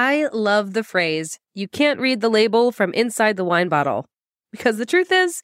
I 0.00 0.28
love 0.32 0.74
the 0.74 0.84
phrase, 0.84 1.40
you 1.54 1.66
can't 1.66 1.98
read 1.98 2.20
the 2.20 2.28
label 2.28 2.70
from 2.70 2.94
inside 2.94 3.36
the 3.36 3.42
wine 3.42 3.68
bottle. 3.68 4.06
Because 4.52 4.78
the 4.78 4.86
truth 4.86 5.10
is, 5.10 5.42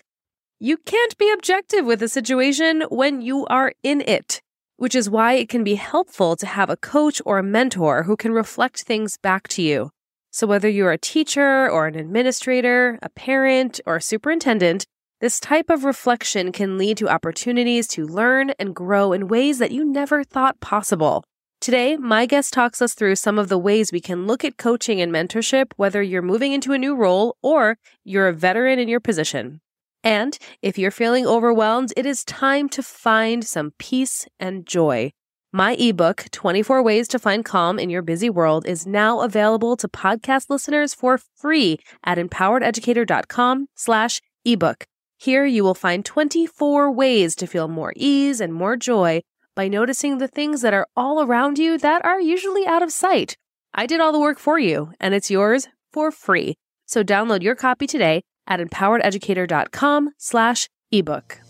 you 0.61 0.77
can't 0.77 1.19
be 1.19 1.33
objective 1.33 1.84
with 1.84 2.00
a 2.04 2.09
situation 2.09 2.82
when 2.82 3.21
you 3.21 3.46
are 3.46 3.72
in 3.82 4.01
it, 4.03 4.43
which 4.77 4.95
is 4.95 5.11
why 5.11 5.32
it 5.32 5.48
can 5.48 5.64
be 5.64 5.75
helpful 5.75 6.37
to 6.37 6.46
have 6.46 6.71
a 6.71 6.77
coach 6.77 7.21
or 7.27 7.38
a 7.38 7.43
mentor 7.43 8.04
who 8.04 8.17
can 8.17 8.30
reflect 8.30 8.82
things 8.82 9.17
back 9.17 9.48
to 9.48 9.61
you. 9.61 9.90
So, 10.30 10.46
whether 10.46 10.68
you're 10.68 10.93
a 10.93 10.98
teacher 10.98 11.68
or 11.68 11.89
an 11.89 11.96
administrator, 11.96 13.00
a 13.02 13.09
parent, 13.09 13.80
or 13.86 13.96
a 13.96 14.00
superintendent, 14.00 14.86
this 15.21 15.41
type 15.41 15.68
of 15.68 15.82
reflection 15.82 16.52
can 16.52 16.79
lead 16.79 16.96
to 16.98 17.09
opportunities 17.09 17.89
to 17.89 18.07
learn 18.07 18.50
and 18.61 18.73
grow 18.73 19.12
in 19.12 19.27
ways 19.27 19.59
that 19.59 19.73
you 19.73 19.84
never 19.84 20.23
thought 20.23 20.61
possible. 20.61 21.25
Today, 21.65 21.96
my 21.96 22.27
guest 22.27 22.53
talks 22.53 22.83
us 22.83 22.93
through 22.93 23.17
some 23.17 23.39
of 23.39 23.49
the 23.49 23.57
ways 23.57 23.91
we 23.91 23.99
can 23.99 24.27
look 24.27 24.45
at 24.45 24.59
coaching 24.59 25.01
and 25.01 25.11
mentorship, 25.11 25.73
whether 25.77 26.03
you're 26.03 26.21
moving 26.21 26.53
into 26.53 26.75
a 26.75 26.79
new 26.79 26.95
role 26.95 27.39
or 27.41 27.79
you're 28.05 28.29
a 28.29 28.35
veteran 28.35 28.79
in 28.79 28.86
your 28.86 29.00
position. 29.00 29.63
And 30.03 30.36
if 30.61 30.77
you're 30.77 30.91
feeling 30.91 31.27
overwhelmed, 31.27 31.95
it 31.96 32.05
is 32.05 32.22
time 32.22 32.69
to 32.69 32.83
find 32.83 33.47
some 33.47 33.72
peace 33.78 34.27
and 34.39 34.67
joy. 34.67 35.12
My 35.55 35.72
ebook, 35.77 36.27
24 36.33 36.83
Ways 36.83 37.08
to 37.08 37.19
Find 37.19 37.47
Calm 37.47 37.78
in 37.78 37.89
Your 37.89 38.03
Busy 38.03 38.28
World, 38.28 38.67
is 38.67 38.86
now 38.86 39.22
available 39.22 39.75
to 39.78 39.89
podcast 39.89 40.50
listeners 40.50 40.92
for 40.92 41.19
free 41.34 41.78
at 42.05 42.19
empowerededucator.com 42.19 43.69
slash 43.75 44.20
ebook. 44.44 44.84
Here 45.17 45.47
you 45.47 45.64
will 45.64 45.75
find 45.75 46.05
24 46.05 46.92
ways 46.92 47.34
to 47.36 47.47
feel 47.47 47.69
more 47.69 47.94
ease 47.97 48.42
and 48.42 48.53
more 48.53 48.77
joy 48.77 49.22
by 49.55 49.69
noticing 49.69 50.19
the 50.19 50.28
things 50.28 50.62
that 50.62 50.75
are 50.75 50.89
all 50.97 51.22
around 51.22 51.58
you 51.58 51.78
that 51.78 52.05
are 52.05 52.20
usually 52.20 52.67
out 52.67 52.83
of 52.83 52.92
sight. 52.92 53.36
I 53.75 53.86
did 53.86 54.00
all 54.00 54.12
the 54.12 54.20
work 54.20 54.39
for 54.39 54.58
you, 54.58 54.92
and 55.00 55.14
it's 55.14 55.30
yours 55.30 55.69
for 55.92 56.11
free. 56.11 56.55
So 56.86 57.03
download 57.03 57.42
your 57.42 57.55
copy 57.55 57.86
today 57.86 58.22
at 58.47 58.60
empowerededucator.com 58.60 60.10
slash 60.19 60.69
ebook. 60.91 61.41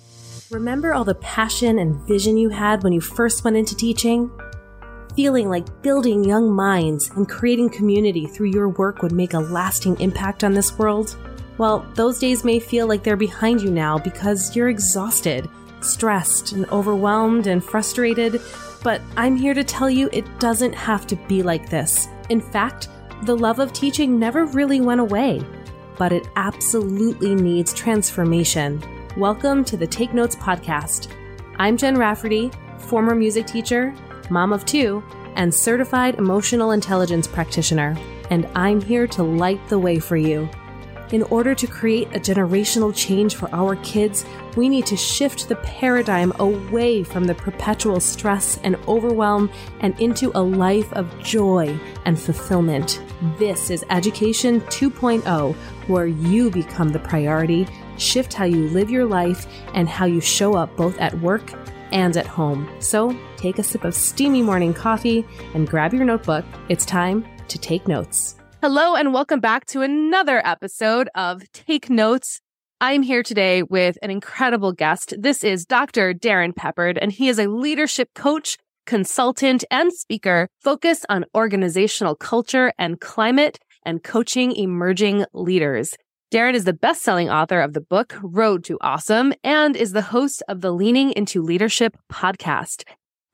Remember 0.51 0.95
all 0.95 1.05
the 1.05 1.17
passion 1.17 1.79
and 1.79 2.07
vision 2.07 2.37
you 2.37 2.51
had 2.51 2.83
when 2.83 2.93
you 2.93 3.01
first 3.01 3.45
went 3.45 3.57
into 3.57 3.75
teaching? 3.75 4.31
Feeling 5.17 5.49
like 5.49 5.83
building 5.83 6.25
young 6.25 6.55
minds 6.55 7.11
and 7.17 7.29
creating 7.29 7.71
community 7.71 8.27
through 8.27 8.51
your 8.51 8.69
work 8.69 9.03
would 9.03 9.13
make 9.13 9.33
a 9.33 9.39
lasting 9.39 9.99
impact 10.01 10.45
on 10.45 10.53
this 10.53 10.79
world? 10.79 11.17
Well, 11.57 11.87
those 11.95 12.19
days 12.19 12.45
may 12.45 12.59
feel 12.59 12.87
like 12.87 13.05
they're 13.05 13.17
behind 13.17 13.63
you 13.63 13.71
now 13.71 13.99
because 13.99 14.55
you're 14.57 14.69
exhausted, 14.69 15.49
stressed, 15.85 16.53
and 16.53 16.69
overwhelmed 16.71 17.47
and 17.47 17.63
frustrated, 17.63 18.41
but 18.83 19.01
I'm 19.17 19.37
here 19.37 19.55
to 19.55 19.65
tell 19.65 19.89
you 19.89 20.09
it 20.13 20.27
doesn't 20.39 20.75
have 20.75 21.07
to 21.09 21.17
be 21.17 21.43
like 21.43 21.69
this. 21.71 22.09
In 22.29 22.41
fact, 22.41 22.89
the 23.23 23.37
love 23.37 23.59
of 23.59 23.73
teaching 23.73 24.19
never 24.19 24.47
really 24.47 24.81
went 24.81 25.01
away, 25.01 25.43
but 25.97 26.13
it 26.13 26.27
absolutely 26.37 27.35
needs 27.35 27.73
transformation. 27.73 28.83
Welcome 29.17 29.65
to 29.67 29.77
the 29.77 29.87
Take 29.87 30.13
Notes 30.13 30.37
Podcast. 30.37 31.13
I'm 31.59 31.77
Jen 31.77 31.97
Rafferty, 31.97 32.51
former 32.79 33.15
music 33.15 33.47
teacher, 33.47 33.95
mom 34.31 34.53
of 34.53 34.67
two, 34.67 35.03
and 35.37 35.55
certified 35.55 36.17
emotional 36.17 36.73
intelligence 36.73 37.27
practitioner, 37.27 37.97
and 38.31 38.49
I'm 38.55 38.81
here 38.81 39.07
to 39.09 39.23
light 39.23 39.67
the 39.69 39.79
way 39.79 39.99
for 39.99 40.17
you. 40.17 40.49
In 41.13 41.23
order 41.25 41.55
to 41.55 41.67
create 41.67 42.09
a 42.09 42.19
generational 42.19 42.95
change 42.95 43.37
for 43.37 43.49
our 43.55 43.77
kids, 43.77 44.25
we 44.57 44.69
need 44.69 44.87
to 44.87 44.97
shift 44.97 45.49
the 45.49 45.57
paradigm 45.57 46.33
away 46.39 47.05
from 47.05 47.25
the 47.25 47.35
perpetual 47.35 48.01
stress 48.01 48.59
and 48.65 48.77
overwhelm 48.89 49.51
and 49.81 49.99
into 50.01 50.33
a 50.35 50.43
life 50.43 50.91
of 50.95 51.17
joy 51.23 51.79
and 52.07 52.19
fulfillment. 52.19 53.03
This 53.39 53.71
is 53.71 53.85
Education 53.91 54.61
2.0, 54.63 55.55
where 55.89 56.07
you 56.07 56.51
become 56.51 56.89
the 56.89 56.99
priority, 56.99 57.69
shift 57.99 58.33
how 58.33 58.45
you 58.45 58.69
live 58.71 58.91
your 58.91 59.05
life, 59.05 59.47
and 59.75 59.89
how 59.89 60.07
you 60.07 60.21
show 60.21 60.55
up 60.55 60.75
both 60.77 60.99
at 60.99 61.17
work 61.21 61.53
and 61.93 62.17
at 62.17 62.27
home. 62.27 62.69
So 62.81 63.17
take 63.37 63.59
a 63.59 63.63
sip 63.63 63.85
of 63.85 63.95
steamy 63.95 64.43
morning 64.43 64.73
coffee 64.73 65.25
and 65.55 65.69
grab 65.69 65.93
your 65.93 66.05
notebook. 66.05 66.45
It's 66.69 66.85
time 66.85 67.25
to 67.49 67.59
take 67.59 67.87
notes. 67.87 68.37
Hello, 68.67 68.95
and 68.95 69.13
welcome 69.13 69.41
back 69.41 69.67
to 69.67 69.83
another 69.83 70.41
episode 70.43 71.11
of 71.15 71.43
Take 71.53 71.91
Notes. 71.91 72.41
I'm 72.81 73.03
here 73.03 73.23
today 73.23 73.63
with 73.63 73.99
an 74.01 74.11
incredible 74.11 74.73
guest. 74.73 75.13
This 75.19 75.45
is 75.45 75.67
Dr. 75.67 76.15
Darin 76.15 76.55
Peppard, 76.55 76.97
and 76.99 77.13
he 77.13 77.29
is 77.29 77.39
a 77.39 77.47
leadership 77.47 78.09
coach, 78.15 78.57
consultant, 78.87 79.65
and 79.71 79.93
speaker 79.93 80.49
focused 80.63 81.05
on 81.11 81.27
organizational 81.35 82.17
culture 82.17 82.73
and 82.79 83.03
climate 83.03 83.59
and 83.85 84.03
coaching 84.03 84.57
emerging 84.57 85.27
leaders. 85.35 85.95
Darin 86.31 86.55
is 86.55 86.65
the 86.65 86.73
best 86.73 87.03
selling 87.03 87.29
author 87.29 87.61
of 87.61 87.75
the 87.75 87.83
book 87.83 88.17
Road 88.23 88.65
to 88.65 88.79
Awesome 88.81 89.35
and 89.45 89.77
is 89.77 89.93
the 89.93 90.01
host 90.01 90.43
of 90.49 90.63
the 90.63 90.73
Leaning 90.73 91.13
into 91.13 91.43
Leadership 91.43 91.99
podcast. 92.11 92.85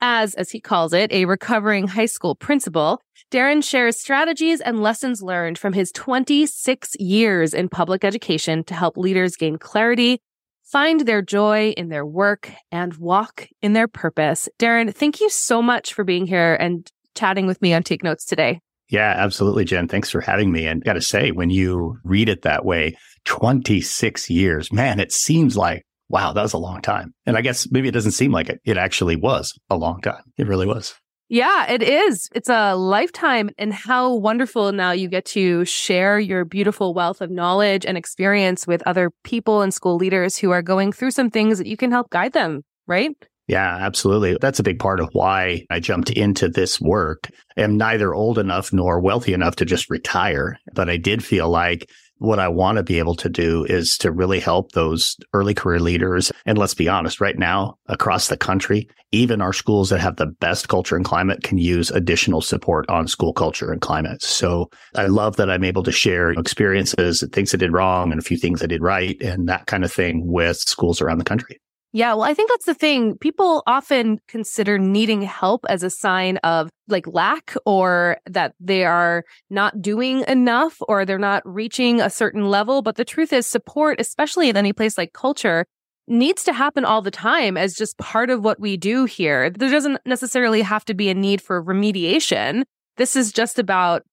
As, 0.01 0.33
as 0.33 0.49
he 0.49 0.59
calls 0.59 0.93
it, 0.93 1.11
a 1.11 1.25
recovering 1.25 1.87
high 1.87 2.07
school 2.07 2.33
principal, 2.33 2.99
Darin 3.29 3.61
shares 3.61 3.99
strategies 3.99 4.59
and 4.59 4.81
lessons 4.81 5.21
learned 5.21 5.59
from 5.59 5.73
his 5.73 5.91
26 5.91 6.95
years 6.99 7.53
in 7.53 7.69
public 7.69 8.03
education 8.03 8.63
to 8.63 8.73
help 8.73 8.97
leaders 8.97 9.35
gain 9.35 9.57
clarity, 9.57 10.19
find 10.63 11.01
their 11.01 11.21
joy 11.21 11.69
in 11.77 11.89
their 11.89 12.05
work, 12.05 12.51
and 12.71 12.95
walk 12.95 13.47
in 13.61 13.73
their 13.73 13.87
purpose. 13.87 14.49
Darren, 14.57 14.93
thank 14.93 15.21
you 15.21 15.29
so 15.29 15.61
much 15.61 15.93
for 15.93 16.03
being 16.03 16.25
here 16.25 16.55
and 16.55 16.91
chatting 17.15 17.45
with 17.45 17.61
me 17.61 17.73
on 17.73 17.83
Take 17.83 18.03
Notes 18.03 18.25
today. 18.25 18.59
Yeah, 18.89 19.13
absolutely, 19.15 19.65
Jen. 19.65 19.87
Thanks 19.87 20.09
for 20.09 20.19
having 20.19 20.51
me. 20.51 20.65
And 20.65 20.83
got 20.83 20.93
to 20.93 21.01
say, 21.01 21.31
when 21.31 21.49
you 21.49 21.97
read 22.03 22.27
it 22.27 22.41
that 22.41 22.65
way, 22.65 22.97
26 23.25 24.29
years, 24.29 24.73
man, 24.73 24.99
it 24.99 25.11
seems 25.11 25.55
like 25.55 25.85
wow, 26.11 26.33
that 26.33 26.41
was 26.41 26.53
a 26.53 26.57
long 26.57 26.81
time. 26.81 27.13
And 27.25 27.37
I 27.37 27.41
guess 27.41 27.69
maybe 27.71 27.87
it 27.87 27.93
doesn't 27.93 28.11
seem 28.11 28.31
like 28.31 28.49
it. 28.49 28.59
It 28.65 28.77
actually 28.77 29.15
was 29.15 29.57
a 29.69 29.77
long 29.77 30.01
time. 30.01 30.23
It 30.37 30.47
really 30.47 30.67
was. 30.67 30.93
Yeah, 31.29 31.71
it 31.71 31.81
is. 31.81 32.27
It's 32.35 32.49
a 32.49 32.75
lifetime. 32.75 33.51
And 33.57 33.73
how 33.73 34.15
wonderful 34.15 34.73
now 34.73 34.91
you 34.91 35.07
get 35.07 35.23
to 35.27 35.63
share 35.63 36.19
your 36.19 36.43
beautiful 36.43 36.93
wealth 36.93 37.21
of 37.21 37.31
knowledge 37.31 37.85
and 37.85 37.97
experience 37.97 38.67
with 38.67 38.83
other 38.85 39.11
people 39.23 39.61
and 39.61 39.73
school 39.73 39.95
leaders 39.95 40.37
who 40.37 40.51
are 40.51 40.61
going 40.61 40.91
through 40.91 41.11
some 41.11 41.29
things 41.29 41.57
that 41.57 41.67
you 41.67 41.77
can 41.77 41.89
help 41.89 42.09
guide 42.09 42.33
them, 42.33 42.63
right? 42.85 43.15
Yeah, 43.47 43.77
absolutely. 43.79 44.37
That's 44.39 44.59
a 44.59 44.63
big 44.63 44.79
part 44.79 44.99
of 44.99 45.09
why 45.13 45.65
I 45.69 45.79
jumped 45.79 46.09
into 46.09 46.49
this 46.49 46.81
work. 46.81 47.29
I'm 47.57 47.77
neither 47.77 48.13
old 48.13 48.37
enough 48.37 48.71
nor 48.73 48.99
wealthy 48.99 49.33
enough 49.33 49.55
to 49.57 49.65
just 49.65 49.89
retire, 49.89 50.57
but 50.73 50.89
I 50.89 50.97
did 50.97 51.23
feel 51.23 51.49
like 51.49 51.89
what 52.21 52.37
I 52.37 52.47
want 52.49 52.77
to 52.77 52.83
be 52.83 52.99
able 52.99 53.15
to 53.15 53.29
do 53.29 53.65
is 53.65 53.97
to 53.97 54.11
really 54.11 54.39
help 54.39 54.73
those 54.73 55.15
early 55.33 55.55
career 55.55 55.79
leaders. 55.79 56.31
And 56.45 56.55
let's 56.55 56.75
be 56.75 56.87
honest, 56.87 57.19
right 57.19 57.37
now 57.37 57.79
across 57.87 58.27
the 58.27 58.37
country, 58.37 58.87
even 59.11 59.41
our 59.41 59.53
schools 59.53 59.89
that 59.89 60.01
have 60.01 60.17
the 60.17 60.27
best 60.27 60.69
culture 60.69 60.95
and 60.95 61.03
climate 61.03 61.41
can 61.41 61.57
use 61.57 61.89
additional 61.89 62.41
support 62.41 62.87
on 62.89 63.07
school 63.07 63.33
culture 63.33 63.71
and 63.71 63.81
climate. 63.81 64.21
So 64.21 64.69
I 64.95 65.07
love 65.07 65.37
that 65.37 65.49
I'm 65.49 65.63
able 65.63 65.81
to 65.81 65.91
share 65.91 66.29
experiences, 66.29 67.23
and 67.23 67.33
things 67.33 67.55
I 67.55 67.57
did 67.57 67.73
wrong 67.73 68.11
and 68.11 68.19
a 68.19 68.23
few 68.23 68.37
things 68.37 68.61
I 68.61 68.67
did 68.67 68.83
right 68.83 69.19
and 69.19 69.49
that 69.49 69.65
kind 69.65 69.83
of 69.83 69.91
thing 69.91 70.31
with 70.31 70.57
schools 70.57 71.01
around 71.01 71.17
the 71.17 71.23
country. 71.23 71.59
Yeah, 71.93 72.13
well, 72.13 72.23
I 72.23 72.33
think 72.33 72.49
that's 72.49 72.65
the 72.65 72.73
thing. 72.73 73.17
People 73.17 73.63
often 73.67 74.19
consider 74.29 74.77
needing 74.79 75.21
help 75.21 75.65
as 75.67 75.83
a 75.83 75.89
sign 75.89 76.37
of 76.37 76.69
like 76.87 77.05
lack 77.05 77.53
or 77.65 78.17
that 78.29 78.53
they 78.61 78.85
are 78.85 79.25
not 79.49 79.81
doing 79.81 80.23
enough 80.27 80.77
or 80.87 81.03
they're 81.05 81.19
not 81.19 81.43
reaching 81.45 81.99
a 81.99 82.09
certain 82.09 82.45
level. 82.49 82.81
But 82.81 82.95
the 82.95 83.03
truth 83.03 83.33
is, 83.33 83.45
support, 83.45 83.99
especially 83.99 84.47
in 84.47 84.55
any 84.55 84.71
place 84.71 84.97
like 84.97 85.11
culture, 85.11 85.65
needs 86.07 86.43
to 86.45 86.53
happen 86.53 86.85
all 86.85 87.01
the 87.01 87.11
time 87.11 87.57
as 87.57 87.75
just 87.75 87.97
part 87.97 88.29
of 88.29 88.41
what 88.41 88.59
we 88.59 88.77
do 88.77 89.03
here. 89.03 89.49
There 89.49 89.69
doesn't 89.69 89.99
necessarily 90.05 90.61
have 90.61 90.85
to 90.85 90.93
be 90.93 91.09
a 91.09 91.13
need 91.13 91.41
for 91.41 91.61
remediation. 91.61 92.63
This 92.95 93.17
is 93.17 93.33
just 93.33 93.59
about 93.59 94.03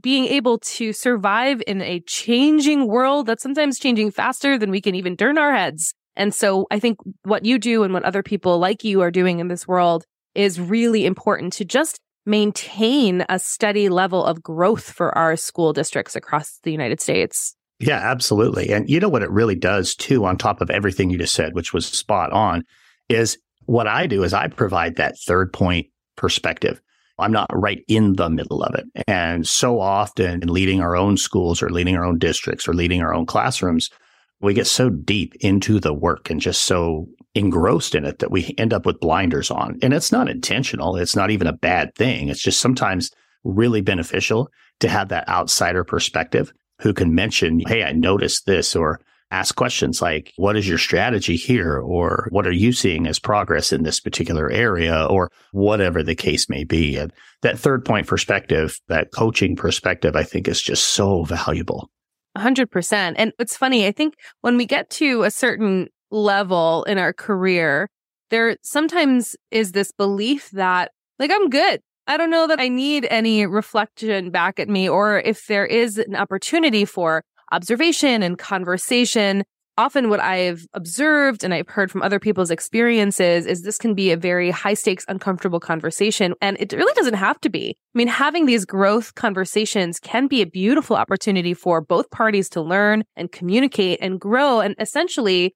being 0.00 0.26
able 0.26 0.58
to 0.58 0.92
survive 0.92 1.62
in 1.66 1.82
a 1.82 2.00
changing 2.00 2.88
world 2.88 3.26
that's 3.26 3.42
sometimes 3.42 3.78
changing 3.78 4.10
faster 4.10 4.58
than 4.58 4.70
we 4.70 4.80
can 4.80 4.94
even 4.96 5.16
turn 5.16 5.38
our 5.38 5.54
heads. 5.54 5.94
And 6.18 6.34
so 6.34 6.66
I 6.70 6.78
think 6.78 6.98
what 7.22 7.46
you 7.46 7.58
do 7.58 7.84
and 7.84 7.94
what 7.94 8.02
other 8.02 8.22
people 8.22 8.58
like 8.58 8.84
you 8.84 9.00
are 9.00 9.10
doing 9.10 9.38
in 9.38 9.48
this 9.48 9.66
world 9.66 10.04
is 10.34 10.60
really 10.60 11.06
important 11.06 11.54
to 11.54 11.64
just 11.64 12.00
maintain 12.26 13.24
a 13.28 13.38
steady 13.38 13.88
level 13.88 14.24
of 14.24 14.42
growth 14.42 14.90
for 14.90 15.16
our 15.16 15.36
school 15.36 15.72
districts 15.72 16.14
across 16.14 16.58
the 16.64 16.72
United 16.72 17.00
States. 17.00 17.54
Yeah, 17.78 17.98
absolutely. 17.98 18.70
And 18.70 18.90
you 18.90 19.00
know 19.00 19.08
what 19.08 19.22
it 19.22 19.30
really 19.30 19.54
does 19.54 19.94
too, 19.94 20.24
on 20.24 20.36
top 20.36 20.60
of 20.60 20.68
everything 20.68 21.08
you 21.08 21.18
just 21.18 21.34
said, 21.34 21.54
which 21.54 21.72
was 21.72 21.86
spot 21.86 22.32
on, 22.32 22.64
is 23.08 23.38
what 23.66 23.86
I 23.86 24.06
do 24.06 24.24
is 24.24 24.34
I 24.34 24.48
provide 24.48 24.96
that 24.96 25.16
third 25.26 25.52
point 25.52 25.86
perspective. 26.16 26.82
I'm 27.20 27.32
not 27.32 27.50
right 27.52 27.84
in 27.88 28.14
the 28.14 28.28
middle 28.28 28.62
of 28.62 28.74
it. 28.74 28.86
And 29.06 29.46
so 29.46 29.80
often 29.80 30.42
in 30.42 30.48
leading 30.48 30.80
our 30.80 30.96
own 30.96 31.16
schools 31.16 31.62
or 31.62 31.70
leading 31.70 31.96
our 31.96 32.04
own 32.04 32.18
districts 32.18 32.68
or 32.68 32.74
leading 32.74 33.02
our 33.02 33.14
own 33.14 33.26
classrooms, 33.26 33.90
we 34.40 34.54
get 34.54 34.66
so 34.66 34.88
deep 34.88 35.34
into 35.40 35.80
the 35.80 35.92
work 35.92 36.30
and 36.30 36.40
just 36.40 36.62
so 36.62 37.06
engrossed 37.34 37.94
in 37.94 38.04
it 38.04 38.18
that 38.20 38.30
we 38.30 38.54
end 38.58 38.72
up 38.72 38.86
with 38.86 39.00
blinders 39.00 39.50
on. 39.50 39.78
And 39.82 39.92
it's 39.92 40.12
not 40.12 40.28
intentional. 40.28 40.96
It's 40.96 41.16
not 41.16 41.30
even 41.30 41.46
a 41.46 41.52
bad 41.52 41.94
thing. 41.94 42.28
It's 42.28 42.42
just 42.42 42.60
sometimes 42.60 43.10
really 43.44 43.80
beneficial 43.80 44.50
to 44.80 44.88
have 44.88 45.08
that 45.08 45.28
outsider 45.28 45.84
perspective 45.84 46.52
who 46.80 46.92
can 46.92 47.14
mention, 47.14 47.60
Hey, 47.60 47.82
I 47.82 47.92
noticed 47.92 48.46
this 48.46 48.76
or 48.76 49.00
ask 49.30 49.54
questions 49.56 50.00
like, 50.00 50.32
what 50.36 50.56
is 50.56 50.66
your 50.66 50.78
strategy 50.78 51.36
here? 51.36 51.78
Or 51.78 52.28
what 52.30 52.46
are 52.46 52.52
you 52.52 52.72
seeing 52.72 53.06
as 53.06 53.18
progress 53.18 53.72
in 53.72 53.82
this 53.82 54.00
particular 54.00 54.50
area? 54.50 55.04
Or 55.04 55.30
whatever 55.52 56.02
the 56.02 56.14
case 56.14 56.48
may 56.48 56.64
be. 56.64 56.96
And 56.96 57.12
that 57.42 57.58
third 57.58 57.84
point 57.84 58.06
perspective, 58.06 58.78
that 58.88 59.12
coaching 59.12 59.54
perspective, 59.54 60.16
I 60.16 60.22
think 60.22 60.48
is 60.48 60.62
just 60.62 60.88
so 60.88 61.24
valuable. 61.24 61.90
100%. 62.38 63.14
And 63.16 63.32
it's 63.38 63.56
funny. 63.56 63.86
I 63.86 63.92
think 63.92 64.14
when 64.40 64.56
we 64.56 64.66
get 64.66 64.90
to 64.90 65.22
a 65.22 65.30
certain 65.30 65.88
level 66.10 66.84
in 66.84 66.98
our 66.98 67.12
career, 67.12 67.88
there 68.30 68.56
sometimes 68.62 69.36
is 69.50 69.72
this 69.72 69.92
belief 69.92 70.50
that 70.50 70.92
like, 71.18 71.30
I'm 71.32 71.50
good. 71.50 71.80
I 72.06 72.16
don't 72.16 72.30
know 72.30 72.46
that 72.46 72.60
I 72.60 72.68
need 72.68 73.06
any 73.10 73.44
reflection 73.44 74.30
back 74.30 74.58
at 74.58 74.68
me, 74.68 74.88
or 74.88 75.18
if 75.18 75.46
there 75.46 75.66
is 75.66 75.98
an 75.98 76.16
opportunity 76.16 76.84
for 76.84 77.22
observation 77.52 78.22
and 78.22 78.38
conversation. 78.38 79.44
Often 79.78 80.10
what 80.10 80.18
I've 80.18 80.66
observed 80.74 81.44
and 81.44 81.54
I've 81.54 81.68
heard 81.68 81.88
from 81.88 82.02
other 82.02 82.18
people's 82.18 82.50
experiences 82.50 83.46
is 83.46 83.62
this 83.62 83.78
can 83.78 83.94
be 83.94 84.10
a 84.10 84.16
very 84.16 84.50
high 84.50 84.74
stakes, 84.74 85.04
uncomfortable 85.06 85.60
conversation. 85.60 86.34
And 86.42 86.56
it 86.58 86.72
really 86.72 86.92
doesn't 86.94 87.14
have 87.14 87.40
to 87.42 87.48
be. 87.48 87.76
I 87.94 87.98
mean, 87.98 88.08
having 88.08 88.46
these 88.46 88.64
growth 88.64 89.14
conversations 89.14 90.00
can 90.00 90.26
be 90.26 90.42
a 90.42 90.46
beautiful 90.46 90.96
opportunity 90.96 91.54
for 91.54 91.80
both 91.80 92.10
parties 92.10 92.48
to 92.50 92.60
learn 92.60 93.04
and 93.14 93.30
communicate 93.30 94.00
and 94.02 94.18
grow 94.18 94.58
and 94.58 94.74
essentially 94.80 95.54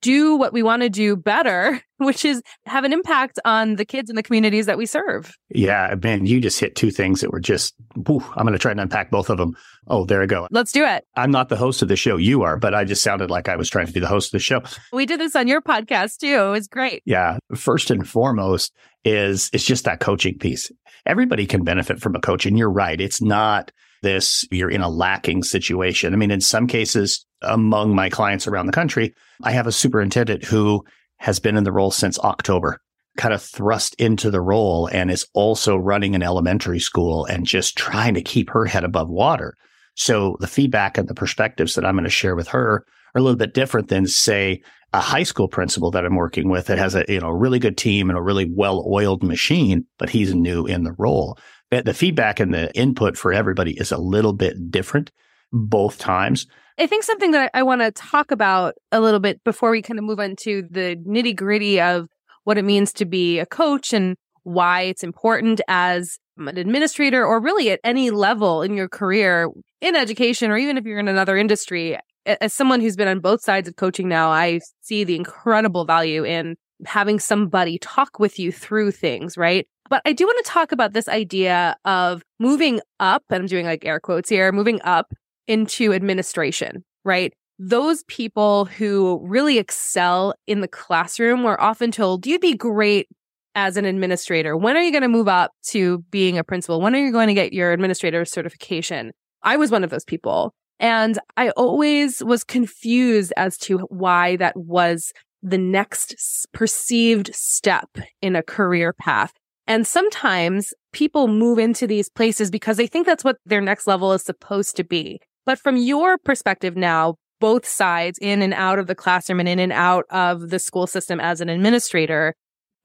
do 0.00 0.36
what 0.36 0.52
we 0.52 0.62
want 0.62 0.82
to 0.82 0.88
do 0.88 1.16
better, 1.16 1.80
which 1.98 2.24
is 2.24 2.42
have 2.66 2.84
an 2.84 2.92
impact 2.92 3.38
on 3.44 3.76
the 3.76 3.84
kids 3.84 4.10
and 4.10 4.18
the 4.18 4.22
communities 4.22 4.66
that 4.66 4.78
we 4.78 4.86
serve. 4.86 5.34
Yeah, 5.50 5.94
man, 6.02 6.26
you 6.26 6.40
just 6.40 6.60
hit 6.60 6.76
two 6.76 6.90
things 6.90 7.20
that 7.20 7.30
were 7.30 7.40
just, 7.40 7.74
whew, 8.06 8.24
I'm 8.36 8.44
going 8.44 8.52
to 8.52 8.58
try 8.58 8.70
and 8.70 8.80
unpack 8.80 9.10
both 9.10 9.30
of 9.30 9.38
them. 9.38 9.56
Oh, 9.86 10.04
there 10.04 10.20
we 10.20 10.26
go. 10.26 10.48
Let's 10.50 10.72
do 10.72 10.84
it. 10.84 11.04
I'm 11.16 11.30
not 11.30 11.48
the 11.48 11.56
host 11.56 11.82
of 11.82 11.88
the 11.88 11.96
show. 11.96 12.16
You 12.16 12.42
are, 12.42 12.56
but 12.56 12.74
I 12.74 12.84
just 12.84 13.02
sounded 13.02 13.30
like 13.30 13.48
I 13.48 13.56
was 13.56 13.68
trying 13.68 13.86
to 13.86 13.92
be 13.92 14.00
the 14.00 14.06
host 14.06 14.28
of 14.28 14.32
the 14.32 14.38
show. 14.38 14.62
We 14.92 15.06
did 15.06 15.20
this 15.20 15.36
on 15.36 15.48
your 15.48 15.60
podcast 15.60 16.18
too. 16.18 16.26
It 16.26 16.50
was 16.50 16.68
great. 16.68 17.02
Yeah. 17.04 17.38
First 17.54 17.90
and 17.90 18.08
foremost 18.08 18.72
is 19.04 19.50
it's 19.52 19.64
just 19.64 19.84
that 19.84 20.00
coaching 20.00 20.38
piece. 20.38 20.70
Everybody 21.06 21.46
can 21.46 21.64
benefit 21.64 22.00
from 22.00 22.14
a 22.14 22.20
coach. 22.20 22.46
And 22.46 22.58
you're 22.58 22.70
right. 22.70 22.98
It's 23.00 23.20
not 23.20 23.70
this, 24.04 24.46
you're 24.52 24.70
in 24.70 24.80
a 24.80 24.88
lacking 24.88 25.42
situation. 25.42 26.14
I 26.14 26.16
mean, 26.16 26.30
in 26.30 26.40
some 26.40 26.68
cases, 26.68 27.26
among 27.42 27.94
my 27.94 28.08
clients 28.08 28.46
around 28.46 28.66
the 28.66 28.72
country, 28.72 29.12
I 29.42 29.50
have 29.50 29.66
a 29.66 29.72
superintendent 29.72 30.44
who 30.44 30.84
has 31.18 31.40
been 31.40 31.56
in 31.56 31.64
the 31.64 31.72
role 31.72 31.90
since 31.90 32.18
October, 32.20 32.78
kind 33.16 33.34
of 33.34 33.42
thrust 33.42 33.94
into 33.98 34.30
the 34.30 34.40
role 34.40 34.86
and 34.86 35.10
is 35.10 35.26
also 35.34 35.76
running 35.76 36.14
an 36.14 36.22
elementary 36.22 36.80
school 36.80 37.24
and 37.24 37.46
just 37.46 37.76
trying 37.76 38.14
to 38.14 38.22
keep 38.22 38.50
her 38.50 38.66
head 38.66 38.84
above 38.84 39.08
water. 39.08 39.54
So 39.96 40.36
the 40.40 40.46
feedback 40.46 40.98
and 40.98 41.08
the 41.08 41.14
perspectives 41.14 41.74
that 41.74 41.84
I'm 41.84 41.94
going 41.94 42.04
to 42.04 42.10
share 42.10 42.36
with 42.36 42.48
her 42.48 42.84
are 43.14 43.18
a 43.18 43.22
little 43.22 43.38
bit 43.38 43.54
different 43.54 43.88
than 43.88 44.06
say 44.06 44.62
a 44.92 45.00
high 45.00 45.22
school 45.24 45.48
principal 45.48 45.90
that 45.90 46.04
I'm 46.04 46.16
working 46.16 46.48
with 46.48 46.66
that 46.66 46.78
has 46.78 46.94
a, 46.94 47.04
you 47.08 47.20
know, 47.20 47.30
really 47.30 47.58
good 47.58 47.76
team 47.76 48.10
and 48.10 48.18
a 48.18 48.22
really 48.22 48.48
well-oiled 48.54 49.24
machine, 49.24 49.86
but 49.98 50.08
he's 50.08 50.34
new 50.34 50.66
in 50.66 50.84
the 50.84 50.94
role. 50.98 51.36
The 51.82 51.94
feedback 51.94 52.40
and 52.40 52.52
the 52.52 52.72
input 52.74 53.16
for 53.16 53.32
everybody 53.32 53.72
is 53.72 53.92
a 53.92 53.98
little 53.98 54.32
bit 54.32 54.70
different 54.70 55.10
both 55.52 55.98
times. 55.98 56.46
I 56.78 56.86
think 56.86 57.04
something 57.04 57.30
that 57.30 57.50
I 57.54 57.62
want 57.62 57.82
to 57.82 57.92
talk 57.92 58.30
about 58.30 58.74
a 58.90 59.00
little 59.00 59.20
bit 59.20 59.42
before 59.44 59.70
we 59.70 59.82
kind 59.82 59.98
of 59.98 60.04
move 60.04 60.18
on 60.18 60.34
to 60.40 60.64
the 60.70 60.96
nitty 61.06 61.36
gritty 61.36 61.80
of 61.80 62.08
what 62.42 62.58
it 62.58 62.64
means 62.64 62.92
to 62.94 63.04
be 63.04 63.38
a 63.38 63.46
coach 63.46 63.92
and 63.92 64.16
why 64.42 64.82
it's 64.82 65.04
important 65.04 65.60
as 65.68 66.18
an 66.36 66.58
administrator 66.58 67.24
or 67.24 67.40
really 67.40 67.70
at 67.70 67.80
any 67.84 68.10
level 68.10 68.62
in 68.62 68.74
your 68.74 68.88
career 68.88 69.48
in 69.80 69.96
education 69.96 70.50
or 70.50 70.56
even 70.56 70.76
if 70.76 70.84
you're 70.84 70.98
in 70.98 71.08
another 71.08 71.36
industry. 71.36 71.98
As 72.26 72.52
someone 72.52 72.80
who's 72.80 72.96
been 72.96 73.08
on 73.08 73.20
both 73.20 73.42
sides 73.42 73.68
of 73.68 73.76
coaching 73.76 74.08
now, 74.08 74.30
I 74.30 74.60
see 74.80 75.04
the 75.04 75.16
incredible 75.16 75.84
value 75.84 76.24
in 76.24 76.56
having 76.86 77.20
somebody 77.20 77.78
talk 77.78 78.18
with 78.18 78.38
you 78.38 78.50
through 78.50 78.90
things, 78.90 79.36
right? 79.36 79.68
But 79.90 80.02
I 80.04 80.12
do 80.12 80.24
want 80.24 80.44
to 80.44 80.50
talk 80.50 80.72
about 80.72 80.92
this 80.92 81.08
idea 81.08 81.76
of 81.84 82.22
moving 82.40 82.80
up, 83.00 83.22
and 83.30 83.42
I'm 83.42 83.46
doing 83.46 83.66
like 83.66 83.84
air 83.84 84.00
quotes 84.00 84.28
here, 84.28 84.50
moving 84.50 84.80
up 84.82 85.12
into 85.46 85.92
administration, 85.92 86.84
right? 87.04 87.32
Those 87.58 88.02
people 88.04 88.64
who 88.64 89.20
really 89.22 89.58
excel 89.58 90.34
in 90.46 90.60
the 90.60 90.68
classroom 90.68 91.42
were 91.42 91.60
often 91.60 91.90
told, 91.90 92.26
you'd 92.26 92.40
be 92.40 92.54
great 92.54 93.08
as 93.54 93.76
an 93.76 93.84
administrator. 93.84 94.56
When 94.56 94.76
are 94.76 94.82
you 94.82 94.90
going 94.90 95.02
to 95.02 95.08
move 95.08 95.28
up 95.28 95.52
to 95.68 95.98
being 96.10 96.38
a 96.38 96.44
principal? 96.44 96.80
When 96.80 96.94
are 96.96 96.98
you 96.98 97.12
going 97.12 97.28
to 97.28 97.34
get 97.34 97.52
your 97.52 97.72
administrator 97.72 98.24
certification? 98.24 99.12
I 99.42 99.56
was 99.56 99.70
one 99.70 99.84
of 99.84 99.90
those 99.90 100.04
people. 100.04 100.54
And 100.80 101.18
I 101.36 101.50
always 101.50 102.24
was 102.24 102.42
confused 102.42 103.32
as 103.36 103.56
to 103.58 103.78
why 103.90 104.36
that 104.36 104.56
was 104.56 105.12
the 105.42 105.58
next 105.58 106.16
perceived 106.52 107.32
step 107.34 107.88
in 108.20 108.34
a 108.34 108.42
career 108.42 108.92
path. 108.92 109.32
And 109.66 109.86
sometimes 109.86 110.74
people 110.92 111.26
move 111.26 111.58
into 111.58 111.86
these 111.86 112.08
places 112.08 112.50
because 112.50 112.76
they 112.76 112.86
think 112.86 113.06
that's 113.06 113.24
what 113.24 113.36
their 113.46 113.60
next 113.60 113.86
level 113.86 114.12
is 114.12 114.22
supposed 114.22 114.76
to 114.76 114.84
be. 114.84 115.20
But 115.46 115.58
from 115.58 115.76
your 115.76 116.18
perspective 116.18 116.76
now, 116.76 117.16
both 117.40 117.66
sides 117.66 118.18
in 118.20 118.42
and 118.42 118.54
out 118.54 118.78
of 118.78 118.86
the 118.86 118.94
classroom 118.94 119.40
and 119.40 119.48
in 119.48 119.58
and 119.58 119.72
out 119.72 120.04
of 120.10 120.50
the 120.50 120.58
school 120.58 120.86
system 120.86 121.20
as 121.20 121.40
an 121.40 121.48
administrator, 121.48 122.34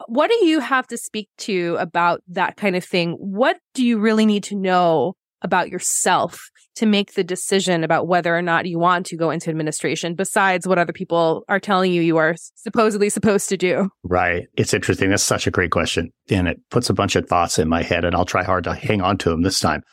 what 0.07 0.29
do 0.29 0.45
you 0.45 0.59
have 0.59 0.87
to 0.87 0.97
speak 0.97 1.29
to 1.39 1.75
about 1.79 2.21
that 2.27 2.57
kind 2.57 2.75
of 2.75 2.83
thing? 2.83 3.13
What 3.13 3.57
do 3.73 3.85
you 3.85 3.99
really 3.99 4.25
need 4.25 4.43
to 4.45 4.55
know 4.55 5.13
about 5.41 5.69
yourself 5.69 6.49
to 6.79 6.85
make 6.85 7.13
the 7.13 7.25
decision 7.25 7.83
about 7.83 8.07
whether 8.07 8.35
or 8.35 8.41
not 8.41 8.65
you 8.65 8.79
want 8.79 9.05
to 9.07 9.17
go 9.17 9.31
into 9.31 9.49
administration 9.49 10.15
besides 10.15 10.65
what 10.65 10.79
other 10.79 10.93
people 10.93 11.43
are 11.49 11.59
telling 11.59 11.91
you 11.91 12.01
you 12.01 12.15
are 12.15 12.35
supposedly 12.55 13.09
supposed 13.09 13.49
to 13.49 13.57
do? 13.57 13.89
Right. 14.03 14.47
It's 14.55 14.73
interesting. 14.73 15.09
That's 15.09 15.21
such 15.21 15.45
a 15.45 15.51
great 15.51 15.71
question. 15.71 16.13
And 16.29 16.47
it 16.47 16.57
puts 16.69 16.89
a 16.89 16.93
bunch 16.93 17.17
of 17.17 17.27
thoughts 17.27 17.59
in 17.59 17.67
my 17.67 17.83
head, 17.83 18.05
and 18.05 18.15
I'll 18.15 18.23
try 18.23 18.43
hard 18.43 18.63
to 18.63 18.73
hang 18.73 19.01
on 19.01 19.17
to 19.19 19.29
them 19.29 19.41
this 19.41 19.59
time. 19.59 19.83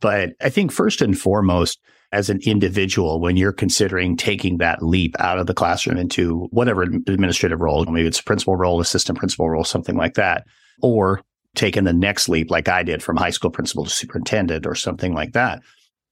But 0.00 0.32
I 0.42 0.50
think 0.50 0.70
first 0.70 1.00
and 1.00 1.18
foremost, 1.18 1.80
as 2.12 2.28
an 2.28 2.40
individual 2.44 3.20
when 3.20 3.38
you're 3.38 3.50
considering 3.50 4.14
taking 4.14 4.58
that 4.58 4.82
leap 4.82 5.16
out 5.18 5.38
of 5.38 5.46
the 5.46 5.54
classroom 5.54 5.96
into 5.96 6.46
whatever 6.50 6.82
administrative 6.82 7.62
role, 7.62 7.86
maybe 7.86 8.06
it's 8.06 8.20
principal 8.20 8.54
role, 8.54 8.80
assistant 8.80 9.18
principal 9.18 9.48
role, 9.48 9.64
something 9.64 9.96
like 9.96 10.14
that, 10.14 10.44
or 10.82 11.22
taking 11.54 11.84
the 11.84 11.92
next 11.92 12.28
leap 12.28 12.50
like 12.50 12.68
I 12.68 12.82
did 12.82 13.02
from 13.02 13.16
high 13.16 13.30
school 13.30 13.50
principal 13.50 13.84
to 13.84 13.90
superintendent 13.90 14.66
or 14.66 14.74
something 14.74 15.14
like 15.14 15.32
that. 15.32 15.62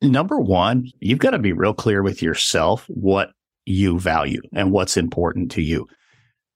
Number 0.03 0.39
one, 0.39 0.91
you've 1.01 1.19
got 1.19 1.31
to 1.31 1.39
be 1.39 1.53
real 1.53 1.75
clear 1.75 2.03
with 2.03 2.23
yourself 2.23 2.85
what 2.89 3.31
you 3.65 3.99
value 3.99 4.41
and 4.53 4.73
what's 4.73 4.97
important 4.97 5.51
to 5.53 5.63
you. 5.63 5.87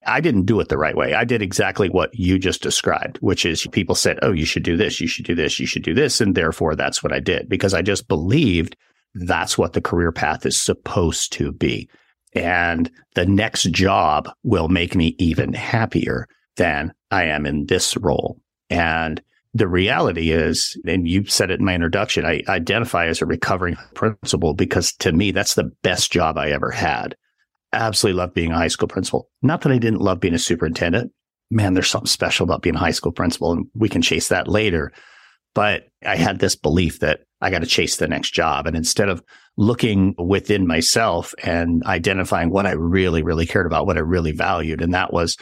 I 0.07 0.21
didn't 0.21 0.47
do 0.47 0.61
it 0.61 0.69
the 0.69 0.79
right 0.79 0.97
way. 0.97 1.15
I 1.15 1.25
did 1.25 1.43
exactly 1.43 1.89
what 1.89 2.11
you 2.15 2.39
just 2.39 2.63
described, 2.63 3.19
which 3.19 3.45
is 3.45 3.67
people 3.73 3.95
said, 3.95 4.19
Oh, 4.23 4.33
you 4.33 4.45
should 4.45 4.63
do 4.63 4.77
this. 4.77 5.01
You 5.01 5.09
should 5.09 5.25
do 5.25 5.35
this. 5.35 5.59
You 5.59 5.67
should 5.67 5.83
do 5.83 5.95
this. 5.95 6.21
And 6.21 6.35
therefore 6.35 6.77
that's 6.77 7.03
what 7.03 7.13
I 7.13 7.21
did 7.21 7.49
because 7.49 7.75
I 7.75 7.83
just 7.83 8.07
believed 8.09 8.77
that's 9.15 9.57
what 9.57 9.73
the 9.73 9.81
career 9.81 10.13
path 10.13 10.47
is 10.47 10.61
supposed 10.61 11.33
to 11.35 11.53
be. 11.53 11.89
And 12.35 12.91
the 13.15 13.27
next 13.27 13.71
job 13.71 14.29
will 14.43 14.69
make 14.69 14.95
me 14.95 15.17
even 15.19 15.55
happier 15.55 16.29
than 16.57 16.93
I 17.11 17.25
am 17.25 17.47
in 17.47 17.67
this 17.67 17.97
role. 17.97 18.39
And 18.71 19.23
the 19.57 19.69
reality 19.69 20.31
is, 20.31 20.79
and 20.87 21.09
you 21.09 21.25
said 21.25 21.51
it 21.51 21.61
in 21.61 21.65
my 21.65 21.75
introduction, 21.75 22.27
I 22.27 22.43
identify 22.49 23.07
as 23.07 23.23
a 23.23 23.27
recovering 23.27 23.77
principal 23.95 24.55
because 24.55 24.93
to 24.97 25.13
me, 25.13 25.31
that's 25.31 25.55
the 25.55 25.71
best 25.83 26.13
job 26.13 26.37
I 26.37 26.51
ever 26.51 26.71
had. 26.71 27.17
Absolutely 27.73 28.19
love 28.19 28.35
being 28.35 28.53
a 28.53 28.57
high 28.57 28.69
school 28.69 28.89
principal. 28.89 29.31
Not 29.43 29.63
that 29.63 29.73
I 29.73 29.79
didn't 29.79 30.01
love 30.01 30.21
being 30.21 30.35
a 30.35 30.39
superintendent. 30.39 31.13
Man, 31.51 31.75
there's 31.75 31.89
something 31.89 32.07
special 32.07 32.45
about 32.45 32.63
being 32.63 32.75
a 32.75 32.81
high 32.81 32.91
school 32.91 33.13
principal, 33.13 33.53
and 33.53 33.67
we 33.75 33.89
can 33.89 34.03
chase 34.03 34.29
that 34.29 34.49
later. 34.49 34.93
But 35.55 35.85
I 36.05 36.17
had 36.17 36.39
this 36.39 36.55
belief 36.55 37.01
that 37.01 37.21
I 37.41 37.51
got 37.51 37.61
to 37.61 37.67
chase 37.67 37.97
the 37.97 38.09
next 38.09 38.33
job. 38.33 38.67
And 38.67 38.77
instead 38.77 39.09
of 39.09 39.23
looking 39.57 40.15
within 40.19 40.67
myself 40.67 41.35
and 41.43 41.83
identifying 41.85 42.51
what 42.51 42.67
I 42.67 42.73
really, 42.73 43.23
really 43.23 43.47
cared 43.47 43.67
about, 43.67 43.87
what 43.87 43.97
I 43.97 44.01
really 44.01 44.33
valued, 44.33 44.83
and 44.83 44.93
that 44.93 45.13
was 45.13 45.37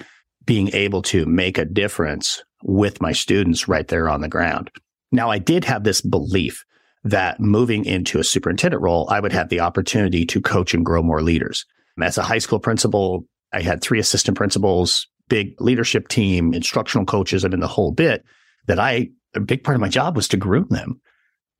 being 0.44 0.68
able 0.74 1.02
to 1.02 1.26
make 1.26 1.58
a 1.58 1.64
difference 1.64 2.44
with 2.64 3.00
my 3.00 3.12
students 3.12 3.68
right 3.68 3.86
there 3.86 4.08
on 4.08 4.22
the 4.22 4.28
ground. 4.28 4.70
Now, 5.12 5.30
I 5.30 5.38
did 5.38 5.64
have 5.64 5.84
this 5.84 6.00
belief 6.00 6.64
that 7.04 7.38
moving 7.38 7.84
into 7.84 8.18
a 8.18 8.24
superintendent 8.24 8.82
role, 8.82 9.06
I 9.10 9.20
would 9.20 9.32
have 9.32 9.50
the 9.50 9.60
opportunity 9.60 10.24
to 10.26 10.40
coach 10.40 10.74
and 10.74 10.84
grow 10.84 11.02
more 11.02 11.22
leaders. 11.22 11.66
As 12.02 12.18
a 12.18 12.22
high 12.22 12.38
school 12.38 12.58
principal, 12.58 13.26
I 13.52 13.60
had 13.60 13.82
three 13.82 14.00
assistant 14.00 14.36
principals, 14.36 15.06
big 15.28 15.60
leadership 15.60 16.08
team, 16.08 16.54
instructional 16.54 17.06
coaches, 17.06 17.44
I 17.44 17.48
mean, 17.48 17.60
the 17.60 17.68
whole 17.68 17.92
bit 17.92 18.24
that 18.66 18.80
I, 18.80 19.10
a 19.34 19.40
big 19.40 19.62
part 19.62 19.74
of 19.74 19.80
my 19.80 19.88
job 19.88 20.16
was 20.16 20.28
to 20.28 20.36
groom 20.36 20.66
them. 20.70 21.00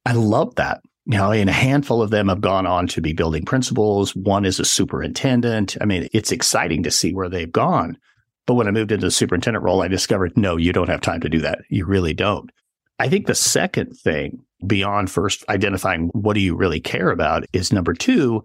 I 0.04 0.12
love 0.12 0.54
that. 0.56 0.80
You 1.06 1.18
know, 1.18 1.32
and 1.32 1.50
a 1.50 1.52
handful 1.52 2.00
of 2.00 2.10
them 2.10 2.28
have 2.28 2.40
gone 2.40 2.66
on 2.66 2.86
to 2.88 3.02
be 3.02 3.12
building 3.12 3.44
principals. 3.44 4.16
One 4.16 4.46
is 4.46 4.58
a 4.58 4.64
superintendent. 4.64 5.76
I 5.78 5.84
mean, 5.84 6.08
it's 6.14 6.32
exciting 6.32 6.82
to 6.84 6.90
see 6.90 7.12
where 7.12 7.28
they've 7.28 7.52
gone. 7.52 7.98
But 8.46 8.54
when 8.54 8.68
I 8.68 8.72
moved 8.72 8.92
into 8.92 9.06
the 9.06 9.10
superintendent 9.10 9.64
role, 9.64 9.82
I 9.82 9.88
discovered, 9.88 10.36
no, 10.36 10.56
you 10.56 10.72
don't 10.72 10.88
have 10.88 11.00
time 11.00 11.20
to 11.20 11.28
do 11.28 11.40
that. 11.40 11.60
You 11.70 11.86
really 11.86 12.14
don't. 12.14 12.50
I 12.98 13.08
think 13.08 13.26
the 13.26 13.34
second 13.34 13.94
thing 13.94 14.44
beyond 14.66 15.10
first 15.10 15.44
identifying 15.48 16.10
what 16.12 16.34
do 16.34 16.40
you 16.40 16.56
really 16.56 16.80
care 16.80 17.10
about 17.10 17.44
is 17.52 17.72
number 17.72 17.94
two, 17.94 18.44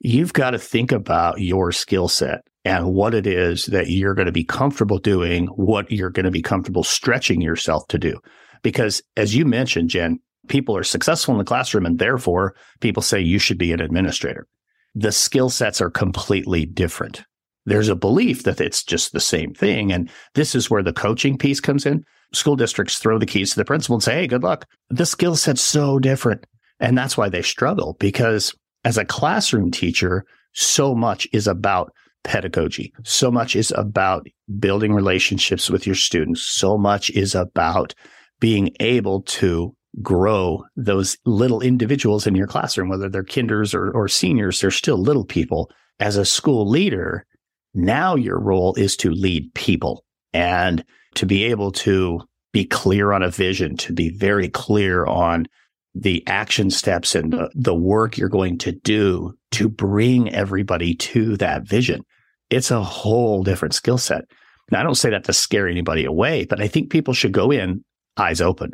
you've 0.00 0.32
got 0.32 0.50
to 0.50 0.58
think 0.58 0.92
about 0.92 1.40
your 1.40 1.72
skill 1.72 2.08
set 2.08 2.42
and 2.64 2.92
what 2.92 3.14
it 3.14 3.26
is 3.26 3.66
that 3.66 3.88
you're 3.88 4.14
going 4.14 4.26
to 4.26 4.32
be 4.32 4.44
comfortable 4.44 4.98
doing, 4.98 5.46
what 5.46 5.90
you're 5.90 6.10
going 6.10 6.24
to 6.24 6.30
be 6.30 6.42
comfortable 6.42 6.84
stretching 6.84 7.40
yourself 7.40 7.86
to 7.88 7.98
do. 7.98 8.18
Because 8.62 9.02
as 9.16 9.34
you 9.34 9.44
mentioned, 9.44 9.90
Jen, 9.90 10.18
people 10.48 10.76
are 10.76 10.84
successful 10.84 11.34
in 11.34 11.38
the 11.38 11.44
classroom 11.44 11.86
and 11.86 11.98
therefore 11.98 12.54
people 12.80 13.02
say 13.02 13.20
you 13.20 13.38
should 13.38 13.58
be 13.58 13.72
an 13.72 13.80
administrator. 13.80 14.46
The 14.94 15.12
skill 15.12 15.48
sets 15.48 15.80
are 15.80 15.90
completely 15.90 16.66
different. 16.66 17.22
There's 17.68 17.88
a 17.88 17.96
belief 17.96 18.44
that 18.44 18.60
it's 18.60 18.82
just 18.82 19.12
the 19.12 19.20
same 19.20 19.52
thing. 19.52 19.92
And 19.92 20.10
this 20.34 20.54
is 20.54 20.70
where 20.70 20.82
the 20.82 20.92
coaching 20.92 21.36
piece 21.36 21.60
comes 21.60 21.84
in. 21.84 22.02
School 22.32 22.56
districts 22.56 22.98
throw 22.98 23.18
the 23.18 23.26
keys 23.26 23.50
to 23.50 23.56
the 23.56 23.64
principal 23.64 23.96
and 23.96 24.02
say, 24.02 24.14
Hey, 24.14 24.26
good 24.26 24.42
luck. 24.42 24.66
The 24.90 25.06
skill 25.06 25.36
set's 25.36 25.60
so 25.60 25.98
different. 25.98 26.46
And 26.80 26.96
that's 26.96 27.16
why 27.16 27.28
they 27.28 27.42
struggle 27.42 27.96
because 27.98 28.54
as 28.84 28.96
a 28.96 29.04
classroom 29.04 29.70
teacher, 29.70 30.24
so 30.54 30.94
much 30.94 31.26
is 31.32 31.46
about 31.46 31.92
pedagogy. 32.24 32.92
So 33.04 33.30
much 33.30 33.54
is 33.54 33.72
about 33.76 34.26
building 34.58 34.92
relationships 34.92 35.70
with 35.70 35.86
your 35.86 35.96
students. 35.96 36.42
So 36.42 36.78
much 36.78 37.10
is 37.10 37.34
about 37.34 37.94
being 38.40 38.70
able 38.80 39.22
to 39.22 39.74
grow 40.02 40.64
those 40.76 41.16
little 41.24 41.60
individuals 41.60 42.26
in 42.26 42.34
your 42.34 42.46
classroom, 42.46 42.88
whether 42.88 43.08
they're 43.08 43.24
kinders 43.24 43.74
or, 43.74 43.90
or 43.90 44.08
seniors, 44.08 44.60
they're 44.60 44.70
still 44.70 44.98
little 44.98 45.24
people. 45.24 45.70
As 46.00 46.16
a 46.16 46.24
school 46.24 46.68
leader, 46.68 47.26
now 47.74 48.14
your 48.14 48.38
role 48.38 48.74
is 48.74 48.96
to 48.96 49.10
lead 49.10 49.52
people 49.54 50.04
and 50.32 50.84
to 51.14 51.26
be 51.26 51.44
able 51.44 51.72
to 51.72 52.20
be 52.52 52.64
clear 52.64 53.12
on 53.12 53.22
a 53.22 53.30
vision, 53.30 53.76
to 53.76 53.92
be 53.92 54.10
very 54.10 54.48
clear 54.48 55.06
on 55.06 55.46
the 55.94 56.26
action 56.26 56.70
steps 56.70 57.14
and 57.14 57.32
the, 57.32 57.50
the 57.54 57.74
work 57.74 58.16
you're 58.16 58.28
going 58.28 58.58
to 58.58 58.72
do 58.72 59.34
to 59.50 59.68
bring 59.68 60.32
everybody 60.32 60.94
to 60.94 61.36
that 61.36 61.66
vision. 61.66 62.04
It's 62.50 62.70
a 62.70 62.82
whole 62.82 63.42
different 63.42 63.74
skill 63.74 63.98
set. 63.98 64.24
Now, 64.70 64.80
I 64.80 64.82
don't 64.82 64.94
say 64.94 65.10
that 65.10 65.24
to 65.24 65.32
scare 65.32 65.66
anybody 65.66 66.04
away, 66.04 66.44
but 66.44 66.60
I 66.60 66.68
think 66.68 66.90
people 66.90 67.14
should 67.14 67.32
go 67.32 67.50
in 67.50 67.84
eyes 68.16 68.40
open 68.40 68.72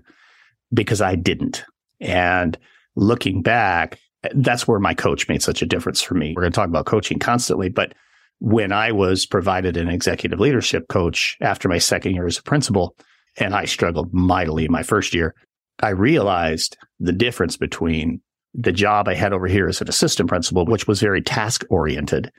because 0.73 1.01
I 1.01 1.15
didn't. 1.15 1.65
And 2.01 2.59
looking 2.97 3.43
back, 3.43 3.99
that's 4.35 4.67
where 4.67 4.81
my 4.81 4.95
coach 4.95 5.29
made 5.29 5.43
such 5.43 5.63
a 5.63 5.67
difference 5.67 6.01
for 6.01 6.15
me. 6.15 6.33
We're 6.35 6.43
going 6.43 6.53
to 6.53 6.57
talk 6.57 6.69
about 6.69 6.87
coaching 6.87 7.19
constantly, 7.19 7.69
but 7.69 7.95
when 8.39 8.73
I 8.73 8.93
was 8.93 9.27
provided 9.27 9.77
an 9.77 9.89
executive 9.89 10.41
leadership 10.41 10.89
coach 10.89 11.37
after 11.41 11.69
my 11.69 11.79
second 11.79 12.15
year 12.15 12.27
as 12.27 12.39
a 12.39 12.43
principal, 12.43 12.97
and 13.39 13.55
I 13.55 13.65
struggled 13.65 14.13
mightily 14.13 14.65
in 14.65 14.73
my 14.73 14.83
first 14.83 15.15
year, 15.15 15.35
I 15.81 15.91
realized 15.91 16.77
the 17.01 17.13
difference 17.13 17.57
between 17.57 18.21
the 18.55 18.73
job 18.73 19.09
I 19.09 19.15
had 19.15 19.33
over 19.33 19.47
here 19.47 19.67
as 19.67 19.81
an 19.81 19.89
assistant 19.89 20.29
principal, 20.29 20.65
which 20.67 20.87
was 20.87 21.01
very 21.01 21.21
task 21.21 21.65
oriented 21.71 22.31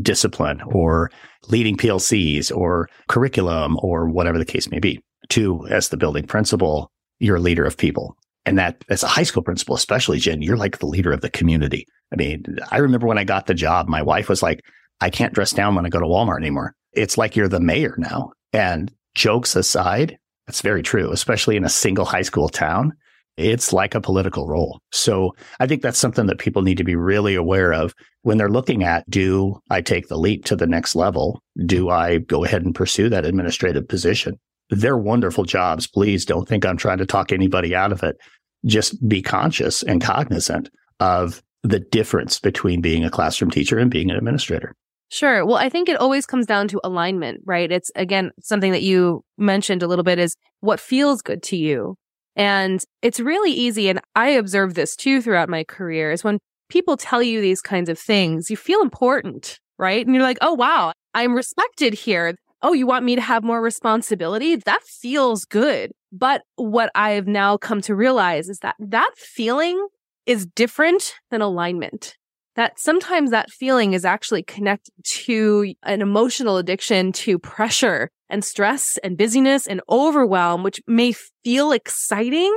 discipline 0.00 0.60
or 0.66 1.10
leading 1.48 1.76
PLCs 1.76 2.56
or 2.56 2.88
curriculum 3.08 3.76
or 3.82 4.08
whatever 4.08 4.38
the 4.38 4.44
case 4.44 4.70
may 4.70 4.78
be, 4.78 5.00
to 5.30 5.66
as 5.68 5.88
the 5.88 5.96
building 5.96 6.26
principal, 6.26 6.90
you're 7.18 7.36
a 7.36 7.40
leader 7.40 7.64
of 7.64 7.76
people. 7.76 8.16
And 8.46 8.58
that 8.58 8.84
as 8.88 9.02
a 9.02 9.08
high 9.08 9.22
school 9.22 9.42
principal, 9.42 9.74
especially 9.74 10.18
Jen, 10.18 10.42
you're 10.42 10.56
like 10.56 10.78
the 10.78 10.86
leader 10.86 11.12
of 11.12 11.22
the 11.22 11.30
community. 11.30 11.86
I 12.12 12.16
mean, 12.16 12.44
I 12.70 12.78
remember 12.78 13.06
when 13.06 13.18
I 13.18 13.24
got 13.24 13.46
the 13.46 13.54
job, 13.54 13.88
my 13.88 14.02
wife 14.02 14.28
was 14.28 14.42
like, 14.42 14.60
I 15.04 15.10
can't 15.10 15.34
dress 15.34 15.52
down 15.52 15.74
when 15.74 15.84
I 15.84 15.90
go 15.90 16.00
to 16.00 16.06
Walmart 16.06 16.38
anymore. 16.38 16.74
It's 16.94 17.18
like 17.18 17.36
you're 17.36 17.46
the 17.46 17.60
mayor 17.60 17.94
now. 17.98 18.32
And 18.54 18.90
jokes 19.14 19.54
aside, 19.54 20.16
that's 20.46 20.62
very 20.62 20.82
true, 20.82 21.12
especially 21.12 21.58
in 21.58 21.64
a 21.64 21.68
single 21.68 22.06
high 22.06 22.22
school 22.22 22.48
town. 22.48 22.94
It's 23.36 23.70
like 23.70 23.94
a 23.94 24.00
political 24.00 24.48
role. 24.48 24.80
So 24.92 25.36
I 25.60 25.66
think 25.66 25.82
that's 25.82 25.98
something 25.98 26.24
that 26.28 26.38
people 26.38 26.62
need 26.62 26.78
to 26.78 26.84
be 26.84 26.96
really 26.96 27.34
aware 27.34 27.74
of 27.74 27.92
when 28.22 28.38
they're 28.38 28.48
looking 28.48 28.82
at 28.82 29.04
do 29.10 29.60
I 29.68 29.82
take 29.82 30.08
the 30.08 30.16
leap 30.16 30.46
to 30.46 30.56
the 30.56 30.66
next 30.66 30.96
level? 30.96 31.42
Do 31.66 31.90
I 31.90 32.16
go 32.16 32.42
ahead 32.42 32.64
and 32.64 32.74
pursue 32.74 33.10
that 33.10 33.26
administrative 33.26 33.86
position? 33.86 34.38
They're 34.70 34.96
wonderful 34.96 35.44
jobs. 35.44 35.86
Please 35.86 36.24
don't 36.24 36.48
think 36.48 36.64
I'm 36.64 36.78
trying 36.78 36.98
to 36.98 37.06
talk 37.06 37.30
anybody 37.30 37.74
out 37.74 37.92
of 37.92 38.02
it. 38.02 38.16
Just 38.64 39.06
be 39.06 39.20
conscious 39.20 39.82
and 39.82 40.00
cognizant 40.00 40.70
of 40.98 41.42
the 41.62 41.80
difference 41.80 42.40
between 42.40 42.80
being 42.80 43.04
a 43.04 43.10
classroom 43.10 43.50
teacher 43.50 43.78
and 43.78 43.90
being 43.90 44.10
an 44.10 44.16
administrator. 44.16 44.74
Sure. 45.14 45.46
Well, 45.46 45.58
I 45.58 45.68
think 45.68 45.88
it 45.88 46.00
always 46.00 46.26
comes 46.26 46.44
down 46.44 46.66
to 46.66 46.80
alignment, 46.82 47.40
right? 47.44 47.70
It's 47.70 47.88
again, 47.94 48.32
something 48.42 48.72
that 48.72 48.82
you 48.82 49.22
mentioned 49.38 49.80
a 49.84 49.86
little 49.86 50.02
bit 50.02 50.18
is 50.18 50.34
what 50.58 50.80
feels 50.80 51.22
good 51.22 51.40
to 51.44 51.56
you. 51.56 51.94
And 52.34 52.82
it's 53.00 53.20
really 53.20 53.52
easy. 53.52 53.88
And 53.88 54.00
I 54.16 54.30
observed 54.30 54.74
this 54.74 54.96
too 54.96 55.22
throughout 55.22 55.48
my 55.48 55.62
career 55.62 56.10
is 56.10 56.24
when 56.24 56.40
people 56.68 56.96
tell 56.96 57.22
you 57.22 57.40
these 57.40 57.60
kinds 57.60 57.88
of 57.88 57.96
things, 57.96 58.50
you 58.50 58.56
feel 58.56 58.82
important, 58.82 59.60
right? 59.78 60.04
And 60.04 60.16
you're 60.16 60.24
like, 60.24 60.38
oh, 60.40 60.54
wow, 60.54 60.92
I'm 61.14 61.36
respected 61.36 61.94
here. 61.94 62.34
Oh, 62.60 62.72
you 62.72 62.84
want 62.84 63.04
me 63.04 63.14
to 63.14 63.20
have 63.20 63.44
more 63.44 63.62
responsibility? 63.62 64.56
That 64.56 64.82
feels 64.82 65.44
good. 65.44 65.92
But 66.10 66.42
what 66.56 66.90
I've 66.96 67.28
now 67.28 67.56
come 67.56 67.80
to 67.82 67.94
realize 67.94 68.48
is 68.48 68.58
that 68.62 68.74
that 68.80 69.12
feeling 69.16 69.86
is 70.26 70.44
different 70.44 71.14
than 71.30 71.40
alignment 71.40 72.16
that 72.56 72.78
sometimes 72.78 73.30
that 73.30 73.50
feeling 73.50 73.92
is 73.92 74.04
actually 74.04 74.42
connected 74.42 74.92
to 75.02 75.74
an 75.82 76.00
emotional 76.00 76.56
addiction 76.56 77.12
to 77.12 77.38
pressure 77.38 78.10
and 78.30 78.44
stress 78.44 78.98
and 79.02 79.16
busyness 79.16 79.66
and 79.66 79.80
overwhelm, 79.88 80.62
which 80.62 80.80
may 80.86 81.12
feel 81.44 81.72
exciting, 81.72 82.56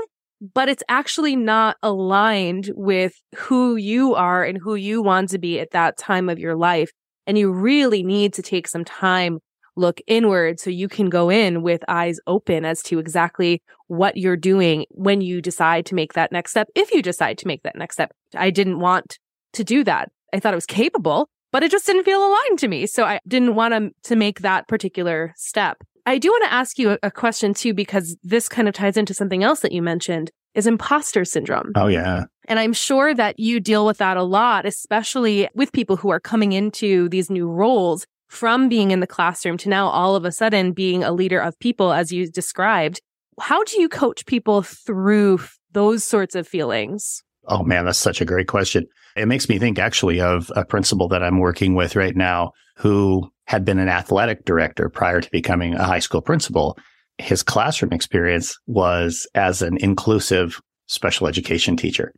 but 0.54 0.70
it's 0.70 0.84
actually 0.88 1.36
not 1.36 1.78
aligned 1.82 2.72
with 2.76 3.14
who 3.36 3.76
you 3.76 4.16
are 4.16 4.44
and 4.44 4.60
who 4.62 4.76
you 4.76 5.02
want 5.02 5.30
to 5.30 5.40
be 5.40 5.60
at 5.60 5.72
that 5.72 5.98
time 5.98 6.30
of 6.30 6.40
your 6.40 6.56
life. 6.56 6.92
And 7.26 7.38
you 7.38 7.52
really 7.52 8.04
need 8.04 8.34
to 8.34 8.42
take 8.42 8.68
some 8.68 8.86
time, 8.86 9.40
look 9.76 10.00
inward 10.08 10.60
so 10.60 10.70
you 10.70 10.88
can 10.88 11.10
go 11.10 11.30
in 11.30 11.62
with 11.62 11.84
eyes 11.88 12.20
open 12.26 12.66
as 12.66 12.82
to 12.84 13.00
exactly 13.00 13.62
what 13.88 14.16
you're 14.16 14.38
doing 14.38 14.86
when 14.92 15.22
you 15.22 15.42
decide 15.42 15.86
to 15.88 15.96
make 15.96 16.14
that 16.14 16.32
next 16.32 16.52
step. 16.52 16.70
If 16.76 16.92
you 16.92 17.02
decide 17.02 17.38
to 17.40 17.48
make 17.48 17.64
that 17.64 17.76
next 17.76 17.96
step, 17.96 18.12
I 18.36 18.50
didn't 18.50 18.80
want 18.80 19.18
to 19.58 19.64
do 19.64 19.84
that. 19.84 20.10
I 20.34 20.40
thought 20.40 20.54
I 20.54 20.56
was 20.56 20.66
capable, 20.66 21.30
but 21.52 21.64
it 21.64 21.72
just 21.72 21.86
didn't 21.86 22.04
feel 22.04 22.26
aligned 22.26 22.60
to 22.60 22.68
me. 22.68 22.86
So 22.86 23.04
I 23.04 23.20
didn't 23.28 23.56
want 23.56 23.74
to, 23.74 24.10
to 24.10 24.16
make 24.16 24.40
that 24.40 24.68
particular 24.68 25.34
step. 25.36 25.78
I 26.06 26.18
do 26.18 26.30
want 26.30 26.46
to 26.46 26.54
ask 26.54 26.80
you 26.80 26.92
a, 26.92 26.98
a 27.04 27.12
question 27.12 27.54
too, 27.54 27.74
because 27.74 28.16
this 28.24 28.48
kind 28.48 28.68
of 28.68 28.74
ties 28.74 28.98
into 28.98 29.14
something 29.14 29.44
else 29.44 29.60
that 29.60 29.74
you 29.74 29.82
mentioned 29.82 30.32
is 30.56 30.66
imposter 30.66 31.26
syndrome. 31.26 31.72
Oh, 31.76 31.88
yeah. 31.88 32.24
And 32.48 32.60
I'm 32.60 32.74
sure 32.74 33.14
that 33.14 33.40
you 33.40 33.60
deal 33.60 33.86
with 33.86 33.98
that 33.98 34.18
a 34.18 34.24
lot, 34.24 34.66
especially 34.66 35.50
with 35.54 35.74
people 35.74 35.98
who 35.98 36.10
are 36.10 36.20
coming 36.20 36.54
into 36.54 37.10
these 37.10 37.30
new 37.30 37.48
roles 37.50 38.06
from 38.30 38.68
being 38.68 38.92
in 38.92 39.00
the 39.00 39.08
classroom 39.08 39.58
to 39.58 39.70
now 39.70 39.88
all 39.88 40.16
of 40.16 40.26
a 40.26 40.32
sudden 40.32 40.72
being 40.72 41.04
a 41.04 41.12
leader 41.12 41.40
of 41.40 41.60
people, 41.60 41.94
as 41.94 42.12
you 42.12 42.30
described. 42.30 43.02
How 43.40 43.64
do 43.64 43.80
you 43.80 43.88
coach 43.88 44.26
people 44.26 44.64
through 44.64 45.42
those 45.72 46.04
sorts 46.04 46.36
of 46.36 46.48
feelings? 46.48 47.24
Oh, 47.48 47.64
man, 47.64 47.86
that's 47.86 47.98
such 47.98 48.22
a 48.22 48.26
great 48.26 48.48
question. 48.48 48.86
It 49.16 49.28
makes 49.28 49.50
me 49.50 49.58
think 49.58 49.80
actually 49.80 50.20
of 50.20 50.52
a 50.56 50.66
principal 50.66 51.08
that 51.10 51.24
I'm 51.24 51.40
working 51.40 51.76
with 51.76 51.96
right 51.96 52.16
now 52.16 52.52
who 52.76 53.30
had 53.46 53.64
been 53.64 53.80
an 53.80 53.90
athletic 53.90 54.46
director 54.46 54.90
prior 54.90 55.22
to 55.22 55.32
becoming 55.32 55.74
a 55.74 55.86
high 55.86 56.00
school 56.00 56.22
principal. 56.22 56.78
His 57.18 57.44
classroom 57.44 57.94
experience 57.94 58.58
was 58.68 59.26
as 59.34 59.62
an 59.62 59.78
inclusive 59.78 60.62
special 60.88 61.28
education 61.28 61.78
teacher. 61.78 62.14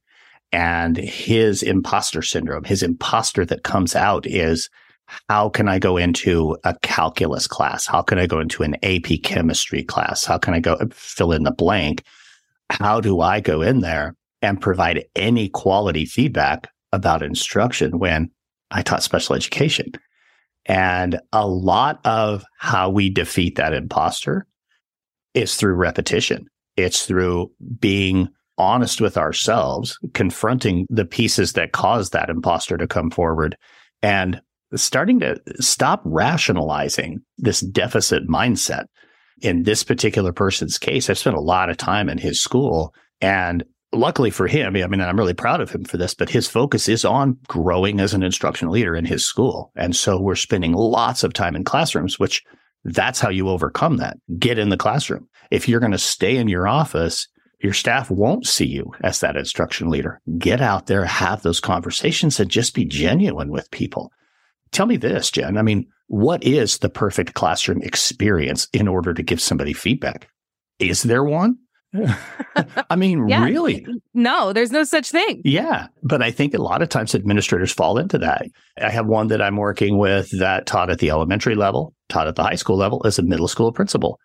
And 0.52 0.98
his 0.98 1.62
imposter 1.62 2.24
syndrome, 2.24 2.64
his 2.64 2.82
imposter 2.82 3.46
that 3.46 3.64
comes 3.64 3.96
out 3.96 4.26
is 4.26 4.70
how 5.28 5.50
can 5.50 5.68
I 5.68 5.80
go 5.80 5.98
into 5.98 6.58
a 6.64 6.76
calculus 6.82 7.48
class? 7.48 7.86
How 7.86 8.02
can 8.02 8.20
I 8.20 8.26
go 8.26 8.40
into 8.40 8.64
an 8.64 8.76
AP 8.84 9.22
chemistry 9.24 9.84
class? 9.84 10.26
How 10.26 10.38
can 10.38 10.54
I 10.54 10.60
go 10.60 10.78
fill 10.92 11.32
in 11.32 11.44
the 11.44 11.52
blank? 11.52 12.04
How 12.70 13.00
do 13.00 13.22
I 13.22 13.40
go 13.40 13.62
in 13.62 13.82
there 13.82 14.16
and 14.42 14.62
provide 14.62 15.06
any 15.16 15.50
quality 15.50 16.06
feedback 16.06 16.70
about 16.92 17.24
instruction 17.24 18.00
when 18.00 18.30
I 18.72 18.82
taught 18.82 19.04
special 19.04 19.36
education. 19.36 19.92
And 20.66 21.20
a 21.34 21.48
lot 21.48 22.00
of 22.06 22.44
how 22.58 22.90
we 22.90 23.10
defeat 23.10 23.56
that 23.56 23.74
imposter 23.74 24.46
is 25.34 25.56
through 25.56 25.74
repetition. 25.74 26.46
It's 26.78 27.06
through 27.06 27.52
being 27.80 28.30
honest 28.58 29.02
with 29.02 29.18
ourselves, 29.18 29.98
confronting 30.14 30.86
the 30.90 31.06
pieces 31.06 31.54
that 31.54 31.72
cause 31.72 32.10
that 32.12 32.30
imposter 32.30 32.78
to 32.78 32.88
come 32.88 33.10
forward 33.10 33.56
and 34.02 34.42
starting 34.76 35.20
to 35.20 35.40
stop 35.60 36.02
rationalizing 36.06 37.20
this 37.38 37.62
deficit 37.62 38.28
mindset. 38.28 38.84
In 39.42 39.64
this 39.64 39.84
particular 39.84 40.34
person's 40.34 40.78
case, 40.78 41.10
I've 41.10 41.18
spent 41.18 41.38
a 41.38 41.42
lot 41.42 41.70
of 41.70 41.78
time 41.78 42.10
in 42.10 42.18
his 42.18 42.42
school 42.42 42.94
and 43.22 43.64
luckily 43.92 44.30
for 44.30 44.48
him, 44.48 44.76
I 44.76 44.88
mean, 44.88 45.02
I'm 45.02 45.18
really 45.18 45.34
proud 45.34 45.62
of 45.62 45.72
him 45.72 45.84
for 45.84 45.98
this, 45.98 46.14
but 46.14 46.30
his 46.30 46.48
focus 46.48 46.88
is 46.88 47.04
on 47.06 47.38
growing 47.48 48.00
as 48.00 48.14
an 48.14 48.24
instructional 48.24 48.74
leader 48.74 48.96
in 48.96 49.06
his 49.06 49.26
school. 49.26 49.72
And 49.76 49.96
so 49.96 50.20
we're 50.20 50.36
spending 50.36 50.74
lots 50.74 51.24
of 51.24 51.34
time 51.34 51.56
in 51.56 51.64
classrooms, 51.64 52.20
which 52.20 52.44
that's 52.84 53.20
how 53.20 53.30
you 53.30 53.50
overcome 53.50 53.98
that. 53.98 54.18
Get 54.38 54.58
in 54.60 54.70
the 54.70 54.78
classroom. 54.78 55.28
If 55.52 55.68
you're 55.68 55.80
going 55.80 55.92
to 55.92 55.98
stay 55.98 56.38
in 56.38 56.48
your 56.48 56.68
office, 56.68 57.28
Your 57.62 57.74
staff 57.74 58.10
won't 58.10 58.48
see 58.48 58.66
you 58.66 58.92
as 59.04 59.20
that 59.20 59.36
instruction 59.36 59.90
leader. 59.90 60.22
Get 60.38 60.62
out 60.62 60.88
there, 60.88 61.04
have 61.06 61.42
those 61.42 61.60
conversations 61.60 62.40
and 62.40 62.50
just 62.50 62.74
be 62.74 62.86
genuine 62.86 63.50
with 63.52 63.70
people. 63.72 64.12
Tell 64.72 64.86
me 64.86 64.96
this, 64.98 65.30
Jen. 65.30 65.58
I 65.58 65.62
mean, 65.62 65.88
what 66.08 66.44
is 66.44 66.78
the 66.78 66.90
perfect 66.90 67.34
classroom 67.34 67.82
experience 67.82 68.68
in 68.72 68.88
order 68.88 69.14
to 69.14 69.24
give 69.24 69.42
somebody 69.42 69.74
feedback? 69.74 70.30
Is 70.80 71.04
there 71.04 71.24
one? 71.24 71.58
I 72.90 72.96
mean, 72.96 73.28
yeah. 73.28 73.44
really? 73.44 73.86
No, 74.14 74.54
there's 74.54 74.72
no 74.72 74.84
such 74.84 75.10
thing. 75.10 75.42
Yeah. 75.44 75.88
But 76.04 76.22
I 76.22 76.32
think 76.32 76.54
a 76.54 76.62
lot 76.62 76.82
of 76.82 76.90
times 76.90 77.16
administrators 77.16 77.72
fall 77.72 77.98
into 77.98 78.18
that. 78.20 78.46
I 78.80 78.90
have 78.90 79.08
one 79.08 79.28
that 79.28 79.42
I'm 79.42 79.58
working 79.58 79.98
with 79.98 80.30
that 80.40 80.66
taught 80.66 80.92
at 80.92 81.00
the 81.00 81.10
elementary 81.10 81.56
level, 81.56 81.94
taught 82.08 82.28
at 82.28 82.36
the 82.36 82.44
high 82.44 82.56
school 82.56 82.78
level 82.78 83.02
as 83.06 83.18
a 83.18 83.24
middle 83.24 83.48
school 83.48 83.72
principal. 83.72 84.20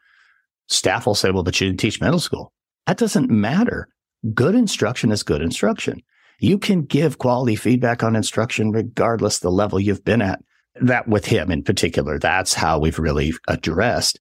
Staff 0.68 1.06
will 1.06 1.14
say, 1.14 1.30
well, 1.30 1.42
but 1.42 1.58
you 1.60 1.68
didn't 1.68 1.80
teach 1.80 2.00
middle 2.00 2.20
school. 2.20 2.52
That 2.86 2.98
doesn't 2.98 3.30
matter. 3.30 3.88
Good 4.34 4.54
instruction 4.54 5.10
is 5.10 5.22
good 5.22 5.42
instruction. 5.42 6.00
You 6.40 6.58
can 6.58 6.82
give 6.82 7.18
quality 7.18 7.56
feedback 7.56 8.02
on 8.02 8.16
instruction 8.16 8.72
regardless 8.72 9.38
the 9.38 9.50
level 9.50 9.80
you've 9.80 10.04
been 10.04 10.22
at. 10.22 10.40
That 10.80 11.06
with 11.06 11.24
him 11.24 11.50
in 11.50 11.62
particular, 11.62 12.18
that's 12.18 12.52
how 12.52 12.78
we've 12.78 12.98
really 12.98 13.32
addressed 13.46 14.18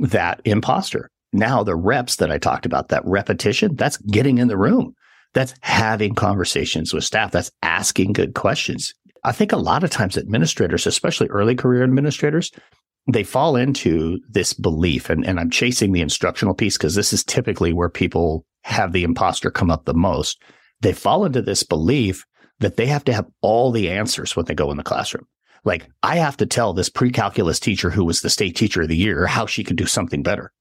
that 0.00 0.40
imposter 0.44 1.10
now 1.34 1.62
the 1.62 1.76
reps 1.76 2.16
that 2.16 2.30
I 2.30 2.38
talked 2.38 2.64
about, 2.64 2.88
that 2.88 3.04
repetition, 3.04 3.74
that's 3.74 3.96
getting 3.98 4.38
in 4.38 4.48
the 4.48 4.56
room. 4.56 4.94
That's 5.34 5.54
having 5.62 6.14
conversations 6.14 6.94
with 6.94 7.04
staff. 7.04 7.32
That's 7.32 7.50
asking 7.62 8.12
good 8.12 8.34
questions. 8.34 8.94
I 9.24 9.32
think 9.32 9.52
a 9.52 9.56
lot 9.56 9.82
of 9.82 9.90
times 9.90 10.16
administrators, 10.16 10.86
especially 10.86 11.26
early 11.28 11.56
career 11.56 11.82
administrators, 11.82 12.52
they 13.10 13.24
fall 13.24 13.56
into 13.56 14.18
this 14.30 14.52
belief, 14.52 15.10
and, 15.10 15.26
and 15.26 15.38
I'm 15.38 15.50
chasing 15.50 15.92
the 15.92 16.00
instructional 16.00 16.54
piece 16.54 16.78
because 16.78 16.94
this 16.94 17.12
is 17.12 17.24
typically 17.24 17.72
where 17.72 17.90
people 17.90 18.46
have 18.62 18.92
the 18.92 19.02
imposter 19.02 19.50
come 19.50 19.70
up 19.70 19.84
the 19.84 19.94
most. 19.94 20.40
They 20.80 20.92
fall 20.92 21.24
into 21.24 21.42
this 21.42 21.62
belief 21.62 22.24
that 22.60 22.76
they 22.76 22.86
have 22.86 23.04
to 23.04 23.12
have 23.12 23.26
all 23.42 23.70
the 23.70 23.90
answers 23.90 24.36
when 24.36 24.46
they 24.46 24.54
go 24.54 24.70
in 24.70 24.76
the 24.76 24.82
classroom. 24.82 25.26
Like, 25.64 25.88
I 26.02 26.16
have 26.16 26.36
to 26.38 26.46
tell 26.46 26.72
this 26.72 26.88
pre 26.88 27.10
calculus 27.10 27.58
teacher 27.58 27.90
who 27.90 28.04
was 28.04 28.20
the 28.20 28.30
state 28.30 28.56
teacher 28.56 28.82
of 28.82 28.88
the 28.88 28.96
year 28.96 29.26
how 29.26 29.46
she 29.46 29.64
could 29.64 29.76
do 29.76 29.86
something 29.86 30.22
better. 30.22 30.52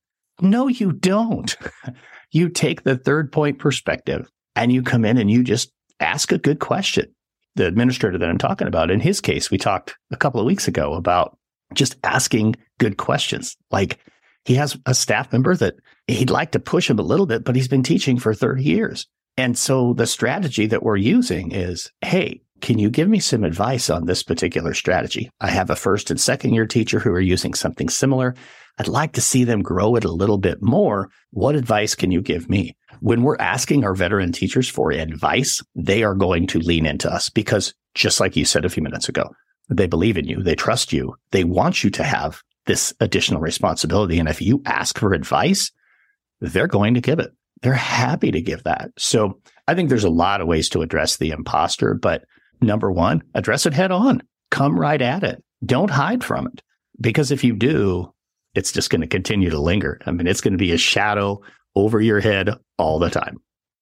No, 0.42 0.68
you 0.68 0.92
don't. 0.92 1.56
you 2.32 2.50
take 2.50 2.84
the 2.84 2.98
third 2.98 3.32
point 3.32 3.60
perspective 3.60 4.30
and 4.56 4.72
you 4.72 4.82
come 4.82 5.06
in 5.06 5.18
and 5.18 5.30
you 5.30 5.44
just 5.44 5.72
ask 6.00 6.32
a 6.32 6.38
good 6.38 6.60
question. 6.60 7.14
The 7.56 7.68
administrator 7.68 8.18
that 8.18 8.30
I'm 8.30 8.40
talking 8.40 8.68
about, 8.68 8.90
in 8.90 9.00
his 9.00 9.22
case, 9.22 9.52
we 9.52 9.58
talked 9.58 9.96
a 10.12 10.18
couple 10.18 10.40
of 10.40 10.48
weeks 10.48 10.68
ago 10.68 10.94
about 10.94 11.38
just 11.74 11.96
asking 12.04 12.56
good 12.80 12.98
questions. 12.98 13.56
Like 13.70 14.00
he 14.46 14.56
has 14.56 14.78
a 14.86 14.94
staff 14.94 15.32
member 15.32 15.56
that 15.56 15.76
he'd 16.08 16.32
like 16.32 16.52
to 16.52 16.60
push 16.60 16.90
him 16.90 17.00
a 17.00 17.04
little 17.04 17.26
bit, 17.26 17.44
but 17.44 17.56
he's 17.56 17.68
been 17.68 17.84
teaching 17.84 18.18
for 18.18 18.34
30 18.34 18.64
years. 18.64 19.08
And 19.38 19.58
so 19.58 19.94
the 19.94 20.08
strategy 20.08 20.66
that 20.68 20.84
we're 20.84 20.98
using 20.98 21.52
is, 21.52 21.92
Hey, 22.02 22.42
can 22.62 22.80
you 22.80 22.90
give 22.90 23.10
me 23.10 23.20
some 23.20 23.44
advice 23.44 23.90
on 23.90 24.06
this 24.06 24.24
particular 24.24 24.74
strategy? 24.74 25.30
I 25.42 25.50
have 25.50 25.70
a 25.70 25.76
first 25.76 26.10
and 26.10 26.20
second 26.20 26.54
year 26.54 26.66
teacher 26.66 27.00
who 27.00 27.12
are 27.12 27.20
using 27.20 27.54
something 27.54 27.90
similar. 27.90 28.36
I'd 28.80 28.88
like 28.88 29.14
to 29.14 29.22
see 29.22 29.44
them 29.44 29.62
grow 29.62 29.96
it 29.96 30.04
a 30.04 30.12
little 30.12 30.38
bit 30.38 30.62
more. 30.62 31.10
What 31.32 31.56
advice 31.56 31.96
can 31.96 32.12
you 32.12 32.22
give 32.22 32.50
me? 32.50 32.76
When 33.02 33.22
we're 33.22 33.38
asking 33.38 33.84
our 33.84 33.94
veteran 33.94 34.32
teachers 34.32 34.68
for 34.68 34.92
advice, 34.92 35.62
they 35.76 36.04
are 36.04 36.16
going 36.16 36.48
to 36.48 36.60
lean 36.60 36.86
into 36.86 37.12
us 37.12 37.30
because 37.30 37.74
just 37.94 38.20
like 38.20 38.36
you 38.36 38.46
said 38.46 38.66
a 38.66 38.70
few 38.70 38.82
minutes 38.82 39.10
ago, 39.10 39.30
they 39.70 39.88
believe 39.88 40.18
in 40.18 40.28
you. 40.28 40.42
They 40.42 40.56
trust 40.56 40.92
you. 40.92 41.16
They 41.32 41.44
want 41.44 41.84
you 41.84 41.90
to 41.92 42.04
have 42.04 42.42
this 42.66 42.94
additional 43.00 43.42
responsibility. 43.42 44.20
And 44.20 44.30
if 44.30 44.42
you 44.42 44.62
ask 44.66 44.98
for 44.98 45.14
advice, 45.14 45.72
they're 46.42 46.68
going 46.68 46.96
to 46.96 47.02
give 47.02 47.20
it. 47.20 47.32
They're 47.62 47.74
happy 47.74 48.32
to 48.32 48.42
give 48.42 48.64
that. 48.64 48.92
So 48.98 49.40
I 49.68 49.76
think 49.76 49.90
there's 49.90 50.04
a 50.04 50.10
lot 50.10 50.42
of 50.42 50.48
ways 50.48 50.70
to 50.70 50.82
address 50.82 51.18
the 51.18 51.32
imposter, 51.32 51.94
but 51.94 52.24
number 52.62 52.92
one, 52.92 53.24
address 53.34 53.66
it 53.66 53.74
head 53.74 53.92
on. 53.92 54.22
Come 54.52 54.78
right 54.78 55.02
at 55.02 55.24
it. 55.24 55.44
Don't 55.66 55.92
hide 55.92 56.24
from 56.24 56.48
it. 56.48 56.62
Because 57.00 57.32
if 57.32 57.44
you 57.44 57.56
do, 57.56 58.13
it's 58.56 58.72
just 58.72 58.90
going 58.90 59.02
to 59.02 59.08
continue 59.08 59.50
to 59.50 59.60
linger. 59.60 60.00
I 60.06 60.12
mean, 60.12 60.28
it's 60.28 60.42
going 60.42 60.54
to 60.54 60.58
be 60.58 60.72
a 60.72 60.78
shadow 60.78 61.42
over 61.76 62.02
your 62.02 62.20
head 62.20 62.50
all 62.78 63.00
the 63.00 63.10
time. 63.10 63.38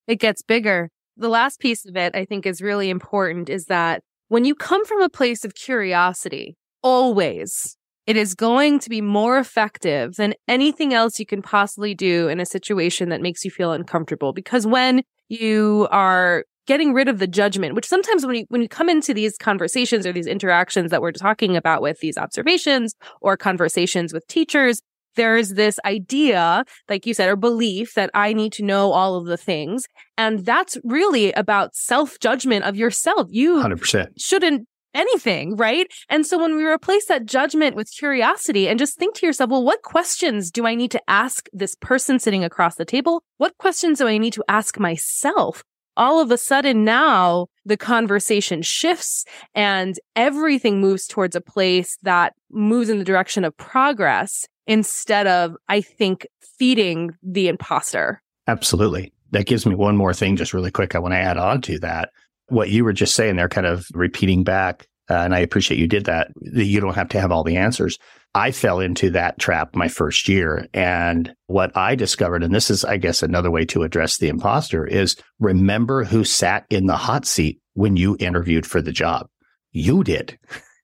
It 0.08 0.20
gets 0.20 0.42
bigger. 0.42 0.90
The 1.18 1.30
last 1.30 1.60
piece 1.60 1.86
of 1.86 1.96
it 1.96 2.16
I 2.16 2.26
think 2.26 2.46
is 2.46 2.62
really 2.62 2.90
important 2.90 3.50
is 3.50 3.66
that 3.66 4.02
when 4.30 4.46
you 4.46 4.56
come 4.56 4.86
from 4.86 5.02
a 5.02 5.10
place 5.10 5.44
of 5.44 5.56
curiosity, 5.56 6.56
always 6.82 7.78
it 8.08 8.18
is 8.18 8.34
going 8.34 8.80
to 8.80 8.90
be 8.90 9.02
more 9.02 9.38
effective 9.38 10.16
than 10.16 10.34
anything 10.48 10.94
else 10.94 11.20
you 11.20 11.26
can 11.26 11.42
possibly 11.42 11.94
do 11.94 12.28
in 12.28 12.40
a 12.40 12.46
situation 12.46 13.10
that 13.10 13.22
makes 13.22 13.46
you 13.46 13.52
feel 13.52 13.72
uncomfortable. 13.72 14.34
Because 14.34 14.66
when 14.66 15.04
you 15.30 15.88
are 15.92 16.46
getting 16.68 16.94
rid 16.94 17.08
of 17.08 17.20
the 17.20 17.28
judgment, 17.28 17.76
which 17.76 17.88
sometimes 17.88 18.26
when 18.26 18.36
you, 18.36 18.46
when 18.50 18.62
you 18.62 18.70
come 18.70 18.90
into 18.90 19.14
these 19.14 19.38
conversations 19.38 20.06
or 20.06 20.14
these 20.14 20.28
interactions 20.28 20.92
that 20.92 21.02
we're 21.02 21.12
talking 21.12 21.56
about 21.56 21.82
with 21.82 22.00
these 22.00 22.18
observations 22.18 22.96
or 23.22 23.38
conversations 23.38 24.14
with 24.14 24.26
teachers, 24.28 24.82
there's 25.16 25.50
this 25.50 25.80
idea, 25.86 26.64
like 26.90 27.06
you 27.06 27.14
said, 27.14 27.30
or 27.30 27.36
belief 27.36 27.94
that 27.96 28.10
I 28.14 28.34
need 28.34 28.54
to 28.54 28.64
know 28.64 28.92
all 28.92 29.16
of 29.16 29.26
the 29.26 29.38
things. 29.38 29.86
And 30.18 30.46
that's 30.46 30.78
really 30.84 31.34
about 31.34 31.76
self 31.76 32.20
judgment 32.20 32.64
of 32.64 32.76
yourself. 32.76 33.28
You 33.30 33.56
100%. 33.56 34.08
shouldn't 34.18 34.68
anything, 34.93 35.56
right? 35.56 35.88
And 36.10 36.25
so 36.25 36.39
when 36.39 36.56
we 36.56 36.65
replace 36.65 37.06
that 37.08 37.25
judgment 37.25 37.75
with 37.75 37.91
curiosity 37.91 38.67
and 38.67 38.80
just 38.80 38.97
think 38.97 39.15
to 39.15 39.25
yourself, 39.25 39.49
well, 39.49 39.63
what 39.63 39.82
questions 39.82 40.51
do 40.51 40.65
I 40.65 40.75
need 40.75 40.91
to 40.91 41.01
ask 41.08 41.47
this 41.54 41.75
person 41.75 42.19
sitting 42.19 42.43
across 42.43 42.75
the 42.75 42.86
table? 42.86 43.23
What 43.38 43.58
questions 43.58 43.99
do 43.99 44.08
I 44.08 44.17
need 44.17 44.34
to 44.34 44.43
ask 44.47 44.80
myself? 44.80 45.63
all 45.97 46.21
of 46.21 46.32
a 46.32 46.38
sudden 46.38 46.84
now 46.84 47.47
the 47.65 47.77
conversation 47.77 48.62
shifts 48.62 49.25
and 49.54 49.99
everything 50.15 50.80
moves 50.80 51.06
towards 51.06 51.36
a 51.36 51.41
place 51.41 51.97
that 52.04 52.34
moves 52.49 52.89
in 52.89 52.97
the 52.97 53.04
direction 53.04 53.43
of 53.43 53.56
progress 53.58 54.47
instead 54.67 55.27
of, 55.27 55.56
I 55.67 55.82
think, 55.82 56.25
feeding 56.58 57.12
the 57.21 57.47
imposter. 57.47 58.21
Absolutely. 58.47 59.13
That 59.32 59.45
gives 59.45 59.65
me 59.65 59.75
one 59.75 59.97
more 59.97 60.13
thing, 60.13 60.36
just 60.36 60.54
really 60.54 60.71
quick. 60.71 60.95
I 60.95 60.99
want 60.99 61.13
to 61.13 61.19
add 61.19 61.38
on 61.38 61.62
to 61.63 61.80
that. 61.80 62.10
What 62.52 62.70
you 62.70 62.84
were 62.84 62.94
just 62.94 63.16
saying 63.16 63.38
there, 63.38 63.50
kind 63.50 63.68
of 63.68 63.88
repeating 63.94 64.44
back, 64.44 64.88
uh, 65.10 65.16
and 65.16 65.34
I 65.34 65.40
appreciate 65.40 65.80
you 65.80 65.88
did 65.88 66.06
that. 66.06 66.30
You 66.42 66.80
don't 66.80 66.96
have 66.96 67.10
to 67.10 67.20
have 67.20 67.32
all 67.32 67.44
the 67.44 67.58
answers. 67.58 67.98
I 68.34 68.52
fell 68.52 68.80
into 68.80 69.10
that 69.12 69.40
trap 69.40 69.76
my 69.76 69.90
first 69.90 70.30
year. 70.30 70.68
And 70.74 71.34
what 71.48 71.76
I 71.76 71.96
discovered, 71.96 72.44
and 72.44 72.56
this 72.56 72.70
is, 72.70 72.86
I 72.86 72.98
guess, 72.98 73.22
another 73.22 73.52
way 73.52 73.66
to 73.66 73.84
address 73.84 74.18
the 74.18 74.30
imposter 74.30 74.88
is 74.88 75.18
remember 75.40 76.06
who 76.06 76.24
sat 76.24 76.66
in 76.70 76.86
the 76.86 76.96
hot 76.96 77.26
seat 77.26 77.60
when 77.74 77.98
you 77.98 78.16
interviewed 78.20 78.66
for 78.66 78.82
the 78.82 78.94
job. 78.94 79.28
You 79.72 80.04
did. 80.04 80.38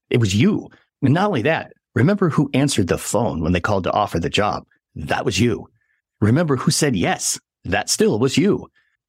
It 0.10 0.20
was 0.22 0.36
you. 0.36 0.70
And 1.02 1.14
not 1.14 1.28
only 1.28 1.42
that, 1.44 1.74
remember 1.96 2.30
who 2.30 2.50
answered 2.54 2.88
the 2.88 2.98
phone 2.98 3.42
when 3.42 3.54
they 3.54 3.60
called 3.60 3.84
to 3.84 3.92
offer 3.92 4.20
the 4.20 4.30
job. 4.30 4.64
That 4.96 5.26
was 5.26 5.40
you. 5.40 5.68
Remember 6.22 6.56
who 6.56 6.72
said 6.72 6.96
yes. 6.96 7.40
That 7.66 7.90
still 7.90 8.18
was 8.20 8.38
you. 8.38 8.68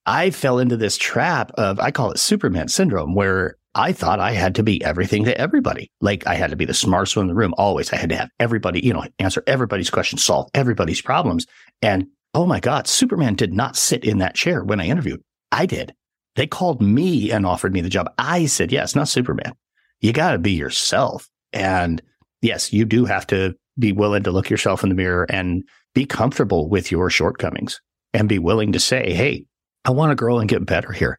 I 0.09 0.31
fell 0.31 0.59
into 0.59 0.79
this 0.79 0.97
trap 0.97 1.53
of, 1.59 1.79
I 1.79 1.91
call 1.91 2.11
it 2.11 2.19
Superman 2.19 2.69
syndrome, 2.69 3.15
where 3.15 3.57
I 3.75 3.93
thought 3.93 4.21
I 4.21 4.33
had 4.33 4.55
to 4.55 4.63
be 4.63 4.83
everything 4.83 5.25
to 5.25 5.39
everybody. 5.39 5.93
Like 6.01 6.27
I 6.27 6.35
had 6.35 6.49
to 6.49 6.57
be 6.57 6.65
the 6.65 6.73
smartest 6.73 7.15
one 7.15 7.25
in 7.25 7.29
the 7.29 7.35
room 7.35 7.53
always. 7.59 7.93
I 7.93 7.97
had 7.97 8.09
to 8.09 8.17
have 8.17 8.31
everybody, 8.41 8.81
you 8.83 8.95
know, 8.95 9.05
answer 9.19 9.43
everybody's 9.47 9.91
questions, 9.91 10.25
solve 10.25 10.49
everybody's 10.55 11.03
problems. 11.03 11.45
And 11.83 12.07
oh 12.33 12.47
my 12.47 12.59
God, 12.59 12.87
Superman 12.87 13.35
did 13.35 13.53
not 13.53 13.77
sit 13.77 14.03
in 14.03 14.17
that 14.19 14.35
chair 14.35 14.65
when 14.65 14.81
I 14.81 14.87
interviewed. 14.87 15.21
I 15.53 15.67
did. 15.67 15.93
They 16.37 16.47
called 16.47 16.81
me 16.81 17.31
and 17.31 17.45
offered 17.45 17.75
me 17.75 17.83
the 17.83 17.91
job. 17.91 18.11
I 18.17 18.47
said, 18.47 18.73
yes, 18.73 18.97
not 18.97 19.09
Superman. 19.09 19.53
You 20.01 20.15
got 20.15 20.33
to 20.33 20.39
be 20.39 20.53
yourself. 20.53 21.29
And 21.53 22.01
yes, 22.41 22.73
you 22.73 22.87
do 22.87 23.05
have 23.05 23.27
to 23.27 23.55
be 23.79 23.93
willing 23.93 24.23
to 24.23 24.31
look 24.31 24.49
yourself 24.49 24.83
in 24.83 24.89
the 24.89 24.95
mirror 24.95 25.27
and 25.29 25.65
be 25.95 26.07
comfortable 26.07 26.71
with 26.71 26.91
your 26.91 27.11
shortcomings 27.11 27.79
and 28.15 28.27
be 28.27 28.39
willing 28.39 28.73
to 28.73 28.81
say, 28.81 29.13
Hey, 29.13 29.45
I 29.89 29.91
want 29.91 30.11
to 30.11 30.17
grow 30.17 30.39
and 30.39 30.51
get 30.51 30.67
better 30.67 30.93
here. 30.93 31.19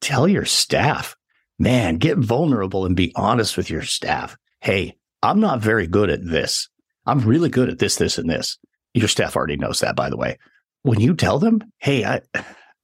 Tell 0.00 0.26
your 0.26 0.44
staff, 0.44 1.14
man, 1.60 1.98
get 1.98 2.18
vulnerable 2.18 2.84
and 2.84 2.96
be 2.96 3.12
honest 3.14 3.56
with 3.56 3.70
your 3.70 3.82
staff. 3.82 4.36
Hey, 4.60 4.96
I'm 5.22 5.38
not 5.38 5.60
very 5.60 5.86
good 5.86 6.10
at 6.10 6.26
this. 6.26 6.68
I'm 7.06 7.20
really 7.20 7.48
good 7.48 7.68
at 7.68 7.78
this, 7.78 7.94
this, 7.94 8.18
and 8.18 8.28
this. 8.28 8.58
Your 8.94 9.06
staff 9.06 9.36
already 9.36 9.56
knows 9.56 9.78
that, 9.78 9.94
by 9.94 10.10
the 10.10 10.16
way. 10.16 10.38
When 10.82 10.98
you 10.98 11.14
tell 11.14 11.38
them, 11.38 11.60
hey, 11.78 12.04
I, 12.04 12.20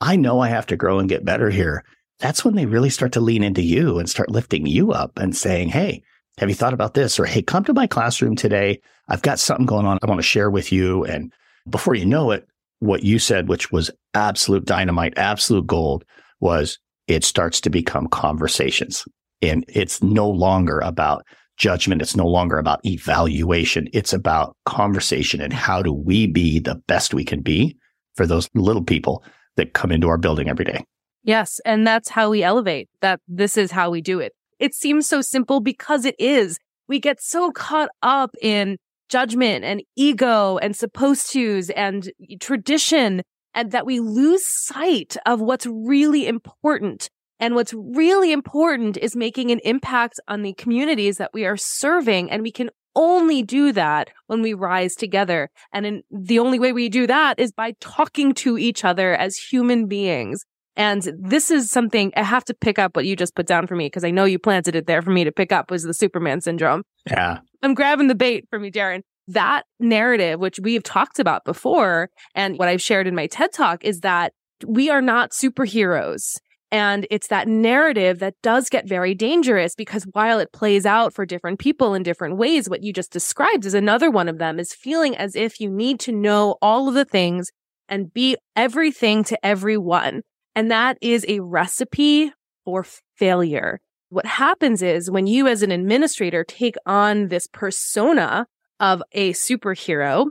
I 0.00 0.14
know 0.14 0.38
I 0.38 0.48
have 0.48 0.66
to 0.66 0.76
grow 0.76 1.00
and 1.00 1.08
get 1.08 1.24
better 1.24 1.50
here, 1.50 1.84
that's 2.20 2.44
when 2.44 2.54
they 2.54 2.66
really 2.66 2.90
start 2.90 3.10
to 3.14 3.20
lean 3.20 3.42
into 3.42 3.62
you 3.62 3.98
and 3.98 4.08
start 4.08 4.30
lifting 4.30 4.64
you 4.64 4.92
up 4.92 5.18
and 5.18 5.36
saying, 5.36 5.70
hey, 5.70 6.04
have 6.38 6.48
you 6.48 6.54
thought 6.54 6.72
about 6.72 6.94
this? 6.94 7.18
Or 7.18 7.24
hey, 7.24 7.42
come 7.42 7.64
to 7.64 7.74
my 7.74 7.88
classroom 7.88 8.36
today. 8.36 8.80
I've 9.08 9.22
got 9.22 9.40
something 9.40 9.66
going 9.66 9.86
on 9.86 9.98
I 10.00 10.06
want 10.06 10.20
to 10.20 10.22
share 10.22 10.50
with 10.50 10.70
you. 10.70 11.04
And 11.04 11.32
before 11.68 11.96
you 11.96 12.06
know 12.06 12.30
it, 12.30 12.46
what 12.80 13.02
you 13.02 13.18
said, 13.18 13.48
which 13.48 13.72
was 13.72 13.90
absolute 14.14 14.64
dynamite, 14.64 15.14
absolute 15.16 15.66
gold, 15.66 16.04
was 16.40 16.78
it 17.06 17.24
starts 17.24 17.60
to 17.62 17.70
become 17.70 18.08
conversations. 18.08 19.04
And 19.42 19.64
it's 19.68 20.02
no 20.02 20.28
longer 20.28 20.80
about 20.80 21.24
judgment. 21.56 22.02
It's 22.02 22.16
no 22.16 22.26
longer 22.26 22.58
about 22.58 22.84
evaluation. 22.84 23.88
It's 23.92 24.12
about 24.12 24.56
conversation 24.66 25.40
and 25.40 25.52
how 25.52 25.82
do 25.82 25.92
we 25.92 26.26
be 26.26 26.58
the 26.58 26.76
best 26.86 27.14
we 27.14 27.24
can 27.24 27.40
be 27.40 27.76
for 28.14 28.26
those 28.26 28.48
little 28.54 28.84
people 28.84 29.22
that 29.56 29.72
come 29.72 29.90
into 29.90 30.08
our 30.08 30.18
building 30.18 30.48
every 30.48 30.64
day. 30.64 30.84
Yes. 31.22 31.60
And 31.64 31.86
that's 31.86 32.08
how 32.08 32.30
we 32.30 32.42
elevate 32.42 32.88
that 33.00 33.20
this 33.26 33.56
is 33.56 33.70
how 33.70 33.90
we 33.90 34.00
do 34.00 34.20
it. 34.20 34.32
It 34.58 34.74
seems 34.74 35.06
so 35.06 35.20
simple 35.22 35.60
because 35.60 36.04
it 36.04 36.14
is. 36.18 36.58
We 36.88 37.00
get 37.00 37.20
so 37.20 37.50
caught 37.50 37.90
up 38.02 38.34
in 38.40 38.78
judgment 39.08 39.64
and 39.64 39.82
ego 39.96 40.58
and 40.58 40.76
supposed 40.76 41.32
tos 41.32 41.70
and 41.70 42.10
tradition 42.40 43.22
and 43.54 43.72
that 43.72 43.86
we 43.86 44.00
lose 44.00 44.46
sight 44.46 45.16
of 45.24 45.40
what's 45.40 45.66
really 45.66 46.26
important. 46.26 47.08
And 47.38 47.54
what's 47.54 47.74
really 47.74 48.32
important 48.32 48.96
is 48.96 49.14
making 49.14 49.50
an 49.50 49.60
impact 49.64 50.20
on 50.28 50.42
the 50.42 50.54
communities 50.54 51.18
that 51.18 51.32
we 51.34 51.44
are 51.44 51.56
serving. 51.56 52.30
And 52.30 52.42
we 52.42 52.50
can 52.50 52.70
only 52.94 53.42
do 53.42 53.72
that 53.72 54.10
when 54.26 54.40
we 54.40 54.54
rise 54.54 54.94
together. 54.94 55.50
And 55.72 55.84
in, 55.84 56.02
the 56.10 56.38
only 56.38 56.58
way 56.58 56.72
we 56.72 56.88
do 56.88 57.06
that 57.06 57.38
is 57.38 57.52
by 57.52 57.74
talking 57.80 58.32
to 58.34 58.56
each 58.56 58.84
other 58.84 59.14
as 59.14 59.36
human 59.36 59.86
beings. 59.86 60.44
And 60.76 61.08
this 61.18 61.50
is 61.50 61.70
something 61.70 62.12
I 62.16 62.22
have 62.22 62.44
to 62.46 62.54
pick 62.54 62.78
up 62.78 62.96
what 62.96 63.06
you 63.06 63.16
just 63.16 63.34
put 63.34 63.46
down 63.46 63.66
for 63.66 63.76
me 63.76 63.86
because 63.86 64.04
I 64.04 64.10
know 64.10 64.24
you 64.24 64.38
planted 64.38 64.74
it 64.74 64.86
there 64.86 65.02
for 65.02 65.10
me 65.10 65.24
to 65.24 65.32
pick 65.32 65.52
up 65.52 65.70
was 65.70 65.82
the 65.82 65.94
Superman 65.94 66.40
syndrome. 66.40 66.82
Yeah. 67.06 67.38
I'm 67.62 67.74
grabbing 67.74 68.08
the 68.08 68.14
bait 68.14 68.46
for 68.50 68.58
me, 68.58 68.70
Darin. 68.70 69.02
That 69.28 69.64
narrative, 69.80 70.38
which 70.38 70.60
we've 70.60 70.82
talked 70.82 71.18
about 71.18 71.44
before, 71.44 72.10
and 72.34 72.58
what 72.58 72.68
I've 72.68 72.82
shared 72.82 73.06
in 73.06 73.14
my 73.14 73.26
TED 73.26 73.52
talk 73.52 73.84
is 73.84 74.00
that 74.00 74.32
we 74.64 74.88
are 74.88 75.02
not 75.02 75.32
superheroes. 75.32 76.36
And 76.72 77.06
it's 77.10 77.28
that 77.28 77.46
narrative 77.46 78.18
that 78.18 78.34
does 78.42 78.68
get 78.68 78.88
very 78.88 79.14
dangerous 79.14 79.74
because 79.74 80.04
while 80.12 80.40
it 80.40 80.52
plays 80.52 80.84
out 80.84 81.14
for 81.14 81.24
different 81.24 81.58
people 81.58 81.94
in 81.94 82.02
different 82.02 82.36
ways, 82.36 82.68
what 82.68 82.82
you 82.82 82.92
just 82.92 83.12
described 83.12 83.64
is 83.64 83.74
another 83.74 84.10
one 84.10 84.28
of 84.28 84.38
them 84.38 84.58
is 84.58 84.74
feeling 84.74 85.16
as 85.16 85.36
if 85.36 85.60
you 85.60 85.70
need 85.70 86.00
to 86.00 86.12
know 86.12 86.56
all 86.60 86.88
of 86.88 86.94
the 86.94 87.04
things 87.04 87.50
and 87.88 88.12
be 88.12 88.36
everything 88.56 89.22
to 89.24 89.46
everyone. 89.46 90.22
And 90.56 90.70
that 90.70 90.98
is 91.00 91.24
a 91.28 91.40
recipe 91.40 92.32
for 92.64 92.84
failure. 93.16 93.78
What 94.08 94.26
happens 94.26 94.82
is 94.82 95.10
when 95.10 95.26
you 95.26 95.48
as 95.48 95.62
an 95.62 95.72
administrator 95.72 96.44
take 96.44 96.76
on 96.86 97.28
this 97.28 97.48
persona 97.48 98.46
of 98.78 99.02
a 99.12 99.32
superhero, 99.32 100.26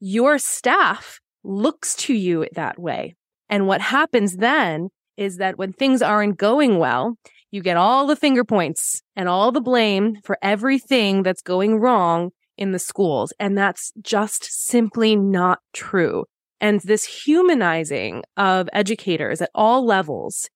your 0.00 0.38
staff 0.38 1.20
looks 1.44 1.94
to 1.96 2.14
you 2.14 2.46
that 2.54 2.78
way. 2.78 3.16
And 3.48 3.66
what 3.66 3.80
happens 3.80 4.36
then 4.36 4.88
is 5.16 5.36
that 5.36 5.58
when 5.58 5.72
things 5.72 6.00
aren't 6.00 6.38
going 6.38 6.78
well, 6.78 7.16
you 7.50 7.62
get 7.62 7.76
all 7.76 8.06
the 8.06 8.16
finger 8.16 8.44
points 8.44 9.02
and 9.16 9.28
all 9.28 9.52
the 9.52 9.60
blame 9.60 10.16
for 10.22 10.38
everything 10.42 11.22
that's 11.22 11.42
going 11.42 11.80
wrong 11.80 12.30
in 12.56 12.72
the 12.72 12.78
schools. 12.78 13.32
And 13.38 13.56
that's 13.56 13.92
just 14.02 14.44
simply 14.44 15.16
not 15.16 15.60
true. 15.72 16.24
And 16.60 16.80
this 16.80 17.04
humanizing 17.04 18.22
of 18.36 18.68
educators 18.72 19.40
at 19.40 19.50
all 19.54 19.84
levels 19.84 20.48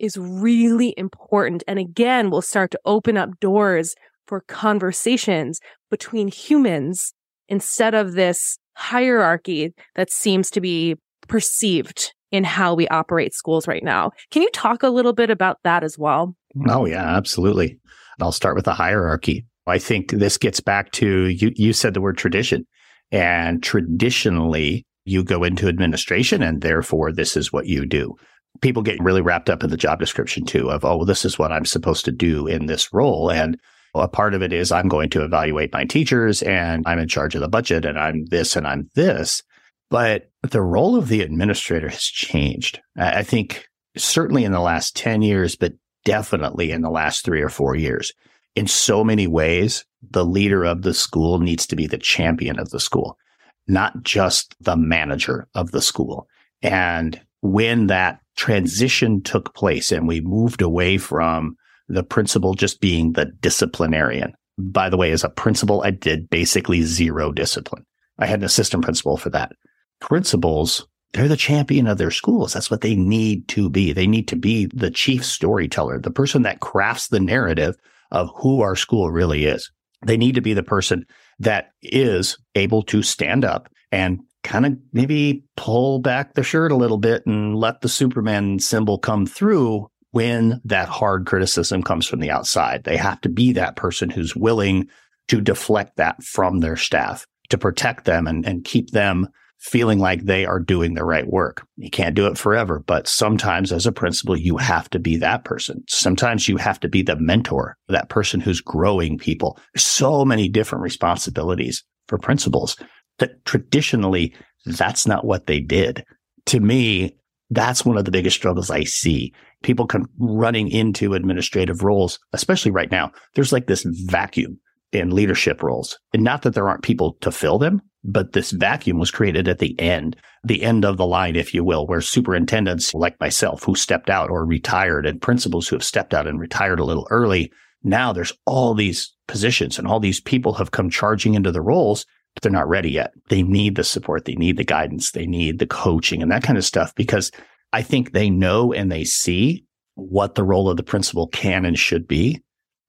is 0.00 0.16
really 0.16 0.94
important. 0.96 1.62
And 1.68 1.78
again, 1.78 2.30
will 2.30 2.42
start 2.42 2.70
to 2.72 2.80
open 2.84 3.16
up 3.16 3.38
doors 3.40 3.94
for 4.26 4.40
conversations 4.42 5.60
between 5.90 6.28
humans 6.28 7.12
instead 7.48 7.94
of 7.94 8.12
this 8.12 8.58
hierarchy 8.74 9.74
that 9.96 10.10
seems 10.10 10.50
to 10.50 10.60
be 10.60 10.96
perceived 11.28 12.12
in 12.32 12.44
how 12.44 12.74
we 12.74 12.86
operate 12.88 13.34
schools 13.34 13.66
right 13.66 13.82
now. 13.82 14.12
Can 14.30 14.42
you 14.42 14.50
talk 14.50 14.82
a 14.82 14.88
little 14.88 15.12
bit 15.12 15.30
about 15.30 15.58
that 15.64 15.82
as 15.82 15.98
well? 15.98 16.34
Oh, 16.68 16.86
yeah, 16.86 17.16
absolutely. 17.16 17.78
I'll 18.20 18.32
start 18.32 18.54
with 18.54 18.64
the 18.64 18.74
hierarchy. 18.74 19.46
I 19.66 19.78
think 19.78 20.10
this 20.12 20.38
gets 20.38 20.60
back 20.60 20.92
to 20.92 21.26
you, 21.26 21.52
you 21.54 21.72
said 21.72 21.94
the 21.94 22.00
word 22.00 22.18
tradition. 22.18 22.66
And 23.12 23.62
traditionally, 23.62 24.86
you 25.04 25.24
go 25.24 25.42
into 25.42 25.68
administration 25.68 26.42
and 26.42 26.60
therefore 26.60 27.12
this 27.12 27.36
is 27.36 27.52
what 27.52 27.66
you 27.66 27.86
do. 27.86 28.14
People 28.60 28.82
get 28.82 29.02
really 29.02 29.22
wrapped 29.22 29.48
up 29.48 29.62
in 29.62 29.70
the 29.70 29.76
job 29.76 29.98
description 29.98 30.44
too 30.44 30.70
of, 30.70 30.84
oh, 30.84 30.98
well, 30.98 31.06
this 31.06 31.24
is 31.24 31.38
what 31.38 31.52
I'm 31.52 31.64
supposed 31.64 32.04
to 32.04 32.12
do 32.12 32.46
in 32.46 32.66
this 32.66 32.92
role. 32.92 33.30
And 33.30 33.58
a 33.94 34.08
part 34.08 34.34
of 34.34 34.42
it 34.42 34.52
is 34.52 34.70
I'm 34.70 34.88
going 34.88 35.10
to 35.10 35.24
evaluate 35.24 35.72
my 35.72 35.84
teachers 35.84 36.42
and 36.42 36.84
I'm 36.86 36.98
in 36.98 37.08
charge 37.08 37.34
of 37.34 37.40
the 37.40 37.48
budget 37.48 37.84
and 37.84 37.98
I'm 37.98 38.26
this 38.26 38.56
and 38.56 38.66
I'm 38.66 38.88
this. 38.94 39.42
But 39.88 40.30
the 40.42 40.62
role 40.62 40.96
of 40.96 41.08
the 41.08 41.22
administrator 41.22 41.88
has 41.88 42.04
changed. 42.04 42.80
I 42.96 43.22
think 43.22 43.66
certainly 43.96 44.44
in 44.44 44.52
the 44.52 44.60
last 44.60 44.94
10 44.96 45.22
years, 45.22 45.56
but 45.56 45.72
definitely 46.04 46.70
in 46.70 46.82
the 46.82 46.90
last 46.90 47.24
three 47.24 47.42
or 47.42 47.48
four 47.48 47.74
years. 47.74 48.12
In 48.54 48.66
so 48.66 49.04
many 49.04 49.26
ways, 49.26 49.84
the 50.08 50.24
leader 50.24 50.64
of 50.64 50.82
the 50.82 50.94
school 50.94 51.38
needs 51.38 51.66
to 51.68 51.76
be 51.76 51.86
the 51.86 51.98
champion 51.98 52.58
of 52.58 52.70
the 52.70 52.80
school, 52.80 53.18
not 53.66 54.02
just 54.02 54.54
the 54.60 54.76
manager 54.76 55.48
of 55.54 55.70
the 55.72 55.82
school. 55.82 56.28
And 56.62 57.20
when 57.42 57.86
that 57.88 58.20
transition 58.36 59.22
took 59.22 59.54
place 59.54 59.92
and 59.92 60.06
we 60.06 60.20
moved 60.20 60.62
away 60.62 60.98
from 60.98 61.56
the 61.88 62.02
principal 62.02 62.54
just 62.54 62.80
being 62.80 63.12
the 63.12 63.26
disciplinarian. 63.40 64.34
By 64.58 64.90
the 64.90 64.96
way, 64.96 65.10
as 65.10 65.24
a 65.24 65.28
principal, 65.28 65.82
I 65.82 65.90
did 65.90 66.30
basically 66.30 66.82
zero 66.82 67.32
discipline. 67.32 67.84
I 68.18 68.26
had 68.26 68.40
an 68.40 68.44
assistant 68.44 68.84
principal 68.84 69.16
for 69.16 69.30
that 69.30 69.52
principals, 70.00 70.86
they're 71.12 71.28
the 71.28 71.36
champion 71.36 71.86
of 71.86 71.98
their 71.98 72.10
schools. 72.10 72.52
That's 72.52 72.70
what 72.70 72.82
they 72.82 72.94
need 72.94 73.48
to 73.48 73.68
be. 73.68 73.92
They 73.92 74.06
need 74.06 74.28
to 74.28 74.36
be 74.36 74.66
the 74.66 74.90
chief 74.90 75.24
storyteller, 75.24 76.00
the 76.00 76.10
person 76.10 76.42
that 76.42 76.60
crafts 76.60 77.08
the 77.08 77.20
narrative 77.20 77.76
of 78.10 78.30
who 78.36 78.60
our 78.60 78.76
school 78.76 79.10
really 79.10 79.44
is. 79.44 79.70
They 80.06 80.16
need 80.16 80.36
to 80.36 80.40
be 80.40 80.54
the 80.54 80.62
person 80.62 81.06
that 81.38 81.70
is 81.82 82.38
able 82.54 82.82
to 82.84 83.02
stand 83.02 83.44
up 83.44 83.68
and 83.92 84.20
kind 84.42 84.66
of 84.66 84.76
maybe 84.92 85.44
pull 85.56 85.98
back 85.98 86.34
the 86.34 86.42
shirt 86.42 86.72
a 86.72 86.76
little 86.76 86.98
bit 86.98 87.26
and 87.26 87.56
let 87.56 87.80
the 87.80 87.88
Superman 87.88 88.58
symbol 88.58 88.98
come 88.98 89.26
through 89.26 89.90
when 90.12 90.60
that 90.64 90.88
hard 90.88 91.26
criticism 91.26 91.82
comes 91.82 92.06
from 92.06 92.20
the 92.20 92.30
outside. 92.30 92.84
They 92.84 92.96
have 92.96 93.20
to 93.22 93.28
be 93.28 93.52
that 93.52 93.76
person 93.76 94.10
who's 94.10 94.34
willing 94.34 94.88
to 95.28 95.40
deflect 95.40 95.96
that 95.96 96.22
from 96.22 96.58
their 96.58 96.76
staff 96.76 97.26
to 97.50 97.58
protect 97.58 98.04
them 98.04 98.26
and, 98.26 98.44
and 98.46 98.64
keep 98.64 98.90
them 98.90 99.28
feeling 99.60 99.98
like 99.98 100.24
they 100.24 100.46
are 100.46 100.58
doing 100.58 100.94
the 100.94 101.04
right 101.04 101.26
work. 101.26 101.66
You 101.76 101.90
can't 101.90 102.14
do 102.14 102.26
it 102.26 102.38
forever, 102.38 102.82
but 102.86 103.06
sometimes 103.06 103.72
as 103.72 103.86
a 103.86 103.92
principal, 103.92 104.36
you 104.36 104.56
have 104.56 104.88
to 104.90 104.98
be 104.98 105.16
that 105.18 105.44
person. 105.44 105.84
Sometimes 105.86 106.48
you 106.48 106.56
have 106.56 106.80
to 106.80 106.88
be 106.88 107.02
the 107.02 107.16
mentor, 107.16 107.76
that 107.88 108.08
person 108.08 108.40
who's 108.40 108.62
growing 108.62 109.18
people. 109.18 109.58
So 109.76 110.24
many 110.24 110.48
different 110.48 110.82
responsibilities 110.82 111.84
for 112.08 112.16
principals 112.16 112.76
that 113.20 113.44
traditionally 113.44 114.34
that's 114.66 115.06
not 115.06 115.24
what 115.24 115.46
they 115.46 115.60
did. 115.60 116.04
To 116.46 116.60
me, 116.60 117.16
that's 117.50 117.84
one 117.84 117.96
of 117.96 118.04
the 118.04 118.10
biggest 118.10 118.36
struggles 118.36 118.70
I 118.70 118.84
see. 118.84 119.32
People 119.62 119.86
come 119.86 120.06
running 120.18 120.68
into 120.68 121.14
administrative 121.14 121.82
roles, 121.82 122.18
especially 122.32 122.70
right 122.70 122.90
now. 122.90 123.12
There's 123.34 123.52
like 123.52 123.66
this 123.66 123.84
vacuum 123.84 124.58
in 124.92 125.10
leadership 125.10 125.62
roles. 125.62 125.98
And 126.12 126.22
not 126.22 126.42
that 126.42 126.54
there 126.54 126.68
aren't 126.68 126.82
people 126.82 127.16
to 127.20 127.30
fill 127.30 127.58
them, 127.58 127.82
but 128.02 128.32
this 128.32 128.50
vacuum 128.50 128.98
was 128.98 129.10
created 129.10 129.46
at 129.46 129.58
the 129.58 129.78
end, 129.78 130.16
the 130.42 130.62
end 130.62 130.84
of 130.84 130.96
the 130.96 131.06
line, 131.06 131.36
if 131.36 131.52
you 131.52 131.62
will, 131.64 131.86
where 131.86 132.00
superintendents 132.00 132.94
like 132.94 133.20
myself 133.20 133.62
who 133.64 133.74
stepped 133.74 134.08
out 134.08 134.30
or 134.30 134.46
retired 134.46 135.06
and 135.06 135.20
principals 135.20 135.68
who 135.68 135.76
have 135.76 135.84
stepped 135.84 136.14
out 136.14 136.26
and 136.26 136.40
retired 136.40 136.80
a 136.80 136.84
little 136.84 137.06
early. 137.10 137.52
Now 137.82 138.12
there's 138.12 138.32
all 138.46 138.74
these 138.74 139.12
positions 139.26 139.78
and 139.78 139.86
all 139.86 140.00
these 140.00 140.20
people 140.20 140.54
have 140.54 140.70
come 140.70 140.90
charging 140.90 141.34
into 141.34 141.52
the 141.52 141.62
roles, 141.62 142.06
but 142.34 142.42
they're 142.42 142.52
not 142.52 142.68
ready 142.68 142.90
yet. 142.90 143.12
They 143.28 143.42
need 143.42 143.76
the 143.76 143.84
support. 143.84 144.24
They 144.24 144.34
need 144.34 144.56
the 144.56 144.64
guidance. 144.64 145.12
They 145.12 145.26
need 145.26 145.58
the 145.58 145.66
coaching 145.66 146.22
and 146.22 146.30
that 146.30 146.42
kind 146.42 146.58
of 146.58 146.64
stuff 146.64 146.94
because 146.94 147.30
I 147.72 147.82
think 147.82 148.12
they 148.12 148.30
know 148.30 148.72
and 148.72 148.90
they 148.90 149.04
see 149.04 149.64
what 149.94 150.34
the 150.34 150.44
role 150.44 150.68
of 150.68 150.76
the 150.76 150.82
principal 150.82 151.26
can 151.28 151.64
and 151.64 151.78
should 151.78 152.06
be. 152.06 152.42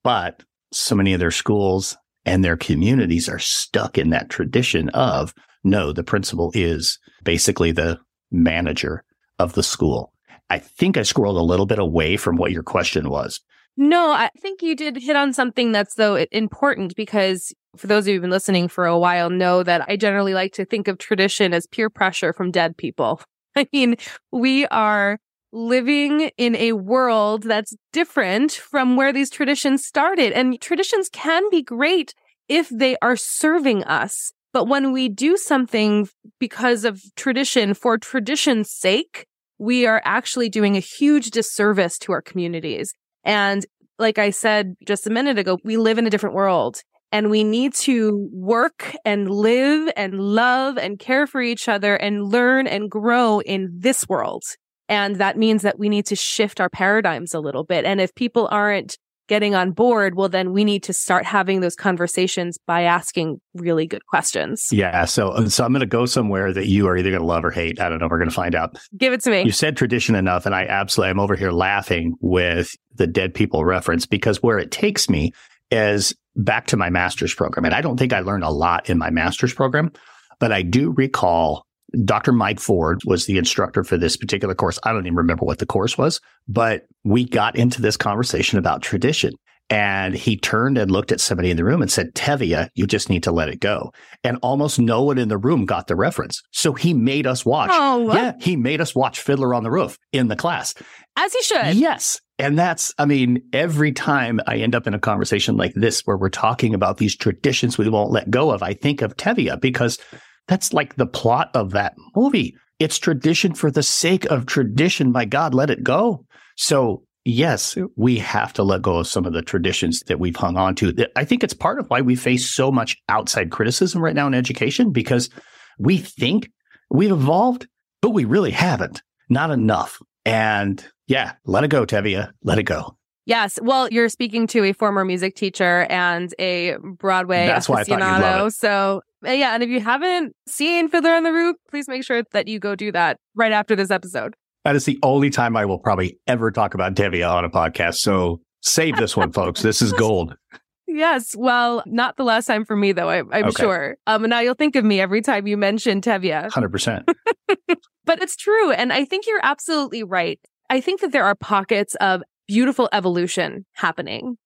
But 0.04 0.44
so 0.72 0.96
many 0.96 1.14
of 1.14 1.20
their 1.20 1.32
schools 1.32 1.98
and 2.26 2.44
their 2.44 2.58
communities 2.58 3.28
are 3.28 3.40
stuck 3.40 3.98
in 3.98 4.12
that 4.12 4.30
tradition 4.30 4.90
of 4.90 5.34
no, 5.64 5.92
the 5.92 6.04
principal 6.04 6.52
is 6.56 6.98
basically 7.24 7.72
the 7.72 8.00
manager 8.32 9.04
of 9.38 9.54
the 9.54 9.64
school. 9.64 10.14
I 10.50 10.60
think 10.60 10.98
I 10.98 11.04
scrolled 11.04 11.38
a 11.38 11.42
little 11.42 11.66
bit 11.66 11.80
away 11.80 12.18
from 12.18 12.36
what 12.36 12.52
your 12.52 12.64
question 12.64 13.10
was. 13.10 13.42
No, 13.78 14.12
I 14.12 14.30
think 14.40 14.62
you 14.62 14.76
did 14.76 14.98
hit 14.98 15.16
on 15.16 15.34
something 15.34 15.72
that's 15.72 15.96
though 15.96 16.16
important 16.32 16.96
because 16.96 17.54
for 17.78 17.88
those 17.88 18.04
of 18.04 18.10
you 18.10 18.14
who've 18.16 18.22
been 18.22 18.32
listening 18.32 18.68
for 18.68 18.86
a 18.86 18.98
while 18.98 19.30
know 19.30 19.64
that 19.64 19.86
I 19.88 19.96
generally 19.96 20.34
like 20.34 20.54
to 20.54 20.66
think 20.66 20.88
of 20.88 20.98
tradition 20.98 21.54
as 21.54 21.68
peer 21.68 21.90
pressure 21.90 22.34
from 22.34 22.52
dead 22.52 22.78
people. 22.78 23.22
I 23.56 23.68
mean, 23.74 23.96
we 24.32 24.66
are 24.68 25.20
living 25.54 26.32
in 26.38 26.56
a 26.56 26.74
world 26.74 27.44
that's 27.44 27.76
different 27.92 28.54
from 28.54 28.96
where 28.96 29.12
these 29.12 29.30
traditions 29.30 29.86
started. 29.86 30.32
And 30.32 30.60
traditions 30.62 31.10
can 31.12 31.50
be 31.50 31.62
great 31.62 32.14
if 32.48 32.70
they 32.70 32.96
are 33.02 33.16
serving 33.16 33.84
us. 33.84 34.32
But 34.54 34.66
when 34.66 34.92
we 34.92 35.10
do 35.10 35.38
something 35.38 36.10
because 36.40 36.86
of 36.86 37.02
tradition 37.16 37.74
for 37.74 37.98
tradition's 37.98 38.72
sake, 38.72 39.26
we 39.58 39.86
are 39.86 40.02
actually 40.06 40.50
doing 40.50 40.76
a 40.76 40.82
huge 40.82 41.32
disservice 41.32 41.98
to 42.00 42.12
our 42.12 42.22
communities. 42.22 42.94
And 43.24 43.66
like 44.00 44.18
I 44.18 44.32
said 44.32 44.76
just 44.86 45.08
a 45.08 45.12
minute 45.12 45.38
ago, 45.38 45.58
we 45.64 45.78
live 45.78 45.98
in 45.98 46.08
a 46.08 46.10
different 46.10 46.36
world 46.36 46.82
and 47.12 47.30
we 47.30 47.44
need 47.44 47.74
to 47.74 48.30
work 48.32 48.96
and 49.04 49.30
live 49.30 49.92
and 49.98 50.20
love 50.20 50.78
and 50.78 50.98
care 50.98 51.28
for 51.28 51.42
each 51.42 51.68
other 51.68 51.96
and 51.96 52.28
learn 52.28 52.68
and 52.68 52.90
grow 52.90 53.42
in 53.42 53.70
this 53.74 54.08
world 54.08 54.44
And 54.92 55.16
that 55.16 55.38
means 55.38 55.62
that 55.62 55.80
we 55.80 55.88
need 55.88 56.06
to 56.08 56.18
shift 56.18 56.60
our 56.60 56.70
paradigms 56.70 57.34
a 57.34 57.40
little 57.40 57.64
bit. 57.64 57.86
And 57.86 58.02
if 58.02 58.14
people 58.14 58.50
aren't 58.52 58.98
getting 59.30 59.56
on 59.56 59.72
board, 59.72 60.16
well, 60.16 60.28
then 60.28 60.52
we 60.52 60.66
need 60.66 60.84
to 60.84 60.92
start 60.92 61.24
having 61.24 61.62
those 61.62 61.78
conversations 61.78 62.58
by 62.68 62.82
asking 62.82 63.40
really 63.54 63.88
good 63.88 64.06
questions. 64.08 64.68
Yeah. 64.70 65.06
So, 65.06 65.30
uh, 65.30 65.48
so 65.48 65.64
I'm 65.64 65.72
going 65.72 65.80
to 65.80 65.86
go 65.86 66.06
somewhere 66.06 66.52
that 66.52 66.68
you 66.68 66.88
are 66.88 66.98
either 66.98 67.10
going 67.10 67.22
to 67.22 67.26
love 67.26 67.46
or 67.46 67.52
hate. 67.52 67.80
I 67.80 67.88
don't 67.88 68.00
know. 68.00 68.10
We're 68.10 68.18
going 68.18 68.30
to 68.30 68.36
find 68.36 68.54
out. 68.54 68.78
Give 68.98 69.14
it 69.14 69.22
to 69.22 69.30
me. 69.30 69.44
You 69.44 69.54
said 69.54 69.78
tradition 69.78 70.16
enough. 70.16 70.46
And 70.46 70.54
I 70.54 70.66
absolutely, 70.66 71.12
I'm 71.12 71.20
over 71.22 71.38
here 71.38 71.52
laughing 71.52 72.16
with 72.20 72.76
the 72.96 73.08
dead 73.08 73.34
people 73.34 73.64
reference 73.64 74.06
because 74.06 74.44
where 74.44 74.60
it 74.60 74.72
takes 74.72 75.10
me 75.10 75.32
is 75.72 76.14
back 76.36 76.68
to 76.68 76.78
my 76.78 76.90
master's 76.90 77.34
program. 77.34 77.66
And 77.66 77.74
I 77.74 77.82
don't 77.82 77.98
think 77.98 78.14
I 78.14 78.20
learned 78.20 78.44
a 78.44 78.50
lot 78.50 78.90
in 78.90 78.98
my 78.98 79.10
master's 79.10 79.54
program, 79.54 79.92
but 80.40 80.52
I 80.52 80.62
do 80.62 80.92
recall 80.92 81.66
Dr. 82.06 82.32
Mike 82.32 82.60
Ford 82.60 83.02
was 83.06 83.26
the 83.26 83.38
instructor 83.38 83.84
for 83.84 83.98
this 83.98 84.16
particular 84.16 84.56
course. 84.56 84.80
I 84.84 84.94
don't 84.94 85.06
even 85.06 85.18
remember 85.18 85.46
what 85.46 85.60
the 85.60 85.66
course 85.66 85.98
was, 85.98 86.22
but 86.48 86.86
we 87.04 87.26
got 87.26 87.56
into 87.58 87.82
this 87.82 87.98
conversation 87.98 88.58
about 88.58 88.82
tradition. 88.82 89.34
And 89.70 90.14
he 90.16 90.36
turned 90.36 90.78
and 90.78 90.92
looked 90.92 91.14
at 91.14 91.22
somebody 91.22 91.50
in 91.50 91.56
the 91.56 91.64
room 91.64 91.82
and 91.82 91.90
said, 91.90 92.14
Tevye, 92.14 92.68
you 92.76 92.86
just 92.86 93.10
need 93.10 93.24
to 93.24 93.32
let 93.32 93.48
it 93.48 93.62
go. 93.62 93.94
And 94.22 94.38
almost 94.42 94.80
no 94.80 95.02
one 95.02 95.18
in 95.18 95.30
the 95.30 95.38
room 95.38 95.66
got 95.66 95.88
the 95.88 95.96
reference. 95.96 96.42
So 96.52 96.74
he 96.74 96.94
made 96.94 97.26
us 97.26 97.46
watch. 97.46 97.70
Oh, 97.72 98.14
yeah. 98.14 98.34
He 98.42 98.58
made 98.58 98.82
us 98.82 98.94
watch 98.94 99.22
Fiddler 99.22 99.54
on 99.54 99.64
the 99.64 99.72
Roof 99.72 99.98
in 100.12 100.28
the 100.28 100.36
class. 100.36 100.74
As 101.16 101.32
he 101.32 101.42
should. 101.42 101.76
Yes. 101.76 102.20
And 102.42 102.58
that's, 102.58 102.92
I 102.98 103.06
mean, 103.06 103.44
every 103.54 103.92
time 103.92 104.40
I 104.48 104.58
end 104.58 104.74
up 104.74 104.88
in 104.88 104.96
a 104.96 105.00
conversation 105.00 105.58
like 105.58 105.76
this 105.76 106.02
where 106.02 106.18
we're 106.18 106.30
talking 106.30 106.74
about 106.74 106.98
these 106.98 107.16
traditions 107.16 107.78
we 107.78 107.88
won't 107.88 108.12
let 108.12 108.32
go 108.32 108.50
of, 108.50 108.64
I 108.64 108.74
think 108.74 109.04
of 109.04 109.16
Tevye 109.16 109.62
because 109.62 110.00
that's 110.48 110.74
like 110.74 110.96
the 110.96 111.06
plot 111.06 111.52
of 111.54 111.72
that 111.72 111.94
movie. 112.16 112.56
It's 112.80 112.98
tradition 112.98 113.54
for 113.54 113.70
the 113.70 113.84
sake 113.84 114.26
of 114.26 114.48
tradition. 114.48 115.12
My 115.12 115.26
God, 115.26 115.54
let 115.54 115.70
it 115.70 115.84
go. 115.84 116.26
So 116.58 117.04
yes, 117.26 117.78
we 117.96 118.18
have 118.18 118.54
to 118.54 118.64
let 118.64 118.82
go 118.82 118.98
of 118.98 119.08
some 119.08 119.28
of 119.28 119.34
the 119.34 119.44
traditions 119.44 120.02
that 120.08 120.20
we've 120.20 120.36
hung 120.36 120.58
on 120.58 120.74
to. 120.76 120.96
I 121.16 121.26
think 121.26 121.44
it's 121.44 121.54
part 121.54 121.80
of 121.80 121.86
why 121.90 122.02
we 122.02 122.16
face 122.16 122.50
so 122.50 122.72
much 122.72 122.98
outside 123.08 123.52
criticism 123.52 124.02
right 124.02 124.16
now 124.16 124.26
in 124.26 124.34
education 124.34 124.92
because 124.92 125.30
we 125.78 126.00
think 126.00 126.50
we've 126.90 127.12
evolved, 127.12 127.68
but 128.02 128.10
we 128.10 128.26
really 128.26 128.52
haven't. 128.52 129.04
Not 129.30 129.52
enough. 129.52 130.00
And 130.26 130.86
yeah, 131.08 131.34
let 131.46 131.64
it 131.64 131.70
go, 131.70 131.86
Tevye. 131.86 132.30
Let 132.44 132.60
it 132.60 132.64
go. 132.64 132.98
Yes. 133.26 133.60
Well, 133.62 133.88
you're 133.92 134.10
speaking 134.10 134.48
to 134.48 134.64
a 134.64 134.74
former 134.74 135.06
music 135.06 135.36
teacher 135.36 135.86
and 135.90 136.34
a 136.40 136.76
Broadway 136.78 137.46
That's 137.46 137.70
why 137.70 137.84
aficionado. 137.84 137.86
I 137.86 138.00
thought 138.00 138.16
you'd 138.16 138.22
love 138.24 138.48
it. 138.48 138.54
So 138.54 139.02
uh, 139.26 139.32
yeah, 139.32 139.54
and 139.54 139.62
if 139.62 139.70
you 139.70 139.80
haven't 139.80 140.36
seen 140.48 140.90
Fiddler 140.90 141.12
on 141.12 141.24
the 141.24 141.32
Roof, 141.32 141.56
please 141.70 141.88
make 141.88 142.04
sure 142.04 142.24
that 142.32 142.48
you 142.48 142.60
go 142.60 142.76
do 142.76 142.92
that 142.92 143.20
right 143.36 143.52
after 143.52 143.76
this 143.76 143.92
episode. 143.92 144.36
That 144.66 144.76
is 144.76 144.86
the 144.86 145.00
only 145.04 145.30
time 145.30 145.56
I 145.56 145.66
will 145.66 145.80
probably 145.80 146.20
ever 146.28 146.52
talk 146.52 146.74
about 146.74 146.96
Tevye 146.96 147.28
on 147.28 147.46
a 147.46 147.50
podcast. 147.50 147.96
So 147.96 148.42
save 148.62 148.98
this 148.98 149.16
one, 149.16 149.32
folks. 149.32 149.62
This 149.62 149.82
is 149.82 149.94
gold. 149.94 150.36
Yes. 150.94 151.36
Well, 151.38 151.84
not 151.86 152.18
the 152.18 152.24
last 152.24 152.46
time 152.48 152.66
for 152.66 152.76
me, 152.76 152.92
though, 152.92 153.10
I, 153.10 153.20
I'm 153.20 153.46
Okay. 153.46 153.64
sure. 153.64 153.96
Um, 154.08 154.26
and 154.26 154.30
now 154.30 154.40
you'll 154.42 154.56
think 154.56 154.76
of 154.76 154.84
me 154.84 155.00
every 155.00 155.22
time 155.22 155.48
you 155.48 155.56
mention 155.58 156.02
Tevye. 156.02 156.50
100%. 156.50 157.04
But 158.04 158.22
it's 158.22 158.36
true. 158.36 158.72
And 158.72 158.92
I 158.92 159.06
think 159.06 159.28
you're 159.28 159.40
absolutely 159.44 160.02
right. 160.04 160.40
I 160.72 160.82
think 160.82 161.02
that 161.02 161.12
there 161.12 161.24
are 161.24 161.36
pockets 161.36 161.94
of 162.02 162.24
beautiful 162.48 162.90
evolution 162.92 163.64
happening. 163.74 164.38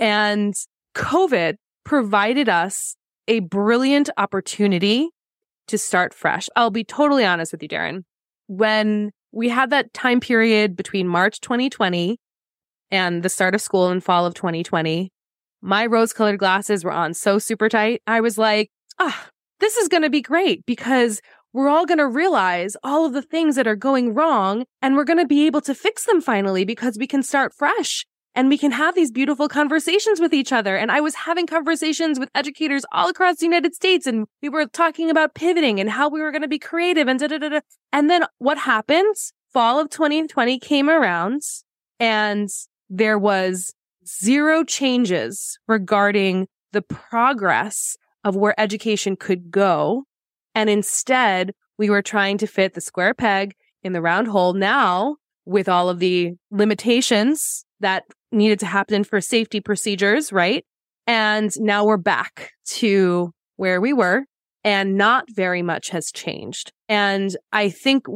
And 0.00 0.52
COVID 0.96 1.54
provided 1.84 2.48
us 2.48 2.96
a 3.28 3.38
brilliant 3.38 4.10
opportunity 4.16 5.08
to 5.68 5.78
start 5.78 6.12
fresh. 6.12 6.48
I'll 6.56 6.70
be 6.70 6.82
totally 6.84 7.24
honest 7.24 7.52
with 7.52 7.62
you, 7.62 7.68
Darin. 7.68 8.04
When 8.48 9.12
we 9.32 9.48
had 9.48 9.70
that 9.70 9.94
time 9.94 10.18
period 10.20 10.74
between 10.76 11.06
March 11.06 11.40
2020 11.40 12.18
and 12.90 13.22
the 13.22 13.28
start 13.28 13.54
of 13.54 13.60
school 13.60 13.90
in 13.90 14.00
fall 14.00 14.26
of 14.26 14.34
2020, 14.34 15.10
my 15.64 15.86
rose 15.86 16.12
colored 16.12 16.38
glasses 16.38 16.84
were 16.84 16.92
on 16.92 17.14
so 17.14 17.38
super 17.38 17.70
tight. 17.70 18.02
I 18.06 18.20
was 18.20 18.36
like, 18.36 18.70
ah, 18.98 19.28
this 19.60 19.76
is 19.76 19.88
going 19.88 20.02
to 20.02 20.10
be 20.10 20.20
great 20.20 20.66
because 20.66 21.22
we're 21.54 21.68
all 21.68 21.86
going 21.86 21.98
to 21.98 22.06
realize 22.06 22.76
all 22.82 23.06
of 23.06 23.14
the 23.14 23.22
things 23.22 23.56
that 23.56 23.66
are 23.66 23.74
going 23.74 24.12
wrong 24.12 24.66
and 24.82 24.94
we're 24.94 25.04
going 25.04 25.18
to 25.18 25.26
be 25.26 25.46
able 25.46 25.62
to 25.62 25.74
fix 25.74 26.04
them 26.04 26.20
finally 26.20 26.66
because 26.66 26.98
we 26.98 27.06
can 27.06 27.22
start 27.22 27.54
fresh 27.54 28.04
and 28.34 28.50
we 28.50 28.58
can 28.58 28.72
have 28.72 28.94
these 28.94 29.10
beautiful 29.10 29.48
conversations 29.48 30.20
with 30.20 30.34
each 30.34 30.52
other. 30.52 30.76
And 30.76 30.90
I 30.92 31.00
was 31.00 31.14
having 31.14 31.46
conversations 31.46 32.18
with 32.18 32.28
educators 32.34 32.84
all 32.92 33.08
across 33.08 33.36
the 33.36 33.46
United 33.46 33.74
States 33.74 34.06
and 34.06 34.26
we 34.42 34.50
were 34.50 34.66
talking 34.66 35.08
about 35.08 35.34
pivoting 35.34 35.80
and 35.80 35.88
how 35.88 36.10
we 36.10 36.20
were 36.20 36.30
going 36.32 36.42
to 36.42 36.48
be 36.48 36.58
creative 36.58 37.08
and 37.08 37.18
da 37.18 37.28
da 37.28 37.38
da 37.38 37.48
da. 37.48 37.60
And 37.90 38.10
then 38.10 38.24
what 38.36 38.58
happened? 38.58 39.14
Fall 39.50 39.80
of 39.80 39.88
2020 39.88 40.58
came 40.58 40.90
around 40.90 41.40
and 41.98 42.50
there 42.90 43.18
was 43.18 43.72
zero 44.06 44.64
changes 44.64 45.58
regarding 45.68 46.48
the 46.72 46.82
progress 46.82 47.96
of 48.24 48.36
where 48.36 48.58
education 48.58 49.16
could 49.16 49.50
go. 49.50 50.04
And 50.54 50.70
instead, 50.70 51.52
we 51.78 51.90
were 51.90 52.02
trying 52.02 52.38
to 52.38 52.46
fit 52.46 52.74
the 52.74 52.80
square 52.80 53.14
peg 53.14 53.54
in 53.82 53.92
the 53.92 54.00
round 54.00 54.28
hole 54.28 54.54
now 54.54 55.16
with 55.44 55.68
all 55.68 55.88
of 55.88 55.98
the 55.98 56.32
limitations 56.50 57.64
that 57.80 58.04
needed 58.32 58.58
to 58.60 58.66
happen 58.66 59.04
for 59.04 59.20
safety 59.20 59.60
procedures, 59.60 60.32
right? 60.32 60.64
And 61.06 61.52
now 61.60 61.84
we're 61.84 61.96
back 61.98 62.50
to 62.66 63.32
where 63.56 63.80
we 63.80 63.92
were 63.92 64.24
and 64.64 64.96
not 64.96 65.26
very 65.30 65.60
much 65.60 65.90
has 65.90 66.10
changed. 66.10 66.72
And 66.88 67.36
I 67.52 67.68
think 67.68 68.06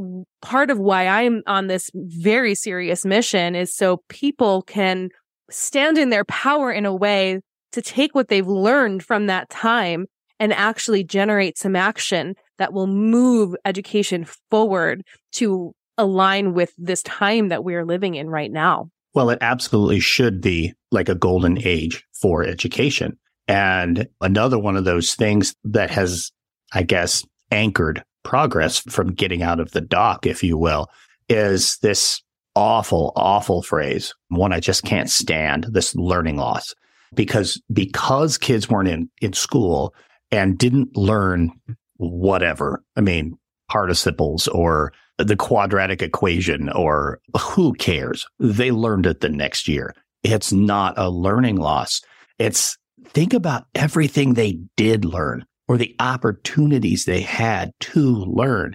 part 0.41 0.71
of 0.71 0.79
why 0.79 1.07
I'm 1.07 1.43
on 1.47 1.67
this 1.67 1.91
very 1.95 2.55
serious 2.55 3.05
mission 3.05 3.55
is 3.55 3.75
so 3.75 4.03
people 4.09 4.63
can 4.63 5.11
stand 5.51 5.99
in 5.99 6.11
their 6.11 6.25
power 6.25 6.71
in 6.71 6.87
a 6.87 6.95
way 6.95 7.41
to 7.73 7.83
take 7.83 8.15
what 8.15 8.29
they've 8.29 8.47
learned 8.47 9.03
from 9.03 9.27
that 9.27 9.51
time 9.51 10.07
and 10.41 10.53
actually 10.53 11.05
generate 11.05 11.59
some 11.59 11.77
action 11.77 12.35
that 12.59 12.73
will 12.73 12.87
move 12.87 13.55
education 13.65 14.27
forward 14.51 15.03
to 15.33 15.73
align 15.97 16.55
with 16.55 16.73
this 16.79 17.03
time 17.03 17.49
that 17.49 17.65
we're 17.65 17.85
living 17.85 18.15
in 18.15 18.29
right 18.31 18.53
now. 18.53 18.89
Well, 19.15 19.31
it 19.31 19.39
absolutely 19.41 20.01
should 20.01 20.41
be 20.41 20.75
like 20.93 21.09
a 21.09 21.15
golden 21.15 21.59
age 21.65 22.05
for 22.21 22.45
education. 22.45 23.19
And 23.49 24.07
another 24.21 24.59
one 24.59 24.77
of 24.77 24.85
those 24.85 25.15
things 25.15 25.55
that 25.65 25.91
has, 25.91 26.31
I 26.73 26.83
guess, 26.83 27.25
anchored 27.51 28.05
progress 28.23 28.79
from 28.79 29.15
getting 29.15 29.43
out 29.43 29.59
of 29.59 29.73
the 29.73 29.81
dock, 29.81 30.27
if 30.27 30.43
you 30.43 30.59
will, 30.59 30.89
is 31.29 31.79
this 31.83 32.23
awful, 32.59 33.13
awful 33.15 33.63
phrase, 33.63 34.13
one 34.31 34.53
I 34.53 34.59
just 34.59 34.83
can't 34.83 35.09
stand, 35.09 35.69
this 35.71 35.95
learning 35.95 36.37
loss. 36.37 36.75
Because 37.15 37.63
because 37.73 38.37
kids 38.37 38.69
weren't 38.69 38.89
in, 38.89 39.09
in 39.23 39.33
school 39.33 39.95
and 40.31 40.59
didn't 40.59 40.97
learn 40.97 41.53
whatever, 41.97 42.83
I 42.97 43.01
mean, 43.01 43.39
participles 43.71 44.49
or 44.49 44.93
the 45.19 45.37
quadratic 45.37 46.03
equation 46.03 46.69
or 46.71 47.21
who 47.39 47.75
cares? 47.75 48.27
They 48.41 48.73
learned 48.73 49.07
it 49.07 49.21
the 49.21 49.29
next 49.29 49.69
year. 49.69 49.95
It's 50.25 50.53
not 50.53 50.99
a 50.99 51.09
learning 51.09 51.57
loss. 51.57 52.03
It's 52.39 52.77
think 53.05 53.33
about 53.33 53.67
everything 53.75 54.35
they 54.35 54.59
did 54.77 55.05
learn 55.05 55.47
or 55.69 55.79
the 55.79 55.95
opportunities 56.01 57.05
they 57.05 57.21
had 57.21 57.73
to 57.81 58.03
learn. 58.03 58.75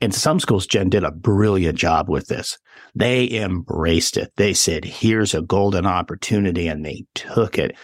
And 0.00 0.14
some 0.14 0.40
schools, 0.40 0.66
Jen 0.66 0.88
did 0.88 1.04
a 1.04 1.10
brilliant 1.10 1.78
job 1.78 2.08
with 2.08 2.28
this. 2.28 2.58
They 2.94 3.30
embraced 3.30 4.16
it. 4.16 4.32
They 4.36 4.54
said, 4.54 4.84
here's 4.84 5.34
a 5.34 5.42
golden 5.42 5.86
opportunity 5.86 6.68
and 6.68 6.84
they 6.84 7.04
took 7.14 7.58
it. 7.58 7.76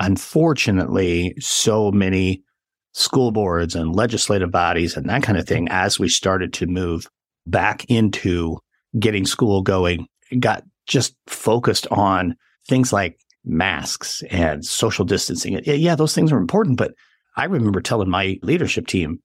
Unfortunately, 0.00 1.34
so 1.38 1.90
many 1.90 2.42
school 2.92 3.30
boards 3.30 3.74
and 3.74 3.94
legislative 3.94 4.50
bodies 4.50 4.96
and 4.96 5.08
that 5.08 5.22
kind 5.22 5.38
of 5.38 5.46
thing, 5.46 5.68
as 5.70 5.98
we 5.98 6.08
started 6.08 6.52
to 6.54 6.66
move 6.66 7.06
back 7.46 7.84
into 7.86 8.58
getting 8.98 9.26
school 9.26 9.62
going, 9.62 10.06
got 10.38 10.62
just 10.86 11.14
focused 11.26 11.86
on 11.90 12.34
things 12.68 12.92
like 12.92 13.18
masks 13.44 14.22
and 14.30 14.64
social 14.64 15.04
distancing. 15.04 15.60
Yeah, 15.64 15.94
those 15.94 16.14
things 16.14 16.32
are 16.32 16.38
important, 16.38 16.78
but 16.78 16.92
I 17.36 17.44
remember 17.44 17.80
telling 17.80 18.08
my 18.08 18.38
leadership 18.42 18.86
team, 18.86 19.20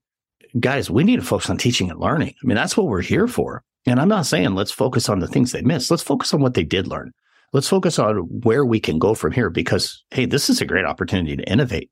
guys, 0.60 0.90
we 0.90 1.04
need 1.04 1.18
to 1.18 1.26
focus 1.26 1.50
on 1.50 1.58
teaching 1.58 1.90
and 1.90 2.00
learning. 2.00 2.34
I 2.42 2.48
mean, 2.48 2.56
that's 2.56 2.76
what 2.76 2.88
we're 2.88 3.02
here 3.02 3.28
for. 3.28 3.64
And 3.86 4.00
I'm 4.00 4.10
not 4.10 4.26
saying 4.26 4.54
let's 4.54 4.72
focus 4.72 5.10
on 5.10 5.20
the 5.20 5.28
things 5.28 5.52
they 5.52 5.62
missed. 5.62 5.90
Let's 5.90 6.04
focus 6.04 6.34
on 6.34 6.42
what 6.42 6.54
they 6.54 6.64
did 6.64 6.88
learn. 6.88 7.12
Let's 7.54 7.68
focus 7.68 8.00
on 8.00 8.16
where 8.44 8.66
we 8.66 8.80
can 8.80 9.00
go 9.00 9.14
from 9.14 9.32
here 9.32 9.50
because, 9.50 10.04
hey, 10.12 10.26
this 10.26 10.50
is 10.50 10.62
a 10.62 10.66
great 10.66 10.86
opportunity 10.86 11.36
to 11.36 11.52
innovate. 11.52 11.90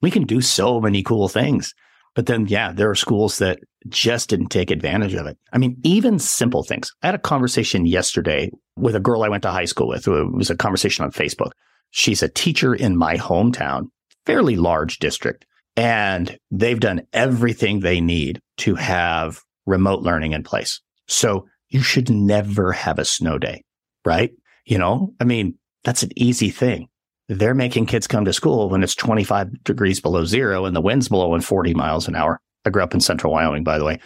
We 0.00 0.10
can 0.10 0.24
do 0.24 0.40
so 0.40 0.80
many 0.80 1.02
cool 1.02 1.28
things. 1.28 1.74
But 2.14 2.26
then, 2.26 2.46
yeah, 2.46 2.72
there 2.72 2.90
are 2.90 2.94
schools 2.94 3.38
that 3.38 3.58
just 3.88 4.28
didn't 4.28 4.48
take 4.48 4.70
advantage 4.70 5.14
of 5.14 5.26
it. 5.26 5.38
I 5.52 5.58
mean, 5.58 5.76
even 5.82 6.18
simple 6.18 6.62
things. 6.62 6.92
I 7.02 7.06
had 7.06 7.14
a 7.14 7.18
conversation 7.18 7.86
yesterday 7.86 8.50
with 8.76 8.94
a 8.94 9.00
girl 9.00 9.22
I 9.22 9.28
went 9.28 9.42
to 9.44 9.50
high 9.50 9.64
school 9.64 9.88
with. 9.88 10.06
It 10.06 10.32
was 10.32 10.50
a 10.50 10.56
conversation 10.56 11.04
on 11.04 11.10
Facebook. 11.10 11.52
She's 11.90 12.22
a 12.22 12.28
teacher 12.28 12.74
in 12.74 12.96
my 12.96 13.16
hometown, 13.16 13.86
fairly 14.26 14.56
large 14.56 14.98
district, 14.98 15.46
and 15.76 16.36
they've 16.50 16.80
done 16.80 17.02
everything 17.12 17.80
they 17.80 18.00
need 18.00 18.40
to 18.58 18.74
have 18.74 19.40
remote 19.66 20.02
learning 20.02 20.32
in 20.32 20.42
place. 20.42 20.80
So 21.06 21.46
you 21.68 21.82
should 21.82 22.10
never 22.10 22.72
have 22.72 22.98
a 22.98 23.04
snow 23.04 23.38
day, 23.38 23.62
right? 24.04 24.32
You 24.66 24.78
know, 24.78 25.14
I 25.20 25.24
mean, 25.24 25.54
that's 25.84 26.02
an 26.02 26.10
easy 26.16 26.50
thing. 26.50 26.88
They're 27.28 27.54
making 27.54 27.86
kids 27.86 28.06
come 28.06 28.24
to 28.26 28.32
school 28.32 28.68
when 28.68 28.82
it's 28.82 28.94
25 28.94 29.64
degrees 29.64 30.00
below 30.00 30.24
zero 30.24 30.64
and 30.64 30.76
the 30.76 30.80
wind's 30.80 31.08
blowing 31.08 31.40
40 31.40 31.74
miles 31.74 32.08
an 32.08 32.14
hour. 32.14 32.40
I 32.64 32.70
grew 32.70 32.82
up 32.82 32.94
in 32.94 33.00
central 33.00 33.32
Wyoming, 33.32 33.64
by 33.64 33.78
the 33.78 33.84
way, 33.84 33.98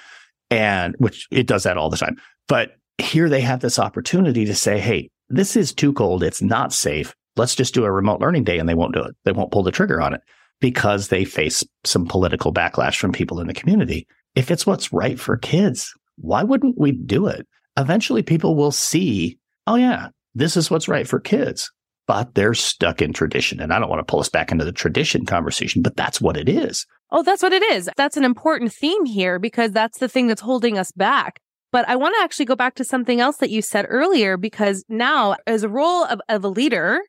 and 0.51 0.95
which 0.99 1.27
it 1.31 1.47
does 1.47 1.65
that 1.65 1.77
all 1.77 1.91
the 1.91 1.97
time. 1.97 2.17
But 2.49 2.73
here 2.99 3.29
they 3.29 3.41
have 3.41 3.61
this 3.61 3.79
opportunity 3.79 4.45
to 4.45 4.55
say, 4.55 4.79
Hey, 4.79 5.11
this 5.29 5.57
is 5.57 5.75
too 5.75 5.93
cold. 5.93 6.23
It's 6.23 6.41
not 6.41 6.73
safe. 6.73 7.15
Let's 7.37 7.55
just 7.55 7.75
do 7.75 7.85
a 7.85 7.91
remote 7.91 8.21
learning 8.21 8.45
day. 8.45 8.59
And 8.59 8.69
they 8.69 8.75
won't 8.75 8.95
do 8.95 9.03
it. 9.03 9.17
They 9.25 9.33
won't 9.33 9.51
pull 9.51 9.63
the 9.63 9.73
trigger 9.73 10.01
on 10.01 10.15
it 10.15 10.21
because 10.61 11.09
they 11.09 11.25
face 11.25 11.65
some 11.85 12.07
political 12.07 12.53
backlash 12.53 12.99
from 12.99 13.13
people 13.13 13.41
in 13.41 13.47
the 13.47 13.55
community. 13.55 14.07
If 14.35 14.51
it's 14.51 14.67
what's 14.67 14.93
right 14.93 15.19
for 15.19 15.37
kids, 15.37 15.93
why 16.17 16.43
wouldn't 16.43 16.79
we 16.79 16.93
do 16.93 17.27
it? 17.27 17.47
Eventually 17.77 18.23
people 18.23 18.57
will 18.57 18.73
see, 18.73 19.39
oh 19.67 19.77
yeah, 19.77 20.09
this 20.35 20.57
is 20.57 20.71
what's 20.71 20.89
right 20.89 21.07
for 21.07 21.21
kids, 21.21 21.71
but 22.07 22.35
they're 22.35 22.55
stuck 22.55 23.03
in 23.03 23.13
tradition. 23.13 23.61
And 23.61 23.73
I 23.73 23.79
don't 23.79 23.91
want 23.91 24.01
to 24.01 24.11
pull 24.11 24.21
us 24.21 24.29
back 24.29 24.53
into 24.53 24.65
the 24.65 24.73
tradition 24.73 25.27
conversation, 25.27 25.83
but 25.83 25.97
that's 25.97 26.21
what 26.21 26.37
it 26.37 26.49
is. 26.49 26.87
Oh, 27.11 27.23
that's 27.23 27.43
what 27.43 27.53
it 27.53 27.63
is. 27.63 27.89
That's 27.97 28.17
an 28.17 28.25
important 28.25 28.73
theme 28.73 29.05
here 29.05 29.39
because 29.39 29.73
that's 29.73 29.99
the 29.99 30.09
thing 30.09 30.27
that's 30.27 30.41
holding 30.41 30.79
us 30.79 30.93
back. 30.93 31.41
But 31.73 31.89
I 31.89 31.97
want 31.97 32.15
to 32.17 32.23
actually 32.23 32.47
go 32.47 32.57
back 32.57 32.75
to 32.77 32.85
something 32.85 33.21
else 33.21 33.37
that 33.39 33.51
you 33.51 33.61
said 33.61 33.87
earlier, 33.89 34.37
because 34.37 34.85
now, 34.89 35.37
as 35.47 35.63
a 35.63 35.69
role 35.69 36.05
of, 36.05 36.21
of 36.29 36.45
a 36.45 36.49
leader, 36.49 37.01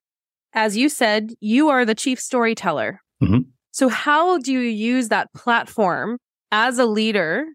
as 0.53 0.75
you 0.75 0.89
said, 0.89 1.31
you 1.39 1.69
are 1.69 1.85
the 1.85 1.95
chief 1.95 2.19
storyteller. 2.19 2.99
Mm-hmm. 3.21 3.39
So, 3.71 3.89
how 3.89 4.37
do 4.39 4.51
you 4.51 4.59
use 4.59 5.09
that 5.09 5.33
platform 5.33 6.17
as 6.51 6.79
a 6.79 6.85
leader 6.85 7.45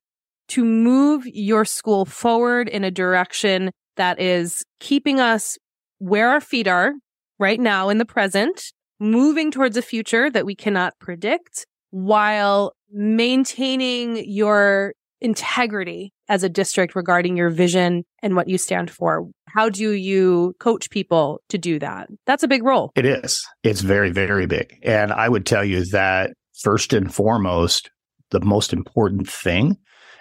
to 0.49 0.65
move 0.65 1.27
your 1.27 1.65
school 1.65 2.05
forward 2.05 2.69
in 2.69 2.85
a 2.85 2.91
direction 2.91 3.71
that 3.97 4.21
is 4.21 4.63
keeping 4.81 5.21
us 5.21 5.57
where 5.99 6.31
our 6.31 6.41
feet 6.41 6.67
are 6.67 6.93
right 7.39 7.61
now 7.61 7.89
in 7.89 7.99
the 7.99 8.05
present, 8.05 8.73
moving 9.01 9.51
towards 9.51 9.77
a 9.77 9.83
future 9.83 10.31
that 10.31 10.47
we 10.47 10.55
cannot 10.55 10.95
predict 10.99 11.67
while 11.91 12.73
maintaining 12.91 14.29
your 14.29 14.95
integrity 15.21 16.13
as 16.33 16.43
a 16.43 16.49
district 16.49 16.97
regarding 16.97 17.37
your 17.37 17.51
vision 17.51 18.07
and 18.23 18.35
what 18.35 18.49
you 18.49 18.57
stand 18.57 18.91
for? 18.91 19.29
How 19.49 19.69
do 19.69 19.93
you 19.93 20.55
coach 20.61 20.89
people 20.89 21.43
to 21.51 21.59
do 21.59 21.79
that? 21.79 22.09
That's 22.25 22.43
a 22.43 22.49
big 22.49 22.65
role. 22.65 22.91
It 22.97 23.05
is. 23.05 23.47
It's 23.63 23.83
very, 23.83 24.11
very 24.11 24.47
big. 24.47 24.79
And 24.83 25.13
I 25.13 25.29
would 25.29 25.45
tell 25.45 25.63
you 25.63 25.85
that 25.91 26.31
first 26.59 26.95
and 26.95 27.15
foremost, 27.15 27.91
the 28.31 28.41
most 28.41 28.73
important 28.73 29.29
thing 29.29 29.77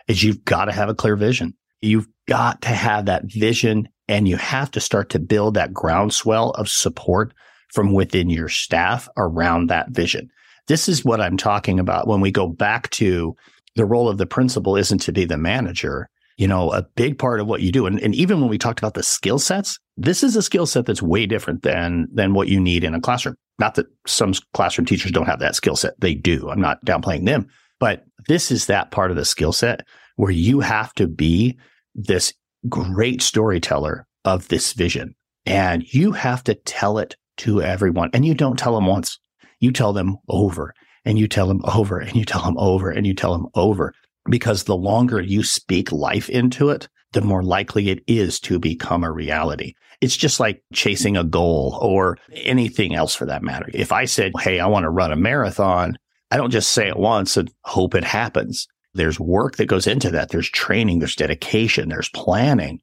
is 0.09 0.21
you've 0.21 0.43
got 0.43 0.65
to 0.65 0.73
have 0.73 0.89
a 0.89 0.93
clear 0.93 1.15
vision. 1.15 1.53
You've 1.79 2.09
got 2.27 2.61
to 2.63 2.69
have 2.69 3.05
that 3.05 3.23
vision 3.25 3.87
and 4.09 4.27
you 4.27 4.35
have 4.35 4.69
to 4.71 4.81
start 4.81 5.11
to 5.11 5.19
build 5.19 5.53
that 5.53 5.73
groundswell 5.73 6.49
of 6.51 6.67
support 6.67 7.33
from 7.73 7.93
within 7.93 8.29
your 8.29 8.49
staff 8.49 9.07
around 9.15 9.67
that 9.67 9.91
vision. 9.91 10.29
This 10.67 10.89
is 10.89 11.05
what 11.05 11.21
I'm 11.21 11.37
talking 11.37 11.79
about 11.79 12.05
when 12.05 12.19
we 12.19 12.31
go 12.31 12.47
back 12.47 12.89
to 12.91 13.33
the 13.75 13.85
role 13.85 14.09
of 14.09 14.17
the 14.17 14.25
principal 14.25 14.75
isn't 14.75 14.99
to 14.99 15.11
be 15.11 15.25
the 15.25 15.37
manager. 15.37 16.09
You 16.37 16.47
know, 16.47 16.71
a 16.71 16.83
big 16.95 17.19
part 17.19 17.39
of 17.39 17.47
what 17.47 17.61
you 17.61 17.71
do, 17.71 17.85
and, 17.85 17.99
and 17.99 18.15
even 18.15 18.39
when 18.39 18.49
we 18.49 18.57
talked 18.57 18.79
about 18.79 18.95
the 18.95 19.03
skill 19.03 19.37
sets, 19.37 19.77
this 19.97 20.23
is 20.23 20.35
a 20.35 20.41
skill 20.41 20.65
set 20.65 20.85
that's 20.85 21.01
way 21.01 21.25
different 21.25 21.61
than 21.61 22.07
than 22.11 22.33
what 22.33 22.47
you 22.47 22.59
need 22.59 22.83
in 22.83 22.95
a 22.95 23.01
classroom. 23.01 23.35
Not 23.59 23.75
that 23.75 23.85
some 24.07 24.33
classroom 24.53 24.85
teachers 24.85 25.11
don't 25.11 25.27
have 25.27 25.39
that 25.39 25.55
skill 25.55 25.75
set; 25.75 25.99
they 25.99 26.15
do. 26.15 26.49
I'm 26.49 26.61
not 26.61 26.83
downplaying 26.83 27.25
them, 27.25 27.47
but 27.79 28.05
this 28.27 28.49
is 28.49 28.65
that 28.67 28.91
part 28.91 29.11
of 29.11 29.17
the 29.17 29.25
skill 29.25 29.51
set 29.51 29.85
where 30.15 30.31
you 30.31 30.61
have 30.61 30.93
to 30.95 31.07
be 31.07 31.59
this 31.93 32.33
great 32.69 33.21
storyteller 33.21 34.07
of 34.25 34.47
this 34.47 34.73
vision, 34.73 35.13
and 35.45 35.83
you 35.93 36.13
have 36.13 36.43
to 36.45 36.55
tell 36.55 36.97
it 36.97 37.15
to 37.37 37.61
everyone. 37.61 38.09
And 38.13 38.25
you 38.25 38.33
don't 38.33 38.57
tell 38.57 38.73
them 38.73 38.87
once; 38.87 39.19
you 39.59 39.71
tell 39.71 39.93
them 39.93 40.17
over 40.27 40.73
and 41.05 41.17
you 41.17 41.27
tell 41.27 41.47
them 41.47 41.61
over 41.63 41.99
and 41.99 42.15
you 42.15 42.25
tell 42.25 42.43
them 42.43 42.57
over 42.57 42.89
and 42.89 43.05
you 43.05 43.13
tell 43.13 43.33
them 43.33 43.47
over. 43.55 43.93
Because 44.29 44.63
the 44.63 44.77
longer 44.77 45.19
you 45.19 45.43
speak 45.43 45.91
life 45.91 46.29
into 46.29 46.69
it, 46.69 46.87
the 47.13 47.21
more 47.21 47.43
likely 47.43 47.89
it 47.89 48.03
is 48.07 48.39
to 48.41 48.59
become 48.59 49.03
a 49.03 49.11
reality. 49.11 49.73
It's 49.99 50.17
just 50.17 50.39
like 50.39 50.63
chasing 50.73 51.17
a 51.17 51.23
goal 51.23 51.77
or 51.81 52.17
anything 52.33 52.95
else 52.95 53.15
for 53.15 53.25
that 53.25 53.43
matter. 53.43 53.69
If 53.73 53.91
I 53.91 54.05
said, 54.05 54.31
Hey, 54.39 54.59
I 54.59 54.67
want 54.67 54.83
to 54.83 54.89
run 54.89 55.11
a 55.11 55.15
marathon, 55.15 55.97
I 56.31 56.37
don't 56.37 56.51
just 56.51 56.71
say 56.71 56.87
it 56.87 56.97
once 56.97 57.35
and 57.35 57.51
hope 57.63 57.93
it 57.93 58.03
happens. 58.03 58.67
There's 58.93 59.19
work 59.19 59.57
that 59.57 59.67
goes 59.67 59.87
into 59.87 60.09
that. 60.11 60.29
There's 60.29 60.49
training, 60.49 60.99
there's 60.99 61.15
dedication, 61.15 61.89
there's 61.89 62.09
planning, 62.09 62.81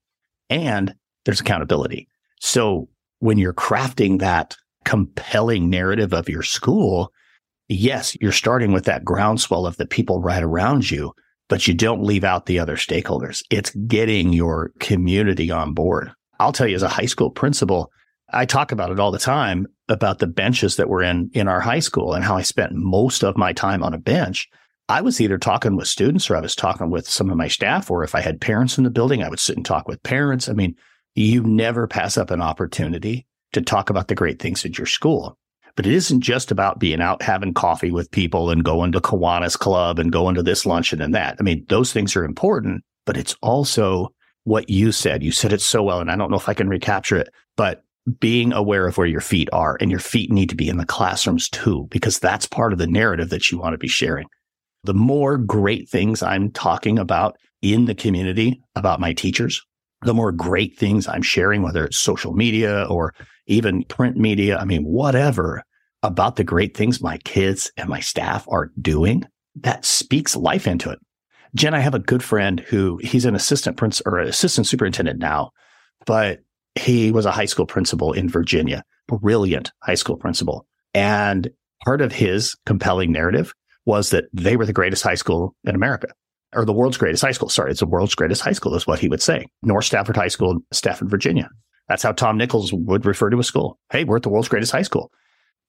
and 0.50 0.94
there's 1.24 1.40
accountability. 1.40 2.08
So 2.40 2.88
when 3.20 3.38
you're 3.38 3.54
crafting 3.54 4.20
that 4.20 4.56
compelling 4.84 5.68
narrative 5.68 6.12
of 6.12 6.28
your 6.28 6.42
school, 6.42 7.12
yes, 7.68 8.16
you're 8.20 8.32
starting 8.32 8.72
with 8.72 8.84
that 8.86 9.04
groundswell 9.04 9.66
of 9.66 9.76
the 9.76 9.86
people 9.86 10.20
right 10.20 10.42
around 10.42 10.90
you, 10.90 11.12
but 11.48 11.66
you 11.66 11.74
don't 11.74 12.02
leave 12.02 12.24
out 12.24 12.46
the 12.46 12.58
other 12.58 12.76
stakeholders. 12.76 13.42
It's 13.50 13.70
getting 13.70 14.32
your 14.32 14.72
community 14.80 15.50
on 15.50 15.74
board. 15.74 16.12
I'll 16.40 16.52
tell 16.52 16.66
you 16.66 16.76
as 16.76 16.82
a 16.82 16.88
high 16.88 17.06
school 17.06 17.30
principal, 17.30 17.90
I 18.30 18.44
talk 18.44 18.72
about 18.72 18.90
it 18.90 19.00
all 19.00 19.10
the 19.10 19.18
time 19.18 19.66
about 19.88 20.18
the 20.18 20.26
benches 20.26 20.76
that 20.76 20.88
were 20.88 21.02
in 21.02 21.30
in 21.32 21.48
our 21.48 21.60
high 21.60 21.78
school 21.78 22.12
and 22.12 22.24
how 22.24 22.36
I 22.36 22.42
spent 22.42 22.72
most 22.74 23.24
of 23.24 23.38
my 23.38 23.52
time 23.52 23.82
on 23.82 23.94
a 23.94 23.98
bench. 23.98 24.48
I 24.90 25.00
was 25.00 25.20
either 25.20 25.38
talking 25.38 25.76
with 25.76 25.88
students 25.88 26.30
or 26.30 26.36
I 26.36 26.40
was 26.40 26.54
talking 26.54 26.90
with 26.90 27.08
some 27.08 27.30
of 27.30 27.36
my 27.36 27.48
staff, 27.48 27.90
or 27.90 28.04
if 28.04 28.14
I 28.14 28.20
had 28.20 28.40
parents 28.40 28.78
in 28.78 28.84
the 28.84 28.90
building, 28.90 29.22
I 29.22 29.28
would 29.28 29.40
sit 29.40 29.56
and 29.56 29.64
talk 29.64 29.86
with 29.88 30.02
parents. 30.02 30.48
I 30.48 30.52
mean, 30.52 30.76
you 31.14 31.42
never 31.42 31.86
pass 31.86 32.16
up 32.16 32.30
an 32.30 32.40
opportunity 32.40 33.26
to 33.52 33.60
talk 33.60 33.90
about 33.90 34.08
the 34.08 34.14
great 34.14 34.40
things 34.40 34.64
at 34.64 34.78
your 34.78 34.86
school. 34.86 35.36
But 35.78 35.86
it 35.86 35.92
isn't 35.92 36.22
just 36.22 36.50
about 36.50 36.80
being 36.80 37.00
out 37.00 37.22
having 37.22 37.54
coffee 37.54 37.92
with 37.92 38.10
people 38.10 38.50
and 38.50 38.64
going 38.64 38.90
to 38.90 39.00
Kiwanis 39.00 39.56
Club 39.56 40.00
and 40.00 40.10
going 40.10 40.34
to 40.34 40.42
this 40.42 40.66
luncheon 40.66 41.00
and 41.00 41.14
that. 41.14 41.36
I 41.38 41.44
mean, 41.44 41.64
those 41.68 41.92
things 41.92 42.16
are 42.16 42.24
important, 42.24 42.82
but 43.06 43.16
it's 43.16 43.36
also 43.42 44.08
what 44.42 44.68
you 44.68 44.90
said. 44.90 45.22
You 45.22 45.30
said 45.30 45.52
it 45.52 45.60
so 45.60 45.84
well, 45.84 46.00
and 46.00 46.10
I 46.10 46.16
don't 46.16 46.32
know 46.32 46.36
if 46.36 46.48
I 46.48 46.54
can 46.54 46.68
recapture 46.68 47.16
it, 47.16 47.28
but 47.56 47.84
being 48.18 48.52
aware 48.52 48.88
of 48.88 48.98
where 48.98 49.06
your 49.06 49.20
feet 49.20 49.48
are 49.52 49.78
and 49.80 49.88
your 49.88 50.00
feet 50.00 50.32
need 50.32 50.48
to 50.48 50.56
be 50.56 50.68
in 50.68 50.78
the 50.78 50.84
classrooms 50.84 51.48
too, 51.48 51.86
because 51.92 52.18
that's 52.18 52.44
part 52.44 52.72
of 52.72 52.80
the 52.80 52.88
narrative 52.88 53.30
that 53.30 53.52
you 53.52 53.58
want 53.58 53.74
to 53.74 53.78
be 53.78 53.86
sharing. 53.86 54.26
The 54.82 54.94
more 54.94 55.38
great 55.38 55.88
things 55.88 56.24
I'm 56.24 56.50
talking 56.50 56.98
about 56.98 57.36
in 57.62 57.84
the 57.84 57.94
community 57.94 58.60
about 58.74 58.98
my 58.98 59.12
teachers, 59.12 59.64
the 60.02 60.14
more 60.14 60.32
great 60.32 60.76
things 60.76 61.06
I'm 61.06 61.22
sharing, 61.22 61.62
whether 61.62 61.84
it's 61.84 61.98
social 61.98 62.32
media 62.32 62.84
or 62.90 63.14
even 63.48 63.82
print 63.84 64.16
media, 64.16 64.56
I 64.58 64.64
mean, 64.64 64.84
whatever, 64.84 65.64
about 66.02 66.36
the 66.36 66.44
great 66.44 66.76
things 66.76 67.02
my 67.02 67.18
kids 67.18 67.72
and 67.76 67.88
my 67.88 68.00
staff 68.00 68.46
are 68.48 68.70
doing 68.80 69.24
that 69.56 69.84
speaks 69.84 70.36
life 70.36 70.66
into 70.66 70.90
it. 70.90 70.98
Jen, 71.54 71.74
I 71.74 71.80
have 71.80 71.94
a 71.94 71.98
good 71.98 72.22
friend 72.22 72.60
who 72.60 72.98
he's 73.02 73.24
an 73.24 73.34
assistant 73.34 73.76
prince 73.76 74.00
or 74.06 74.18
assistant 74.18 74.66
superintendent 74.66 75.18
now, 75.18 75.50
but 76.06 76.40
he 76.74 77.10
was 77.10 77.26
a 77.26 77.32
high 77.32 77.46
school 77.46 77.66
principal 77.66 78.12
in 78.12 78.28
Virginia, 78.28 78.84
brilliant 79.08 79.72
high 79.82 79.94
school 79.94 80.16
principal. 80.16 80.66
And 80.94 81.50
part 81.84 82.00
of 82.00 82.12
his 82.12 82.54
compelling 82.66 83.12
narrative 83.12 83.54
was 83.86 84.10
that 84.10 84.24
they 84.32 84.56
were 84.56 84.66
the 84.66 84.72
greatest 84.72 85.02
high 85.02 85.14
school 85.14 85.56
in 85.64 85.74
America 85.74 86.08
or 86.54 86.64
the 86.64 86.72
world's 86.72 86.98
greatest 86.98 87.22
high 87.22 87.32
school. 87.32 87.48
Sorry, 87.48 87.70
it's 87.70 87.80
the 87.80 87.86
world's 87.86 88.14
greatest 88.14 88.42
high 88.42 88.52
school 88.52 88.74
is 88.74 88.86
what 88.86 89.00
he 89.00 89.08
would 89.08 89.22
say. 89.22 89.46
North 89.62 89.86
Stafford 89.86 90.16
High 90.16 90.28
School, 90.28 90.58
Stafford, 90.72 91.10
Virginia. 91.10 91.48
That's 91.88 92.02
how 92.02 92.12
Tom 92.12 92.36
Nichols 92.36 92.72
would 92.72 93.06
refer 93.06 93.30
to 93.30 93.38
a 93.38 93.44
school. 93.44 93.78
Hey, 93.90 94.04
we're 94.04 94.16
at 94.16 94.22
the 94.22 94.28
world's 94.28 94.48
greatest 94.48 94.72
high 94.72 94.82
school 94.82 95.10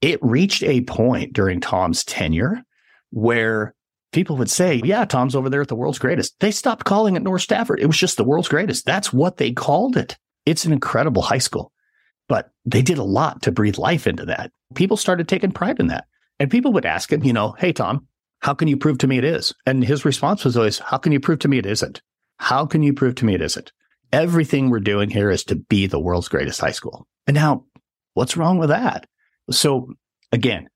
it 0.02 0.20
reached 0.22 0.64
a 0.64 0.82
point 0.82 1.34
during 1.34 1.60
Tom's 1.60 2.04
tenure 2.04 2.64
where 3.12 3.76
people 4.12 4.38
would 4.38 4.50
say, 4.50 4.82
Yeah, 4.84 5.06
Tom's 5.06 5.36
over 5.36 5.50
there 5.50 5.62
at 5.62 5.68
the 5.68 5.76
world's 5.76 6.00
greatest. 6.00 6.40
They 6.40 6.52
stopped 6.52 6.86
calling 6.86 7.16
it 7.16 7.24
North 7.24 7.42
Stafford. 7.42 7.80
It 7.80 7.88
was 7.88 7.98
just 7.98 8.18
the 8.18 8.24
world's 8.24 8.48
greatest. 8.48 8.86
That's 8.86 9.12
what 9.12 9.38
they 9.38 9.52
called 9.52 9.98
it. 9.98 10.18
It's 10.46 10.66
an 10.66 10.74
incredible 10.74 11.22
high 11.22 11.40
school, 11.40 11.72
but 12.28 12.52
they 12.66 12.82
did 12.82 12.98
a 12.98 13.04
lot 13.04 13.42
to 13.44 13.52
breathe 13.52 13.78
life 13.78 14.08
into 14.08 14.26
that. 14.26 14.52
People 14.76 14.98
started 14.98 15.28
taking 15.28 15.52
pride 15.52 15.80
in 15.80 15.88
that. 15.88 16.06
And 16.40 16.50
people 16.50 16.72
would 16.74 16.86
ask 16.86 17.12
him, 17.12 17.24
you 17.24 17.34
know, 17.34 17.52
Hey, 17.58 17.74
Tom, 17.74 18.08
how 18.40 18.54
can 18.54 18.68
you 18.68 18.78
prove 18.78 19.00
to 19.00 19.08
me 19.08 19.18
it 19.18 19.26
is? 19.26 19.54
And 19.66 19.84
his 19.84 20.06
response 20.06 20.46
was 20.46 20.56
always, 20.56 20.80
How 20.80 20.98
can 20.98 21.12
you 21.12 21.20
prove 21.20 21.40
to 21.40 21.50
me 21.50 21.58
it 21.58 21.66
isn't? 21.66 22.02
How 22.38 22.66
can 22.66 22.84
you 22.84 22.94
prove 22.94 23.16
to 23.16 23.26
me 23.26 23.34
it 23.34 23.42
isn't? 23.42 23.74
Everything 24.12 24.70
we're 24.70 24.80
doing 24.80 25.10
here 25.10 25.30
is 25.30 25.44
to 25.46 25.56
be 25.56 25.88
the 25.88 26.00
world's 26.00 26.28
greatest 26.28 26.62
high 26.62 26.72
school. 26.72 27.08
And 27.28 27.36
now, 27.36 27.66
what's 28.14 28.38
wrong 28.38 28.58
with 28.58 28.70
that? 28.70 29.06
So 29.52 29.94
again, 30.32 30.70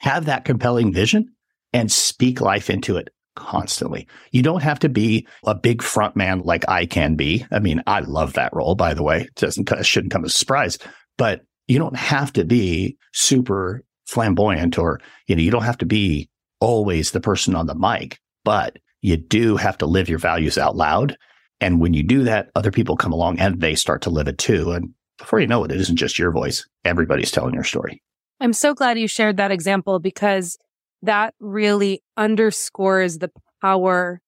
have 0.00 0.26
that 0.26 0.44
compelling 0.44 0.92
vision 0.92 1.34
and 1.72 1.90
speak 1.92 2.40
life 2.40 2.70
into 2.70 2.96
it 2.96 3.08
constantly. 3.36 4.08
You 4.32 4.42
don't 4.42 4.62
have 4.62 4.80
to 4.80 4.88
be 4.88 5.26
a 5.44 5.54
big 5.54 5.82
front 5.82 6.16
man 6.16 6.40
like 6.40 6.68
I 6.68 6.86
can 6.86 7.14
be. 7.14 7.46
I 7.52 7.60
mean, 7.60 7.82
I 7.86 8.00
love 8.00 8.32
that 8.34 8.54
role, 8.54 8.74
by 8.74 8.94
the 8.94 9.02
way. 9.02 9.22
It 9.22 9.34
doesn't, 9.36 9.70
it 9.70 9.86
shouldn't 9.86 10.12
come 10.12 10.24
as 10.24 10.34
a 10.34 10.38
surprise, 10.38 10.78
but 11.16 11.42
you 11.68 11.78
don't 11.78 11.96
have 11.96 12.32
to 12.34 12.44
be 12.44 12.96
super 13.12 13.84
flamboyant 14.06 14.78
or, 14.78 15.00
you 15.26 15.36
know, 15.36 15.42
you 15.42 15.50
don't 15.50 15.62
have 15.62 15.78
to 15.78 15.86
be 15.86 16.28
always 16.60 17.10
the 17.10 17.20
person 17.20 17.54
on 17.54 17.66
the 17.66 17.74
mic, 17.74 18.18
but 18.44 18.78
you 19.02 19.16
do 19.16 19.56
have 19.56 19.78
to 19.78 19.86
live 19.86 20.08
your 20.08 20.18
values 20.18 20.58
out 20.58 20.74
loud 20.74 21.16
And 21.60 21.80
when 21.80 21.94
you 21.94 22.02
do 22.02 22.24
that, 22.24 22.50
other 22.54 22.70
people 22.70 22.96
come 22.96 23.12
along 23.12 23.38
and 23.38 23.60
they 23.60 23.74
start 23.74 24.02
to 24.02 24.10
live 24.10 24.28
it 24.28 24.38
too. 24.38 24.72
And 24.72 24.94
before 25.18 25.40
you 25.40 25.46
know 25.46 25.64
it, 25.64 25.72
it 25.72 25.80
isn't 25.80 25.96
just 25.96 26.18
your 26.18 26.30
voice. 26.30 26.66
Everybody's 26.84 27.30
telling 27.30 27.54
your 27.54 27.64
story. 27.64 28.02
I'm 28.40 28.52
so 28.52 28.74
glad 28.74 28.98
you 28.98 29.08
shared 29.08 29.36
that 29.38 29.50
example 29.50 29.98
because 29.98 30.56
that 31.02 31.34
really 31.40 32.02
underscores 32.16 33.18
the 33.18 33.30
power 33.60 34.20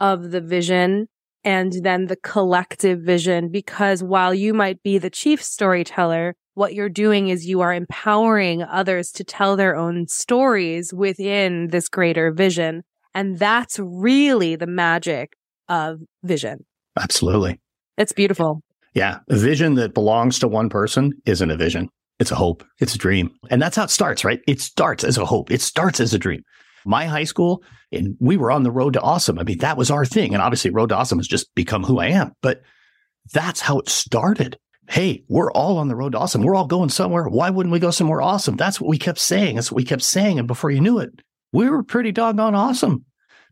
of 0.00 0.30
the 0.30 0.40
vision 0.40 1.08
and 1.44 1.72
then 1.82 2.06
the 2.06 2.16
collective 2.16 3.00
vision. 3.00 3.50
Because 3.50 4.02
while 4.02 4.32
you 4.32 4.54
might 4.54 4.82
be 4.82 4.96
the 4.98 5.10
chief 5.10 5.42
storyteller, 5.42 6.34
what 6.54 6.74
you're 6.74 6.88
doing 6.88 7.28
is 7.28 7.46
you 7.46 7.60
are 7.60 7.72
empowering 7.72 8.62
others 8.62 9.12
to 9.12 9.24
tell 9.24 9.56
their 9.56 9.76
own 9.76 10.06
stories 10.08 10.92
within 10.92 11.68
this 11.68 11.88
greater 11.88 12.32
vision. 12.32 12.82
And 13.14 13.38
that's 13.38 13.78
really 13.78 14.56
the 14.56 14.66
magic 14.66 15.34
of 15.68 16.00
vision. 16.22 16.64
Absolutely. 16.98 17.60
It's 17.96 18.12
beautiful. 18.12 18.62
Yeah. 18.94 19.18
A 19.28 19.36
vision 19.36 19.74
that 19.74 19.94
belongs 19.94 20.38
to 20.40 20.48
one 20.48 20.68
person 20.68 21.12
isn't 21.26 21.50
a 21.50 21.56
vision. 21.56 21.88
It's 22.18 22.30
a 22.32 22.36
hope. 22.36 22.64
It's 22.80 22.94
a 22.94 22.98
dream. 22.98 23.30
And 23.50 23.62
that's 23.62 23.76
how 23.76 23.84
it 23.84 23.90
starts, 23.90 24.24
right? 24.24 24.40
It 24.48 24.60
starts 24.60 25.04
as 25.04 25.18
a 25.18 25.24
hope. 25.24 25.50
It 25.50 25.60
starts 25.60 26.00
as 26.00 26.12
a 26.12 26.18
dream. 26.18 26.42
My 26.84 27.06
high 27.06 27.24
school, 27.24 27.62
and 27.92 28.16
we 28.18 28.36
were 28.36 28.50
on 28.50 28.62
the 28.62 28.70
road 28.70 28.94
to 28.94 29.00
awesome. 29.00 29.38
I 29.38 29.44
mean, 29.44 29.58
that 29.58 29.76
was 29.76 29.90
our 29.90 30.04
thing. 30.04 30.32
And 30.32 30.42
obviously, 30.42 30.70
road 30.70 30.88
to 30.88 30.96
awesome 30.96 31.18
has 31.18 31.28
just 31.28 31.54
become 31.54 31.84
who 31.84 31.98
I 31.98 32.06
am. 32.06 32.32
But 32.42 32.62
that's 33.32 33.60
how 33.60 33.78
it 33.78 33.88
started. 33.88 34.58
Hey, 34.88 35.22
we're 35.28 35.52
all 35.52 35.78
on 35.78 35.88
the 35.88 35.96
road 35.96 36.12
to 36.12 36.18
awesome. 36.18 36.42
We're 36.42 36.54
all 36.54 36.66
going 36.66 36.88
somewhere. 36.88 37.28
Why 37.28 37.50
wouldn't 37.50 37.72
we 37.72 37.78
go 37.78 37.90
somewhere 37.90 38.22
awesome? 38.22 38.56
That's 38.56 38.80
what 38.80 38.88
we 38.88 38.98
kept 38.98 39.18
saying. 39.18 39.56
That's 39.56 39.70
what 39.70 39.76
we 39.76 39.84
kept 39.84 40.02
saying. 40.02 40.38
And 40.38 40.48
before 40.48 40.70
you 40.70 40.80
knew 40.80 40.98
it, 40.98 41.10
we 41.52 41.68
were 41.68 41.82
pretty 41.82 42.10
doggone 42.10 42.54
awesome 42.54 43.04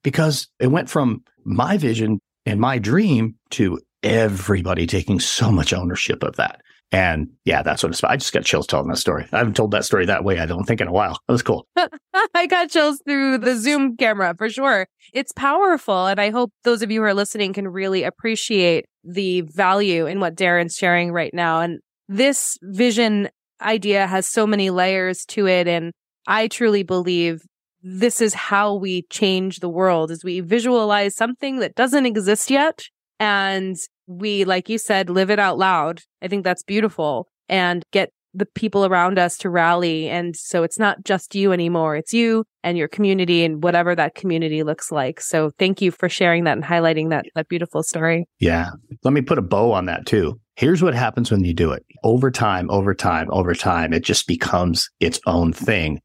because 0.03 0.49
it 0.59 0.69
went 0.69 0.89
from 0.89 1.23
my 1.45 1.77
vision 1.77 2.21
and 2.47 2.61
my 2.61 2.79
dream 2.79 3.35
to 3.51 3.81
everybody 4.03 4.87
taking 4.87 5.21
so 5.21 5.51
much 5.51 5.73
ownership 5.73 6.23
of 6.23 6.37
that. 6.37 6.61
And 6.93 7.31
yeah, 7.45 7.63
that's 7.63 7.83
what 7.83 7.91
it's 7.91 7.99
about. 7.99 8.13
I 8.13 8.17
just 8.17 8.33
got 8.33 8.45
chills 8.45 8.67
telling 8.67 8.89
that 8.89 8.99
story. 8.99 9.27
I 9.33 9.39
haven't 9.39 9.57
told 9.57 9.73
that 9.73 9.85
story 9.85 10.07
that 10.07 10.23
way, 10.23 10.39
I 10.39 10.47
don't 10.47 10.65
think, 10.65 10.81
in 10.81 10.87
a 10.87 10.93
while. 10.93 11.19
That 11.27 11.33
was 11.33 11.43
cool. 11.43 11.67
I 12.35 12.47
got 12.47 12.71
chills 12.71 13.03
through 13.05 13.39
the 13.39 13.57
Zoom 13.57 13.97
camera 13.97 14.37
for 14.39 14.49
sure. 14.49 14.87
It's 15.13 15.33
powerful. 15.33 16.07
And 16.07 16.21
I 16.21 16.31
hope 16.31 16.53
those 16.63 16.83
of 16.83 16.93
you 16.93 17.01
who 17.01 17.07
are 17.07 17.15
listening 17.15 17.53
can 17.53 17.67
really 17.67 18.05
appreciate 18.05 18.87
the 19.03 19.41
value 19.41 20.07
in 20.07 20.21
what 20.21 20.37
Darin's 20.37 20.77
sharing 20.77 21.11
right 21.11 21.35
now. 21.35 21.61
And 21.61 21.81
this 22.09 22.57
vision 22.63 23.31
idea 23.61 24.07
has 24.07 24.27
so 24.29 24.47
many 24.47 24.71
layers 24.71 25.25
to 25.27 25.49
it. 25.49 25.67
And 25.67 25.93
I 26.29 26.47
truly 26.47 26.85
believe 26.85 27.43
this 27.89 28.21
is 28.21 28.35
how 28.35 28.75
we 28.75 29.03
change 29.11 29.61
the 29.61 29.69
world 29.69 30.11
is 30.11 30.25
we 30.25 30.41
visualize 30.41 31.15
something 31.15 31.61
that 31.61 31.77
doesn't 31.77 32.05
exist 32.05 32.51
yet 32.51 32.83
and 33.21 33.77
we, 34.09 34.45
like 34.45 34.69
you 34.69 34.77
said, 34.77 35.09
live 35.09 35.31
it 35.31 35.39
out 35.39 35.57
loud. 35.57 36.03
I 36.21 36.27
think 36.27 36.43
that's 36.43 36.65
beautiful 36.65 37.29
and 37.49 37.85
get 37.93 38.11
the 38.35 38.45
people 38.45 38.85
around 38.85 39.21
us 39.21 39.39
to 39.39 39.51
rally. 39.51 40.09
And 40.09 40.35
so 40.37 40.65
it's 40.65 40.81
not 40.81 41.05
just 41.05 41.37
you 41.37 41.53
anymore. 41.53 41.95
It's 41.95 42.13
you 42.13 42.45
and 42.65 42.77
your 42.77 42.89
community 42.89 43.45
and 43.45 43.63
whatever 43.63 43.95
that 43.95 44.17
community 44.17 44.65
looks 44.65 44.91
like. 44.91 45.21
So 45.21 45.53
thank 45.57 45.81
you 45.81 45.93
for 45.93 46.09
sharing 46.09 46.43
that 46.45 46.57
and 46.57 46.65
highlighting 46.65 47.11
that, 47.11 47.27
that 47.37 47.49
beautiful 47.49 47.85
story. 47.85 48.27
Yeah. 48.41 48.71
Let 49.05 49.15
me 49.15 49.23
put 49.23 49.39
a 49.39 49.43
bow 49.43 49.71
on 49.71 49.87
that 49.87 50.07
too. 50.07 50.41
Here's 50.57 50.83
what 50.83 50.95
happens 50.95 51.31
when 51.31 51.45
you 51.45 51.55
do 51.55 51.71
it 51.71 51.87
over 52.03 52.33
time, 52.33 52.69
over 52.69 52.95
time, 52.95 53.29
over 53.31 53.55
time. 53.55 53.93
It 53.93 54.03
just 54.03 54.27
becomes 54.27 54.91
its 54.99 55.21
own 55.25 55.53
thing. 55.53 56.01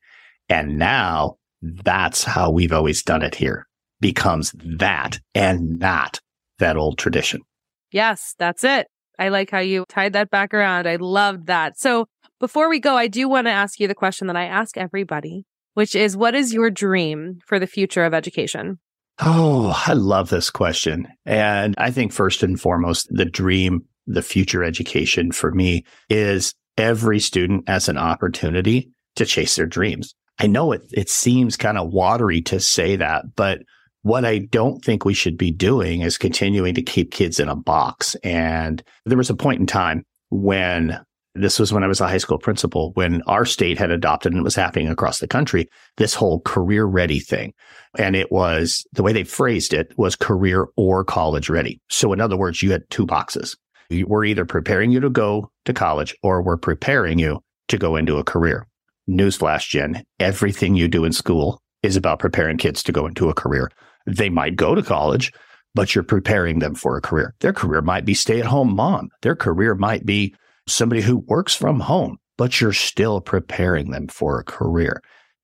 And 0.47 0.77
now 0.77 1.37
that's 1.61 2.23
how 2.23 2.49
we've 2.49 2.73
always 2.73 3.03
done 3.03 3.21
it 3.21 3.35
here 3.35 3.67
becomes 3.99 4.53
that 4.55 5.19
and 5.35 5.79
not 5.79 6.19
that 6.59 6.75
old 6.75 6.97
tradition. 6.97 7.41
Yes, 7.91 8.35
that's 8.39 8.63
it. 8.63 8.87
I 9.19 9.29
like 9.29 9.51
how 9.51 9.59
you 9.59 9.85
tied 9.87 10.13
that 10.13 10.31
back 10.31 10.53
around. 10.53 10.87
I 10.87 10.95
loved 10.95 11.47
that. 11.47 11.77
So 11.77 12.07
before 12.39 12.69
we 12.69 12.79
go, 12.79 12.95
I 12.95 13.07
do 13.07 13.29
want 13.29 13.47
to 13.47 13.51
ask 13.51 13.79
you 13.79 13.87
the 13.87 13.95
question 13.95 14.27
that 14.27 14.35
I 14.35 14.45
ask 14.45 14.77
everybody, 14.77 15.45
which 15.75 15.93
is 15.93 16.17
what 16.17 16.33
is 16.33 16.53
your 16.53 16.71
dream 16.71 17.39
for 17.45 17.59
the 17.59 17.67
future 17.67 18.03
of 18.03 18.13
education? 18.13 18.79
Oh, 19.19 19.79
I 19.85 19.93
love 19.93 20.29
this 20.29 20.49
question. 20.49 21.07
And 21.25 21.75
I 21.77 21.91
think 21.91 22.11
first 22.11 22.41
and 22.41 22.59
foremost, 22.59 23.07
the 23.11 23.25
dream, 23.25 23.85
the 24.07 24.23
future 24.23 24.63
education 24.63 25.31
for 25.31 25.51
me 25.51 25.85
is 26.09 26.55
every 26.77 27.19
student 27.19 27.65
as 27.67 27.87
an 27.87 27.97
opportunity 27.97 28.89
to 29.17 29.25
chase 29.25 29.55
their 29.55 29.67
dreams. 29.67 30.15
I 30.41 30.47
know 30.47 30.71
it, 30.71 30.81
it 30.91 31.07
seems 31.07 31.55
kind 31.55 31.77
of 31.77 31.93
watery 31.93 32.41
to 32.43 32.59
say 32.59 32.95
that, 32.95 33.35
but 33.35 33.59
what 34.01 34.25
I 34.25 34.39
don't 34.39 34.83
think 34.83 35.05
we 35.05 35.13
should 35.13 35.37
be 35.37 35.51
doing 35.51 36.01
is 36.01 36.17
continuing 36.17 36.73
to 36.73 36.81
keep 36.81 37.11
kids 37.11 37.39
in 37.39 37.47
a 37.47 37.55
box. 37.55 38.15
And 38.23 38.81
there 39.05 39.19
was 39.19 39.29
a 39.29 39.35
point 39.35 39.59
in 39.59 39.67
time 39.67 40.03
when 40.31 40.99
this 41.35 41.59
was 41.59 41.71
when 41.71 41.83
I 41.83 41.87
was 41.87 42.01
a 42.01 42.07
high 42.07 42.17
school 42.17 42.39
principal, 42.39 42.89
when 42.95 43.21
our 43.27 43.45
state 43.45 43.77
had 43.77 43.91
adopted 43.91 44.31
and 44.31 44.39
it 44.39 44.43
was 44.43 44.55
happening 44.55 44.87
across 44.87 45.19
the 45.19 45.27
country, 45.27 45.69
this 45.97 46.15
whole 46.15 46.41
career 46.41 46.85
ready 46.85 47.19
thing. 47.19 47.53
And 47.99 48.15
it 48.15 48.31
was 48.31 48.83
the 48.93 49.03
way 49.03 49.13
they 49.13 49.23
phrased 49.23 49.75
it 49.75 49.93
was 49.95 50.15
career 50.15 50.69
or 50.75 51.05
college 51.05 51.51
ready. 51.51 51.79
So 51.91 52.13
in 52.13 52.19
other 52.19 52.35
words, 52.35 52.63
you 52.63 52.71
had 52.71 52.89
two 52.89 53.05
boxes. 53.05 53.55
We're 53.91 54.25
either 54.25 54.45
preparing 54.45 54.89
you 54.89 55.01
to 55.01 55.09
go 55.11 55.51
to 55.65 55.73
college 55.73 56.15
or 56.23 56.41
we're 56.41 56.57
preparing 56.57 57.19
you 57.19 57.43
to 57.67 57.77
go 57.77 57.95
into 57.95 58.17
a 58.17 58.23
career. 58.23 58.65
Newsflash, 59.11 59.67
Jen, 59.67 60.03
everything 60.19 60.75
you 60.75 60.87
do 60.87 61.03
in 61.03 61.11
school 61.11 61.61
is 61.83 61.95
about 61.95 62.19
preparing 62.19 62.57
kids 62.57 62.81
to 62.83 62.91
go 62.91 63.05
into 63.05 63.29
a 63.29 63.33
career. 63.33 63.69
They 64.07 64.29
might 64.29 64.55
go 64.55 64.73
to 64.73 64.81
college, 64.81 65.31
but 65.75 65.93
you're 65.93 66.03
preparing 66.03 66.59
them 66.59 66.75
for 66.75 66.97
a 66.97 67.01
career. 67.01 67.33
Their 67.41 67.53
career 67.53 67.81
might 67.81 68.05
be 68.05 68.13
stay 68.13 68.39
at 68.39 68.45
home 68.45 68.75
mom. 68.75 69.09
Their 69.21 69.35
career 69.35 69.75
might 69.75 70.05
be 70.05 70.33
somebody 70.67 71.01
who 71.01 71.17
works 71.17 71.55
from 71.55 71.81
home, 71.81 72.17
but 72.37 72.61
you're 72.61 72.73
still 72.73 73.21
preparing 73.21 73.91
them 73.91 74.07
for 74.07 74.39
a 74.39 74.43
career. 74.43 75.01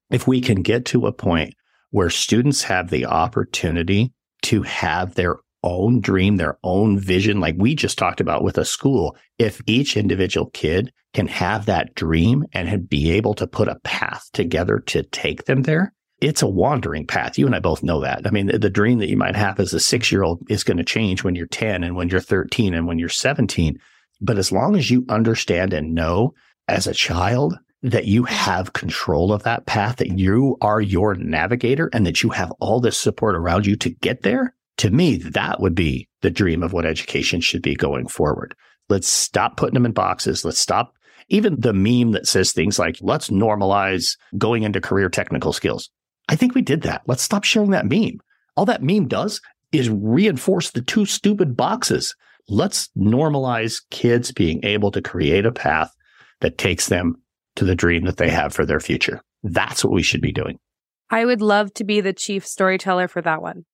If 0.10 0.28
we 0.28 0.42
can 0.42 0.62
get 0.62 0.86
to 0.86 1.06
a 1.06 1.12
point 1.12 1.54
where 1.92 2.10
students 2.10 2.64
have 2.64 2.90
the 2.90 3.06
opportunity 3.06 4.14
to 4.44 4.62
have 4.64 5.16
their 5.16 5.38
own 5.64 6.00
dream, 6.02 6.38
their 6.38 6.58
own 6.64 7.00
vision, 7.00 7.40
like 7.40 7.56
we 7.58 7.76
just 7.76 7.98
talked 7.98 8.22
about 8.22 8.44
with 8.44 8.58
a 8.58 8.66
school, 8.66 9.16
if 9.38 9.62
each 9.66 9.98
individual 9.98 10.50
kid 10.52 10.92
can 11.14 11.28
have 11.28 11.66
that 11.66 11.96
dream 11.96 12.46
and 12.54 12.90
be 12.90 13.12
able 13.12 13.34
to 13.36 13.48
put 13.48 13.68
a 13.68 13.80
path 13.84 14.30
together 14.34 14.80
to 14.80 15.04
take 15.04 15.46
them 15.46 15.64
there, 15.64 15.94
it's 16.20 16.42
a 16.42 16.48
wandering 16.48 17.06
path. 17.06 17.38
You 17.38 17.46
and 17.46 17.56
I 17.56 17.60
both 17.60 17.84
know 17.84 18.02
that. 18.02 18.26
I 18.26 18.32
mean, 18.32 18.48
the, 18.48 18.70
dream 18.70 19.00
that 19.00 19.10
you 19.10 19.18
might 19.18 19.36
have 19.36 19.60
as 19.60 19.74
a 19.74 19.80
six 19.80 20.12
year 20.12 20.24
old 20.24 20.42
is 20.50 20.64
going 20.64 20.78
to 20.78 20.84
change 20.84 21.24
when 21.24 21.36
you're 21.36 21.48
10 21.48 21.84
and 21.84 21.96
when 21.96 22.10
you're 22.10 22.20
13 22.20 22.74
and 22.74 22.88
when 22.88 22.98
you're 22.98 23.10
17. 23.10 23.78
But 24.20 24.38
as 24.38 24.52
long 24.52 24.76
as 24.76 24.90
you 24.90 25.06
understand 25.10 25.74
and 25.74 25.94
know 25.94 26.34
as 26.68 26.88
a 26.88 26.94
child 26.94 27.58
that 27.84 28.06
you 28.06 28.24
have 28.24 28.74
control 28.74 29.32
of 29.32 29.44
that 29.44 29.68
path, 29.68 29.98
that 29.98 30.18
you 30.18 30.58
are 30.62 30.82
your 30.82 31.14
navigator 31.16 31.90
and 31.94 32.06
that 32.08 32.24
you 32.24 32.30
have 32.30 32.52
all 32.60 32.80
this 32.80 32.98
support 32.98 33.36
around 33.36 33.68
you 33.68 33.76
to 33.76 33.90
get 33.90 34.24
there, 34.24 34.56
to 34.78 34.90
me, 34.92 35.18
that 35.18 35.60
would 35.60 35.76
be 35.76 36.08
the 36.22 36.30
dream 36.30 36.64
of 36.64 36.74
what 36.74 36.86
education 36.86 37.42
should 37.42 37.62
be 37.62 37.76
going 37.76 38.08
forward. 38.08 38.56
Let's 38.90 39.08
stop 39.08 39.58
putting 39.58 39.74
them 39.74 39.86
in 39.86 39.92
boxes. 39.92 40.46
Let's 40.46 40.60
stop 40.60 40.94
even 41.30 41.60
the 41.60 41.74
meme 41.74 42.12
that 42.12 42.28
says 42.28 42.52
things 42.52 42.80
like, 42.80 42.98
let's 43.02 43.30
normalize 43.30 44.18
going 44.38 44.64
into 44.64 44.80
career 44.80 45.10
technical 45.10 45.52
skills. 45.52 45.90
I 46.30 46.36
think 46.36 46.56
we 46.56 46.62
did 46.62 46.84
that. 46.84 47.02
Let's 47.06 47.24
stop 47.24 47.44
sharing 47.44 47.72
that 47.72 47.90
meme. 47.90 48.20
All 48.56 48.66
that 48.66 48.84
meme 48.84 49.08
does 49.08 49.42
is 49.72 49.90
reinforce 49.90 50.72
the 50.72 50.82
two 50.82 51.06
stupid 51.06 51.58
boxes. 51.58 52.16
Let's 52.48 52.90
normalize 52.98 53.82
kids 53.92 54.32
being 54.32 54.64
able 54.64 54.92
to 54.92 55.02
create 55.02 55.46
a 55.46 55.52
path 55.52 55.92
that 56.40 56.58
takes 56.58 56.88
them 56.88 57.16
to 57.56 57.66
the 57.66 57.76
dream 57.76 58.06
that 58.06 58.18
they 58.18 58.30
have 58.30 58.54
for 58.54 58.66
their 58.66 58.80
future. 58.80 59.22
That's 59.44 59.84
what 59.84 59.94
we 59.94 60.04
should 60.04 60.22
be 60.22 60.32
doing. 60.32 60.60
I 61.10 61.26
would 61.26 61.42
love 61.42 61.74
to 61.76 61.84
be 61.84 62.02
the 62.02 62.14
chief 62.14 62.46
storyteller 62.46 63.08
for 63.08 63.22
that 63.22 63.42
one. 63.42 63.66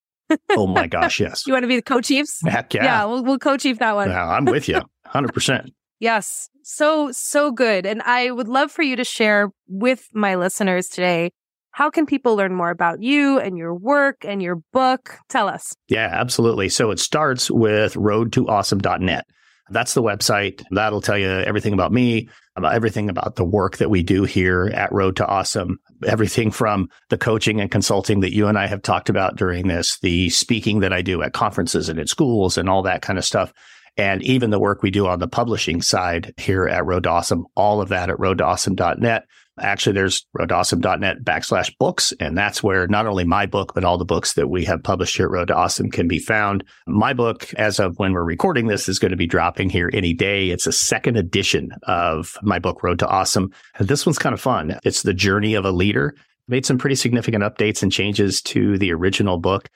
Oh 0.52 0.68
my 0.68 0.88
gosh, 0.96 1.20
yes. 1.20 1.46
You 1.46 1.54
want 1.54 1.64
to 1.64 1.68
be 1.68 1.76
the 1.76 1.82
co-chiefs? 1.82 2.42
Heck 2.46 2.74
yeah. 2.74 2.84
Yeah, 2.84 3.06
we'll, 3.06 3.24
we'll 3.24 3.40
co-chief 3.40 3.80
that 3.80 3.96
one. 3.96 4.10
Yeah, 4.10 4.28
I'm 4.28 4.46
with 4.46 4.68
you 4.68 4.82
100%. 5.14 5.70
yes. 6.00 6.50
So, 6.64 7.12
so 7.12 7.52
good. 7.52 7.86
And 7.86 8.02
I 8.04 8.32
would 8.32 8.48
love 8.48 8.72
for 8.72 8.84
you 8.84 8.96
to 8.96 9.04
share 9.04 9.50
with 9.68 10.08
my 10.14 10.36
listeners 10.36 10.88
today 10.88 11.32
how 11.72 11.90
can 11.90 12.06
people 12.06 12.36
learn 12.36 12.54
more 12.54 12.70
about 12.70 13.02
you 13.02 13.40
and 13.40 13.58
your 13.58 13.74
work 13.74 14.24
and 14.24 14.42
your 14.42 14.58
book? 14.72 15.18
Tell 15.28 15.48
us. 15.50 15.74
Yeah, 15.90 16.08
absolutely. 16.12 16.70
So 16.70 16.92
it 16.92 17.00
starts 17.00 17.50
with 17.50 17.96
roadtoawesome.net. 17.96 19.26
That's 19.70 19.94
the 19.94 20.04
website. 20.04 20.64
That'll 20.72 21.02
tell 21.02 21.18
you 21.18 21.30
everything 21.30 21.74
about 21.74 21.94
me, 21.94 22.30
about 22.56 22.76
everything 22.76 23.10
about 23.10 23.36
the 23.36 23.46
work 23.46 23.78
that 23.78 23.90
we 23.90 24.04
do 24.04 24.24
here 24.24 24.70
at 24.74 24.92
Road 24.92 25.16
to 25.18 25.26
Awesome, 25.26 25.80
everything 26.06 26.52
from 26.52 26.90
the 27.10 27.18
coaching 27.18 27.62
and 27.62 27.72
consulting 27.72 28.20
that 28.20 28.34
you 28.34 28.48
and 28.48 28.58
I 28.58 28.68
have 28.68 28.82
talked 28.82 29.10
about 29.10 29.38
during 29.38 29.68
this, 29.68 29.98
the 30.00 30.30
speaking 30.30 30.82
that 30.82 30.94
I 30.94 31.02
do 31.02 31.22
at 31.22 31.34
conferences 31.34 31.90
and 31.90 32.00
at 32.00 32.10
schools 32.10 32.58
and 32.58 32.70
all 32.70 32.84
that 32.84 33.02
kind 33.02 33.18
of 33.18 33.26
stuff. 33.26 33.54
And 33.96 34.22
even 34.24 34.50
the 34.50 34.60
work 34.60 34.82
we 34.82 34.92
do 34.92 35.08
on 35.08 35.20
the 35.20 35.28
publishing 35.28 35.82
side 35.82 36.34
here 36.38 36.68
at 36.68 36.86
Road 36.86 37.04
to 37.04 37.12
Awesome, 37.12 37.46
all 37.56 37.80
of 37.80 37.90
that 37.90 38.10
at 38.10 38.18
roadtoawesome.net. 38.18 39.26
Actually, 39.60 39.94
there's 39.94 40.26
roadtoawesome.net 40.38 41.24
backslash 41.24 41.72
books. 41.78 42.12
And 42.20 42.36
that's 42.38 42.64
where 42.64 42.88
not 42.88 43.06
only 43.06 43.24
my 43.24 43.46
book, 43.46 43.74
but 43.76 43.84
all 43.84 44.00
the 44.00 44.06
books 44.06 44.34
that 44.34 44.50
we 44.50 44.66
have 44.66 44.82
published 44.82 45.16
here 45.16 45.28
at 45.28 45.32
Road 45.32 45.50
to 45.50 45.56
Awesome 45.56 45.92
can 45.92 46.08
be 46.08 46.18
found. 46.18 46.64
My 46.88 47.14
book, 47.14 47.54
as 47.54 47.80
of 47.80 48.00
when 48.00 48.14
we're 48.14 48.24
recording 48.24 48.68
this, 48.68 48.90
is 48.90 48.98
going 48.98 49.12
to 49.12 49.18
be 49.18 49.28
dropping 49.28 49.70
here 49.70 49.92
any 49.94 50.14
day. 50.14 50.50
It's 50.50 50.66
a 50.66 50.72
second 50.72 51.18
edition 51.18 51.72
of 51.84 52.36
my 52.42 52.58
book, 52.58 52.82
Road 52.82 53.00
to 53.00 53.08
Awesome. 53.08 53.52
This 53.80 54.06
one's 54.06 54.18
kind 54.18 54.34
of 54.34 54.42
fun. 54.42 54.80
It's 54.84 55.04
the 55.04 55.14
journey 55.14 55.54
of 55.54 55.66
a 55.66 55.72
leader. 55.72 56.16
Made 56.48 56.66
some 56.66 56.80
pretty 56.80 56.96
significant 56.96 57.44
updates 57.44 57.84
and 57.84 57.92
changes 57.92 58.42
to 58.44 58.78
the 58.80 58.92
original 58.92 59.38
book. 59.38 59.70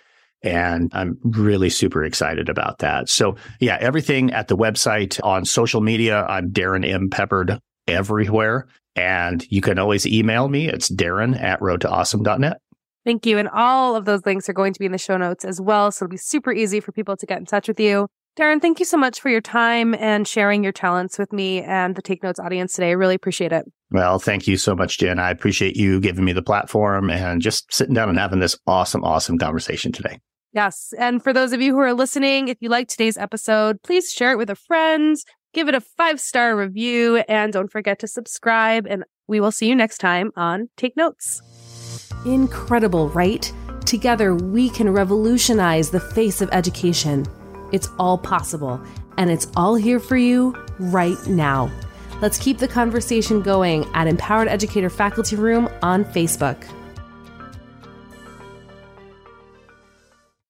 And 0.44 0.92
I'm 0.94 1.18
really 1.24 1.70
super 1.70 2.04
excited 2.04 2.50
about 2.50 2.80
that. 2.80 3.10
So 3.10 3.36
yeah, 3.60 3.78
everything 3.80 4.32
at 4.34 4.48
the 4.48 4.58
website 4.58 5.20
on 5.24 5.46
social 5.46 5.82
media, 5.82 6.26
I'm 6.28 6.52
Darin 6.52 6.84
M. 6.84 7.10
Peppard 7.10 7.60
everywhere. 7.88 8.68
And 8.98 9.46
you 9.50 9.62
can 9.62 9.80
always 9.80 10.06
email 10.06 10.50
me. 10.50 10.68
It's 10.68 10.90
Darin 10.90 11.36
at 11.36 11.60
roadtoawesome.net. 11.60 12.60
Thank 13.06 13.26
you. 13.26 13.38
And 13.38 13.48
all 13.48 13.96
of 13.96 14.04
those 14.04 14.26
links 14.26 14.50
are 14.50 14.54
going 14.54 14.74
to 14.74 14.80
be 14.80 14.86
in 14.86 14.92
the 14.92 14.98
show 14.98 15.16
notes 15.16 15.46
as 15.46 15.62
well. 15.62 15.92
So 15.92 16.04
it'll 16.04 16.12
be 16.12 16.18
super 16.18 16.52
easy 16.52 16.82
for 16.82 16.92
people 16.92 17.16
to 17.16 17.26
get 17.26 17.38
in 17.38 17.46
touch 17.46 17.70
with 17.70 17.80
you. 17.80 18.08
Darin, 18.36 18.60
thank 18.60 18.80
you 18.80 18.86
so 18.86 18.98
much 18.98 19.20
for 19.20 19.30
your 19.30 19.42
time 19.42 19.96
and 19.96 20.28
sharing 20.28 20.64
your 20.64 20.74
talents 20.74 21.18
with 21.18 21.34
me 21.34 21.64
and 21.64 21.96
the 21.96 22.02
Take 22.02 22.22
Notes 22.22 22.40
audience 22.40 22.74
today. 22.74 22.90
I 22.90 22.92
really 22.92 23.16
appreciate 23.16 23.52
it. 23.52 23.66
Well, 23.90 24.20
thank 24.20 24.48
you 24.48 24.58
so 24.58 24.76
much, 24.76 25.00
Jen. 25.00 25.18
I 25.18 25.32
appreciate 25.32 25.76
you 25.76 26.00
giving 26.00 26.26
me 26.26 26.34
the 26.34 26.44
platform 26.44 27.10
and 27.10 27.42
just 27.42 27.74
sitting 27.74 27.96
down 27.96 28.10
and 28.10 28.20
having 28.20 28.40
this 28.40 28.56
awesome, 28.68 29.04
awesome 29.04 29.40
conversation 29.40 29.92
today. 29.92 30.20
Yes. 30.54 30.94
And 31.00 31.24
for 31.24 31.34
those 31.34 31.52
of 31.54 31.62
you 31.62 31.74
who 31.74 31.80
are 31.80 31.94
listening, 31.94 32.48
if 32.48 32.58
you 32.62 32.70
like 32.70 32.90
today's 32.90 33.18
episode, 33.18 33.82
please 33.84 34.12
share 34.12 34.32
it 34.32 34.38
with 34.38 34.50
a 34.50 34.56
friend, 34.56 35.16
give 35.54 35.68
it 35.68 35.76
a 35.76 35.82
five 35.82 36.20
star 36.20 36.56
review, 36.56 37.18
and 37.28 37.54
don't 37.54 37.72
forget 37.72 38.00
to 38.00 38.08
subscribe. 38.08 38.86
And 38.88 39.04
we 39.28 39.40
will 39.40 39.52
see 39.52 39.68
you 39.68 39.76
next 39.76 39.98
time 39.98 40.32
on 40.36 40.70
Take 40.78 40.96
Notes. 40.96 41.42
Incredible, 42.26 43.10
right? 43.10 43.52
Together, 43.86 44.36
we 44.36 44.70
can 44.70 44.92
revolutionize 44.92 45.92
the 45.92 46.00
face 46.00 46.42
of 46.42 46.50
education. 46.52 47.26
It's 47.72 47.90
all 48.00 48.18
possible, 48.18 48.82
and 49.18 49.30
it's 49.30 49.48
all 49.56 49.76
here 49.76 50.00
for 50.00 50.18
you 50.18 50.56
right 50.80 51.18
now. 51.28 51.72
Let's 52.22 52.40
keep 52.40 52.58
the 52.58 52.68
conversation 52.68 53.42
going 53.42 53.86
at 53.94 54.08
Empowered 54.08 54.48
Educator 54.48 54.90
Faculty 54.90 55.36
Room 55.36 55.70
on 55.84 56.04
Facebook. 56.06 56.58